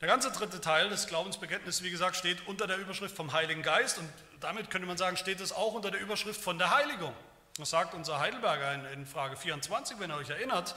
Der 0.00 0.06
ganze 0.06 0.30
dritte 0.30 0.60
Teil 0.60 0.88
des 0.88 1.08
Glaubensbekenntnisses, 1.08 1.82
wie 1.82 1.90
gesagt, 1.90 2.14
steht 2.14 2.46
unter 2.46 2.68
der 2.68 2.78
Überschrift 2.78 3.16
vom 3.16 3.32
Heiligen 3.32 3.64
Geist 3.64 3.98
und 3.98 4.08
damit 4.38 4.70
könnte 4.70 4.86
man 4.86 4.96
sagen, 4.96 5.16
steht 5.16 5.40
es 5.40 5.50
auch 5.50 5.72
unter 5.72 5.90
der 5.90 6.00
Überschrift 6.00 6.40
von 6.40 6.56
der 6.58 6.70
Heiligung. 6.70 7.16
Das 7.56 7.70
sagt 7.70 7.94
unser 7.94 8.20
Heidelberger 8.20 8.74
in, 8.74 8.84
in 8.84 9.06
Frage 9.06 9.36
24, 9.36 9.98
wenn 9.98 10.12
ihr 10.12 10.16
euch 10.18 10.30
erinnert. 10.30 10.76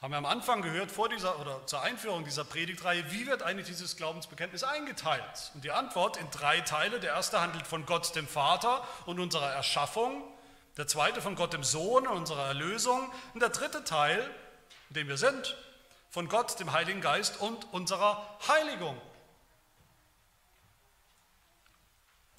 Haben 0.00 0.12
wir 0.12 0.18
am 0.18 0.26
Anfang 0.26 0.60
gehört, 0.60 0.90
vor 0.90 1.08
dieser 1.08 1.40
oder 1.40 1.66
zur 1.66 1.80
Einführung 1.80 2.24
dieser 2.24 2.44
Predigtreihe, 2.44 3.10
wie 3.12 3.26
wird 3.26 3.42
eigentlich 3.42 3.66
dieses 3.66 3.96
Glaubensbekenntnis 3.96 4.62
eingeteilt? 4.62 5.52
Und 5.54 5.64
die 5.64 5.70
Antwort 5.70 6.18
in 6.18 6.30
drei 6.30 6.60
Teile. 6.60 7.00
Der 7.00 7.14
erste 7.14 7.40
handelt 7.40 7.66
von 7.66 7.86
Gott 7.86 8.14
dem 8.14 8.28
Vater 8.28 8.86
und 9.06 9.18
unserer 9.18 9.50
Erschaffung. 9.52 10.22
Der 10.76 10.86
zweite 10.86 11.22
von 11.22 11.34
Gott 11.34 11.54
dem 11.54 11.64
Sohn 11.64 12.06
und 12.06 12.14
unserer 12.14 12.46
Erlösung. 12.46 13.10
Und 13.32 13.40
der 13.40 13.48
dritte 13.48 13.84
Teil, 13.84 14.18
in 14.90 14.94
dem 14.96 15.08
wir 15.08 15.16
sind, 15.16 15.56
von 16.10 16.28
Gott 16.28 16.60
dem 16.60 16.72
Heiligen 16.72 17.00
Geist 17.00 17.40
und 17.40 17.72
unserer 17.72 18.38
Heiligung. 18.48 19.00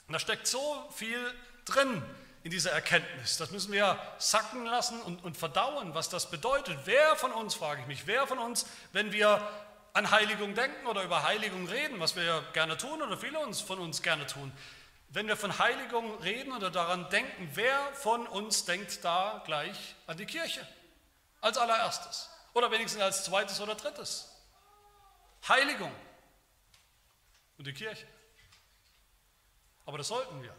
Und 0.08 0.14
da 0.14 0.20
steckt 0.20 0.46
so 0.46 0.88
viel 0.96 1.20
drin 1.66 2.04
in 2.48 2.52
dieser 2.52 2.72
Erkenntnis. 2.72 3.36
Das 3.36 3.52
müssen 3.52 3.74
wir 3.74 4.00
sacken 4.20 4.66
lassen 4.66 5.02
und, 5.02 5.22
und 5.26 5.36
verdauen, 5.36 5.94
was 5.94 6.08
das 6.08 6.32
bedeutet. 6.32 6.80
Wer 6.86 7.18
von 7.18 7.34
uns, 7.34 7.56
frage 7.56 7.82
ich 7.82 7.88
mich, 7.88 8.08
wer 8.08 8.26
von 8.26 8.40
uns, 8.40 8.66
wenn 8.94 9.12
wir 9.12 9.46
an 9.92 10.12
Heiligung 10.12 10.56
denken 10.56 10.88
oder 10.88 11.04
über 11.04 11.24
Heiligung 11.24 11.68
reden, 11.68 12.00
was 12.00 12.16
wir 12.16 12.24
ja 12.24 12.40
gerne 12.54 12.78
tun 12.78 13.02
oder 13.02 13.18
viele 13.18 13.54
von 13.54 13.80
uns 13.80 14.02
gerne 14.02 14.26
tun, 14.28 14.54
wenn 15.10 15.28
wir 15.28 15.36
von 15.36 15.60
Heiligung 15.60 16.22
reden 16.22 16.54
oder 16.54 16.72
daran 16.72 17.10
denken, 17.10 17.50
wer 17.54 17.78
von 17.96 18.26
uns 18.26 18.64
denkt 18.64 19.04
da 19.04 19.44
gleich 19.46 19.96
an 20.06 20.16
die 20.16 20.26
Kirche 20.26 20.66
als 21.42 21.58
allererstes 21.58 22.30
oder 22.54 22.72
wenigstens 22.72 23.02
als 23.02 23.26
zweites 23.26 23.60
oder 23.60 23.76
drittes? 23.76 24.34
Heiligung 25.50 25.92
und 27.58 27.68
die 27.68 27.74
Kirche. 27.74 28.08
Aber 29.86 29.98
das 29.98 30.08
sollten 30.08 30.42
wir. 30.42 30.56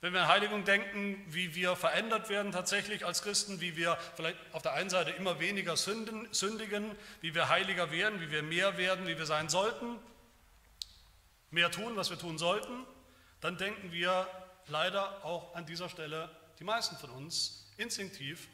Wenn 0.00 0.12
wir 0.12 0.22
an 0.22 0.28
Heiligung 0.28 0.64
denken, 0.64 1.24
wie 1.26 1.56
wir 1.56 1.74
verändert 1.74 2.28
werden 2.28 2.52
tatsächlich 2.52 3.04
als 3.04 3.22
Christen, 3.22 3.60
wie 3.60 3.76
wir 3.76 3.98
vielleicht 4.14 4.38
auf 4.52 4.62
der 4.62 4.74
einen 4.74 4.90
Seite 4.90 5.10
immer 5.10 5.40
weniger 5.40 5.76
sünden, 5.76 6.28
sündigen, 6.32 6.94
wie 7.20 7.34
wir 7.34 7.48
heiliger 7.48 7.90
werden, 7.90 8.20
wie 8.20 8.30
wir 8.30 8.44
mehr 8.44 8.78
werden, 8.78 9.08
wie 9.08 9.18
wir 9.18 9.26
sein 9.26 9.48
sollten, 9.48 9.98
mehr 11.50 11.72
tun, 11.72 11.96
was 11.96 12.10
wir 12.10 12.18
tun 12.18 12.38
sollten, 12.38 12.86
dann 13.40 13.56
denken 13.56 13.90
wir 13.90 14.28
leider 14.68 15.24
auch 15.24 15.54
an 15.56 15.66
dieser 15.66 15.88
Stelle, 15.88 16.30
die 16.60 16.64
meisten 16.64 16.96
von 16.96 17.10
uns, 17.10 17.66
instinktiv 17.76 18.48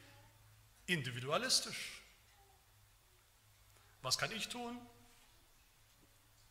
individualistisch. 0.86 2.02
Was 4.02 4.18
kann 4.18 4.32
ich 4.32 4.48
tun 4.48 4.78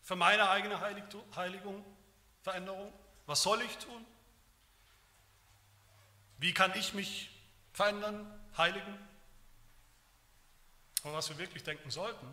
für 0.01 0.15
meine 0.15 0.49
eigene 0.49 0.79
Heiligung, 1.35 1.83
Veränderung? 2.41 2.91
Was 3.25 3.43
soll 3.43 3.61
ich 3.61 3.77
tun? 3.77 4.05
Wie 6.43 6.53
kann 6.53 6.75
ich 6.75 6.93
mich 6.93 7.29
verändern, 7.71 8.27
heiligen? 8.57 8.97
Aber 11.03 11.13
was 11.13 11.29
wir 11.29 11.37
wirklich 11.37 11.63
denken 11.63 11.89
sollten, 11.89 12.27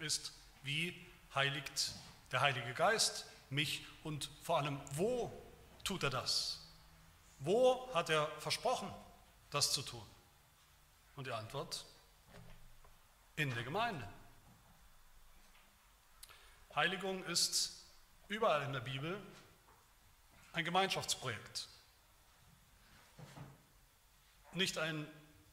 ist, 0.00 0.32
wie 0.62 1.06
heiligt 1.34 1.92
der 2.32 2.40
Heilige 2.40 2.72
Geist 2.72 3.26
mich 3.50 3.84
und 4.02 4.30
vor 4.42 4.56
allem, 4.56 4.80
wo 4.92 5.30
tut 5.84 6.04
er 6.04 6.08
das? 6.08 6.66
Wo 7.38 7.92
hat 7.92 8.08
er 8.08 8.28
versprochen, 8.40 8.90
das 9.50 9.74
zu 9.74 9.82
tun? 9.82 10.06
Und 11.14 11.26
die 11.26 11.32
Antwort, 11.32 11.84
in 13.36 13.54
der 13.54 13.62
Gemeinde. 13.62 14.08
Heiligung 16.74 17.22
ist 17.24 17.84
überall 18.28 18.62
in 18.62 18.72
der 18.72 18.80
Bibel 18.80 19.20
ein 20.54 20.64
Gemeinschaftsprojekt, 20.64 21.68
nicht 24.56 24.78
ein 24.78 25.06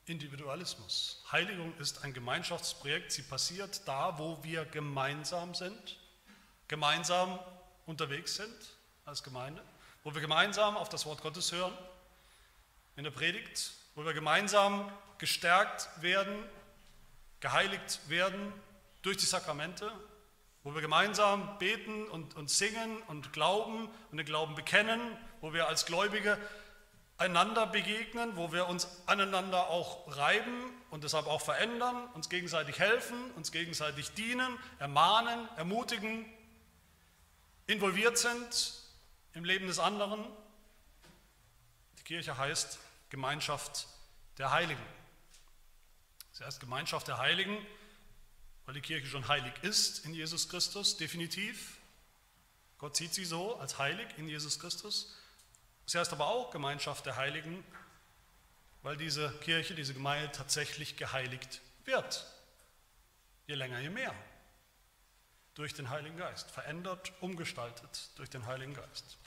Individualismus. 0.05 1.23
Heiligung 1.31 1.77
ist 1.77 2.03
ein 2.03 2.13
Gemeinschaftsprojekt. 2.13 3.11
Sie 3.11 3.21
passiert 3.21 3.81
da, 3.87 4.17
wo 4.17 4.43
wir 4.43 4.65
gemeinsam 4.65 5.53
sind, 5.53 5.97
gemeinsam 6.67 7.39
unterwegs 7.85 8.35
sind 8.35 8.55
als 9.05 9.23
Gemeinde, 9.23 9.61
wo 10.03 10.13
wir 10.13 10.21
gemeinsam 10.21 10.75
auf 10.75 10.89
das 10.89 11.05
Wort 11.05 11.21
Gottes 11.21 11.51
hören, 11.51 11.73
in 12.95 13.03
der 13.03 13.11
Predigt, 13.11 13.71
wo 13.95 14.05
wir 14.05 14.13
gemeinsam 14.13 14.91
gestärkt 15.17 15.89
werden, 16.01 16.43
geheiligt 17.39 18.09
werden 18.09 18.53
durch 19.01 19.17
die 19.17 19.25
Sakramente, 19.25 19.91
wo 20.63 20.73
wir 20.73 20.81
gemeinsam 20.81 21.57
beten 21.57 22.07
und, 22.07 22.35
und 22.35 22.49
singen 22.49 23.01
und 23.07 23.33
glauben 23.33 23.89
und 24.11 24.17
den 24.17 24.25
Glauben 24.25 24.55
bekennen, 24.55 24.99
wo 25.41 25.53
wir 25.53 25.67
als 25.67 25.85
Gläubige 25.85 26.37
einander 27.21 27.67
begegnen, 27.67 28.35
wo 28.35 28.51
wir 28.51 28.67
uns 28.67 28.87
aneinander 29.05 29.69
auch 29.69 30.17
reiben 30.17 30.73
und 30.89 31.03
deshalb 31.03 31.27
auch 31.27 31.41
verändern, 31.41 32.07
uns 32.15 32.29
gegenseitig 32.29 32.79
helfen, 32.79 33.31
uns 33.35 33.51
gegenseitig 33.51 34.11
dienen, 34.13 34.57
ermahnen, 34.79 35.47
ermutigen, 35.55 36.25
involviert 37.67 38.17
sind 38.17 38.73
im 39.33 39.45
Leben 39.45 39.67
des 39.67 39.77
anderen. 39.77 40.25
Die 41.99 42.03
Kirche 42.03 42.37
heißt 42.37 42.79
Gemeinschaft 43.09 43.87
der 44.39 44.51
Heiligen. 44.51 44.81
Sie 46.31 46.43
heißt 46.43 46.59
Gemeinschaft 46.59 47.07
der 47.07 47.19
Heiligen, 47.19 47.55
weil 48.65 48.73
die 48.73 48.81
Kirche 48.81 49.05
schon 49.05 49.27
heilig 49.27 49.53
ist 49.61 50.05
in 50.05 50.15
Jesus 50.15 50.49
Christus, 50.49 50.97
definitiv. 50.97 51.77
Gott 52.79 52.95
sieht 52.95 53.13
sie 53.13 53.25
so 53.25 53.57
als 53.57 53.77
heilig 53.77 54.07
in 54.17 54.27
Jesus 54.27 54.59
Christus. 54.59 55.15
Sie 55.91 55.99
heißt 55.99 56.13
aber 56.13 56.27
auch 56.27 56.51
Gemeinschaft 56.51 57.05
der 57.05 57.17
Heiligen, 57.17 57.65
weil 58.81 58.95
diese 58.95 59.29
Kirche, 59.39 59.75
diese 59.75 59.93
Gemeinde 59.93 60.31
tatsächlich 60.31 60.95
geheiligt 60.95 61.59
wird. 61.83 62.25
Je 63.45 63.55
länger, 63.55 63.77
je 63.81 63.89
mehr. 63.89 64.15
Durch 65.53 65.73
den 65.73 65.89
Heiligen 65.89 66.15
Geist. 66.15 66.49
Verändert, 66.49 67.11
umgestaltet 67.19 68.09
durch 68.15 68.29
den 68.29 68.45
Heiligen 68.45 68.73
Geist. 68.73 69.17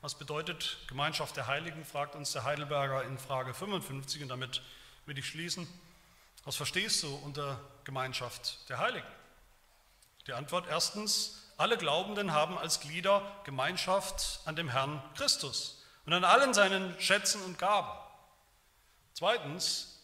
Was 0.00 0.16
bedeutet 0.16 0.78
Gemeinschaft 0.86 1.36
der 1.36 1.48
Heiligen, 1.48 1.84
fragt 1.84 2.14
uns 2.14 2.30
der 2.30 2.44
Heidelberger 2.44 3.02
in 3.02 3.18
Frage 3.18 3.52
55 3.52 4.22
und 4.22 4.28
damit 4.28 4.62
will 5.06 5.18
ich 5.18 5.26
schließen. 5.26 5.66
Was 6.44 6.54
verstehst 6.54 7.02
du 7.02 7.12
unter 7.16 7.58
Gemeinschaft 7.82 8.68
der 8.68 8.78
Heiligen? 8.78 9.08
Die 10.28 10.34
Antwort 10.34 10.68
erstens, 10.68 11.43
alle 11.56 11.78
Glaubenden 11.78 12.32
haben 12.32 12.58
als 12.58 12.80
Glieder 12.80 13.22
Gemeinschaft 13.44 14.40
an 14.44 14.56
dem 14.56 14.68
Herrn 14.68 15.02
Christus 15.14 15.84
und 16.06 16.12
an 16.12 16.24
allen 16.24 16.54
seinen 16.54 16.98
Schätzen 17.00 17.42
und 17.42 17.58
Gaben. 17.58 17.90
Zweitens, 19.12 20.02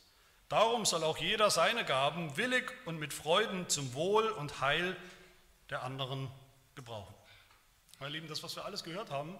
darum 0.48 0.84
soll 0.84 1.02
auch 1.02 1.18
jeder 1.18 1.50
seine 1.50 1.84
Gaben 1.84 2.36
willig 2.36 2.70
und 2.84 2.98
mit 2.98 3.12
Freuden 3.12 3.68
zum 3.68 3.94
Wohl 3.94 4.28
und 4.30 4.60
Heil 4.60 4.96
der 5.70 5.82
anderen 5.82 6.30
gebrauchen. 6.74 7.14
Meine 7.98 8.12
Lieben, 8.12 8.28
das, 8.28 8.42
was 8.42 8.56
wir 8.56 8.64
alles 8.64 8.84
gehört 8.84 9.10
haben, 9.10 9.36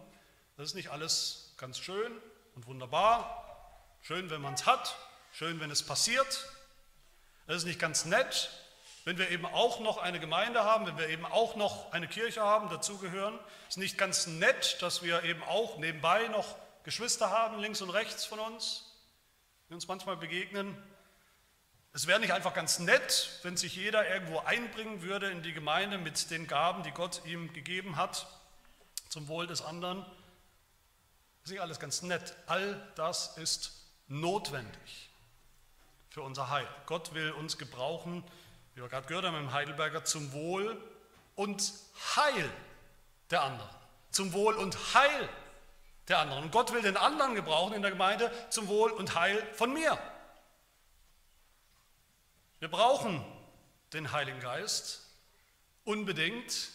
das 0.57 0.67
ist 0.67 0.75
nicht 0.75 0.91
alles 0.91 1.55
ganz 1.57 1.79
schön 1.79 2.13
und 2.55 2.67
wunderbar. 2.67 3.47
Schön, 4.03 4.31
wenn 4.31 4.43
man 4.43 4.55
es 4.55 4.67
hat, 4.67 4.97
schön, 5.33 5.61
wenn 5.61 5.71
es 5.71 5.83
passiert. 5.83 6.47
Das 7.47 7.57
ist 7.57 7.65
nicht 7.65 7.79
ganz 7.79 8.05
nett, 8.05 8.51
wenn 9.11 9.19
wir 9.19 9.31
eben 9.31 9.47
auch 9.47 9.81
noch 9.81 9.99
eine 9.99 10.21
Gemeinde 10.21 10.63
haben, 10.63 10.87
wenn 10.87 10.97
wir 10.97 11.09
eben 11.09 11.27
auch 11.27 11.57
noch 11.57 11.91
eine 11.91 12.07
Kirche 12.07 12.43
haben, 12.43 12.69
dazugehören, 12.69 13.37
ist 13.69 13.77
nicht 13.77 13.99
ganz 13.99 14.29
nett, 14.29 14.81
dass 14.83 15.03
wir 15.03 15.25
eben 15.25 15.43
auch 15.43 15.79
nebenbei 15.79 16.29
noch 16.29 16.55
Geschwister 16.85 17.29
haben, 17.29 17.59
links 17.59 17.83
und 17.83 17.91
rechts 17.91 18.25
von 18.25 18.39
uns, 18.39 18.85
die 19.69 19.75
uns 19.75 19.89
manchmal 19.89 20.17
begegnen. 20.17 20.81
Es 21.93 22.07
wäre 22.07 22.21
nicht 22.21 22.33
einfach 22.33 22.55
ganz 22.55 22.79
nett, 22.79 23.41
wenn 23.43 23.57
sich 23.57 23.75
jeder 23.75 24.09
irgendwo 24.09 24.39
einbringen 24.39 25.03
würde 25.03 25.29
in 25.29 25.43
die 25.43 25.55
Gemeinde 25.55 25.99
mit 25.99 26.31
den 26.31 26.47
Gaben, 26.47 26.85
die 26.85 26.93
Gott 26.93 27.23
ihm 27.25 27.53
gegeben 27.53 27.97
hat, 27.97 28.29
zum 29.09 29.27
Wohl 29.27 29.49
des 29.49 29.61
anderen. 29.61 30.03
Das 31.41 31.47
ist 31.47 31.51
nicht 31.51 31.63
alles 31.63 31.81
ganz 31.81 32.03
nett. 32.03 32.37
All 32.47 32.81
das 32.95 33.37
ist 33.39 33.73
notwendig 34.07 35.11
für 36.11 36.23
unser 36.23 36.49
Heil. 36.49 36.69
Gott 36.87 37.13
will 37.13 37.33
uns 37.33 37.59
gebrauchen, 37.59 38.23
wie 38.75 38.83
wir 38.83 38.89
gerade 38.89 39.07
gehört 39.07 39.25
haben 39.25 39.37
im 39.37 39.53
Heidelberger, 39.53 40.05
zum 40.05 40.33
Wohl 40.33 40.81
und 41.35 41.73
Heil 42.17 42.51
der 43.31 43.43
anderen. 43.43 43.69
Zum 44.11 44.33
Wohl 44.33 44.55
und 44.55 44.95
Heil 44.95 45.29
der 46.09 46.19
anderen. 46.19 46.45
Und 46.45 46.53
Gott 46.53 46.73
will 46.73 46.83
den 46.83 46.97
anderen 46.97 47.35
gebrauchen 47.35 47.75
in 47.75 47.83
der 47.83 47.91
Gemeinde 47.91 48.31
zum 48.51 48.69
Wohl 48.69 48.91
und 48.91 49.15
Heil 49.15 49.47
von 49.55 49.73
mir. 49.73 49.99
Wir 52.59 52.69
brauchen 52.69 53.25
den 53.93 54.13
Heiligen 54.13 54.41
Geist 54.41 55.09
unbedingt 55.85 56.71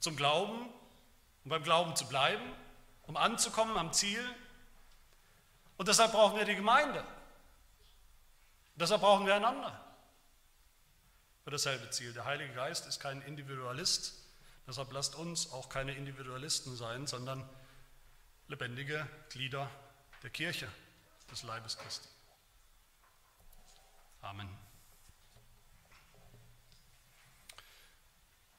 zum 0.00 0.16
Glauben, 0.16 0.68
um 1.44 1.50
beim 1.50 1.62
Glauben 1.62 1.94
zu 1.96 2.06
bleiben, 2.06 2.44
um 3.02 3.16
anzukommen 3.16 3.76
am 3.76 3.92
Ziel. 3.92 4.24
Und 5.76 5.88
deshalb 5.88 6.12
brauchen 6.12 6.38
wir 6.38 6.44
die 6.44 6.56
Gemeinde. 6.56 7.00
Und 7.00 8.82
deshalb 8.82 9.02
brauchen 9.02 9.26
wir 9.26 9.34
einander 9.34 9.85
für 11.46 11.52
dasselbe 11.52 11.88
Ziel. 11.90 12.12
Der 12.12 12.24
Heilige 12.24 12.52
Geist 12.54 12.88
ist 12.88 12.98
kein 12.98 13.22
Individualist, 13.22 14.14
deshalb 14.66 14.90
lasst 14.90 15.14
uns 15.14 15.52
auch 15.52 15.68
keine 15.68 15.94
Individualisten 15.94 16.74
sein, 16.74 17.06
sondern 17.06 17.48
lebendige 18.48 19.06
Glieder 19.28 19.70
der 20.24 20.30
Kirche, 20.30 20.66
des 21.30 21.44
Leibes 21.44 21.78
Christi. 21.78 22.08
Amen. 24.22 24.48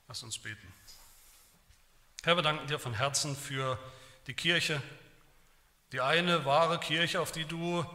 Lass 0.07 0.23
uns 0.23 0.39
beten. 0.39 0.73
Herr, 2.23 2.37
wir 2.37 2.41
danken 2.41 2.67
dir 2.67 2.79
von 2.79 2.93
Herzen 2.93 3.35
für 3.35 3.77
die 4.27 4.33
Kirche, 4.33 4.81
die 5.91 5.99
eine 5.99 6.45
wahre 6.45 6.79
Kirche, 6.79 7.19
auf 7.19 7.33
die 7.33 7.43
du 7.43 7.85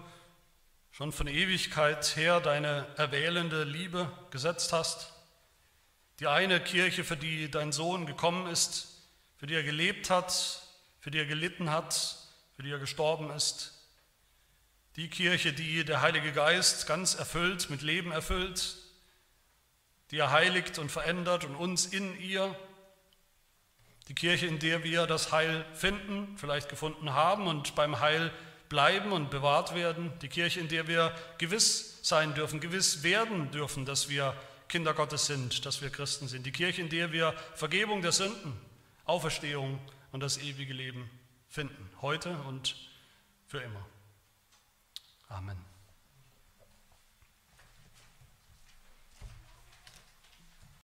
schon 0.92 1.10
von 1.10 1.26
Ewigkeit 1.26 2.16
her 2.16 2.40
deine 2.40 2.86
erwählende 2.96 3.64
Liebe 3.64 4.12
gesetzt 4.30 4.74
hast. 4.74 5.10
Die 6.20 6.26
eine 6.26 6.60
Kirche, 6.60 7.02
für 7.02 7.16
die 7.16 7.50
dein 7.50 7.72
Sohn 7.72 8.04
gekommen 8.04 8.46
ist, 8.46 8.88
für 9.38 9.46
die 9.46 9.54
er 9.54 9.62
gelebt 9.62 10.10
hat, 10.10 10.62
für 11.00 11.10
die 11.10 11.18
er 11.18 11.24
gelitten 11.24 11.70
hat, 11.70 12.18
für 12.54 12.62
die 12.62 12.70
er 12.70 12.78
gestorben 12.78 13.30
ist. 13.30 13.72
Die 14.96 15.08
Kirche, 15.08 15.54
die 15.54 15.82
der 15.82 16.02
Heilige 16.02 16.30
Geist 16.32 16.86
ganz 16.86 17.14
erfüllt, 17.14 17.70
mit 17.70 17.80
Leben 17.80 18.12
erfüllt, 18.12 18.76
die 20.10 20.18
er 20.18 20.30
heiligt 20.30 20.78
und 20.78 20.92
verändert 20.92 21.44
und 21.44 21.56
uns 21.56 21.86
in 21.86 22.20
ihr. 22.20 22.54
Die 24.08 24.14
Kirche, 24.14 24.46
in 24.46 24.58
der 24.58 24.84
wir 24.84 25.06
das 25.06 25.32
Heil 25.32 25.64
finden, 25.72 26.36
vielleicht 26.36 26.68
gefunden 26.68 27.14
haben 27.14 27.46
und 27.46 27.74
beim 27.74 27.98
Heil 28.00 28.30
bleiben 28.72 29.12
und 29.12 29.30
bewahrt 29.30 29.74
werden, 29.74 30.10
die 30.22 30.28
Kirche, 30.28 30.58
in 30.58 30.68
der 30.68 30.88
wir 30.88 31.14
gewiss 31.36 31.98
sein 32.00 32.32
dürfen, 32.32 32.58
gewiss 32.58 33.02
werden 33.02 33.50
dürfen, 33.50 33.84
dass 33.84 34.08
wir 34.08 34.34
Kinder 34.66 34.94
Gottes 34.94 35.26
sind, 35.26 35.66
dass 35.66 35.82
wir 35.82 35.90
Christen 35.90 36.26
sind, 36.26 36.46
die 36.46 36.52
Kirche, 36.52 36.80
in 36.80 36.88
der 36.88 37.12
wir 37.12 37.34
Vergebung 37.54 38.00
der 38.00 38.12
Sünden, 38.12 38.58
Auferstehung 39.04 39.78
und 40.10 40.20
das 40.20 40.38
ewige 40.38 40.72
Leben 40.72 41.10
finden, 41.50 41.90
heute 42.00 42.30
und 42.48 42.74
für 43.46 43.58
immer. 43.58 43.86
Amen. 45.28 45.71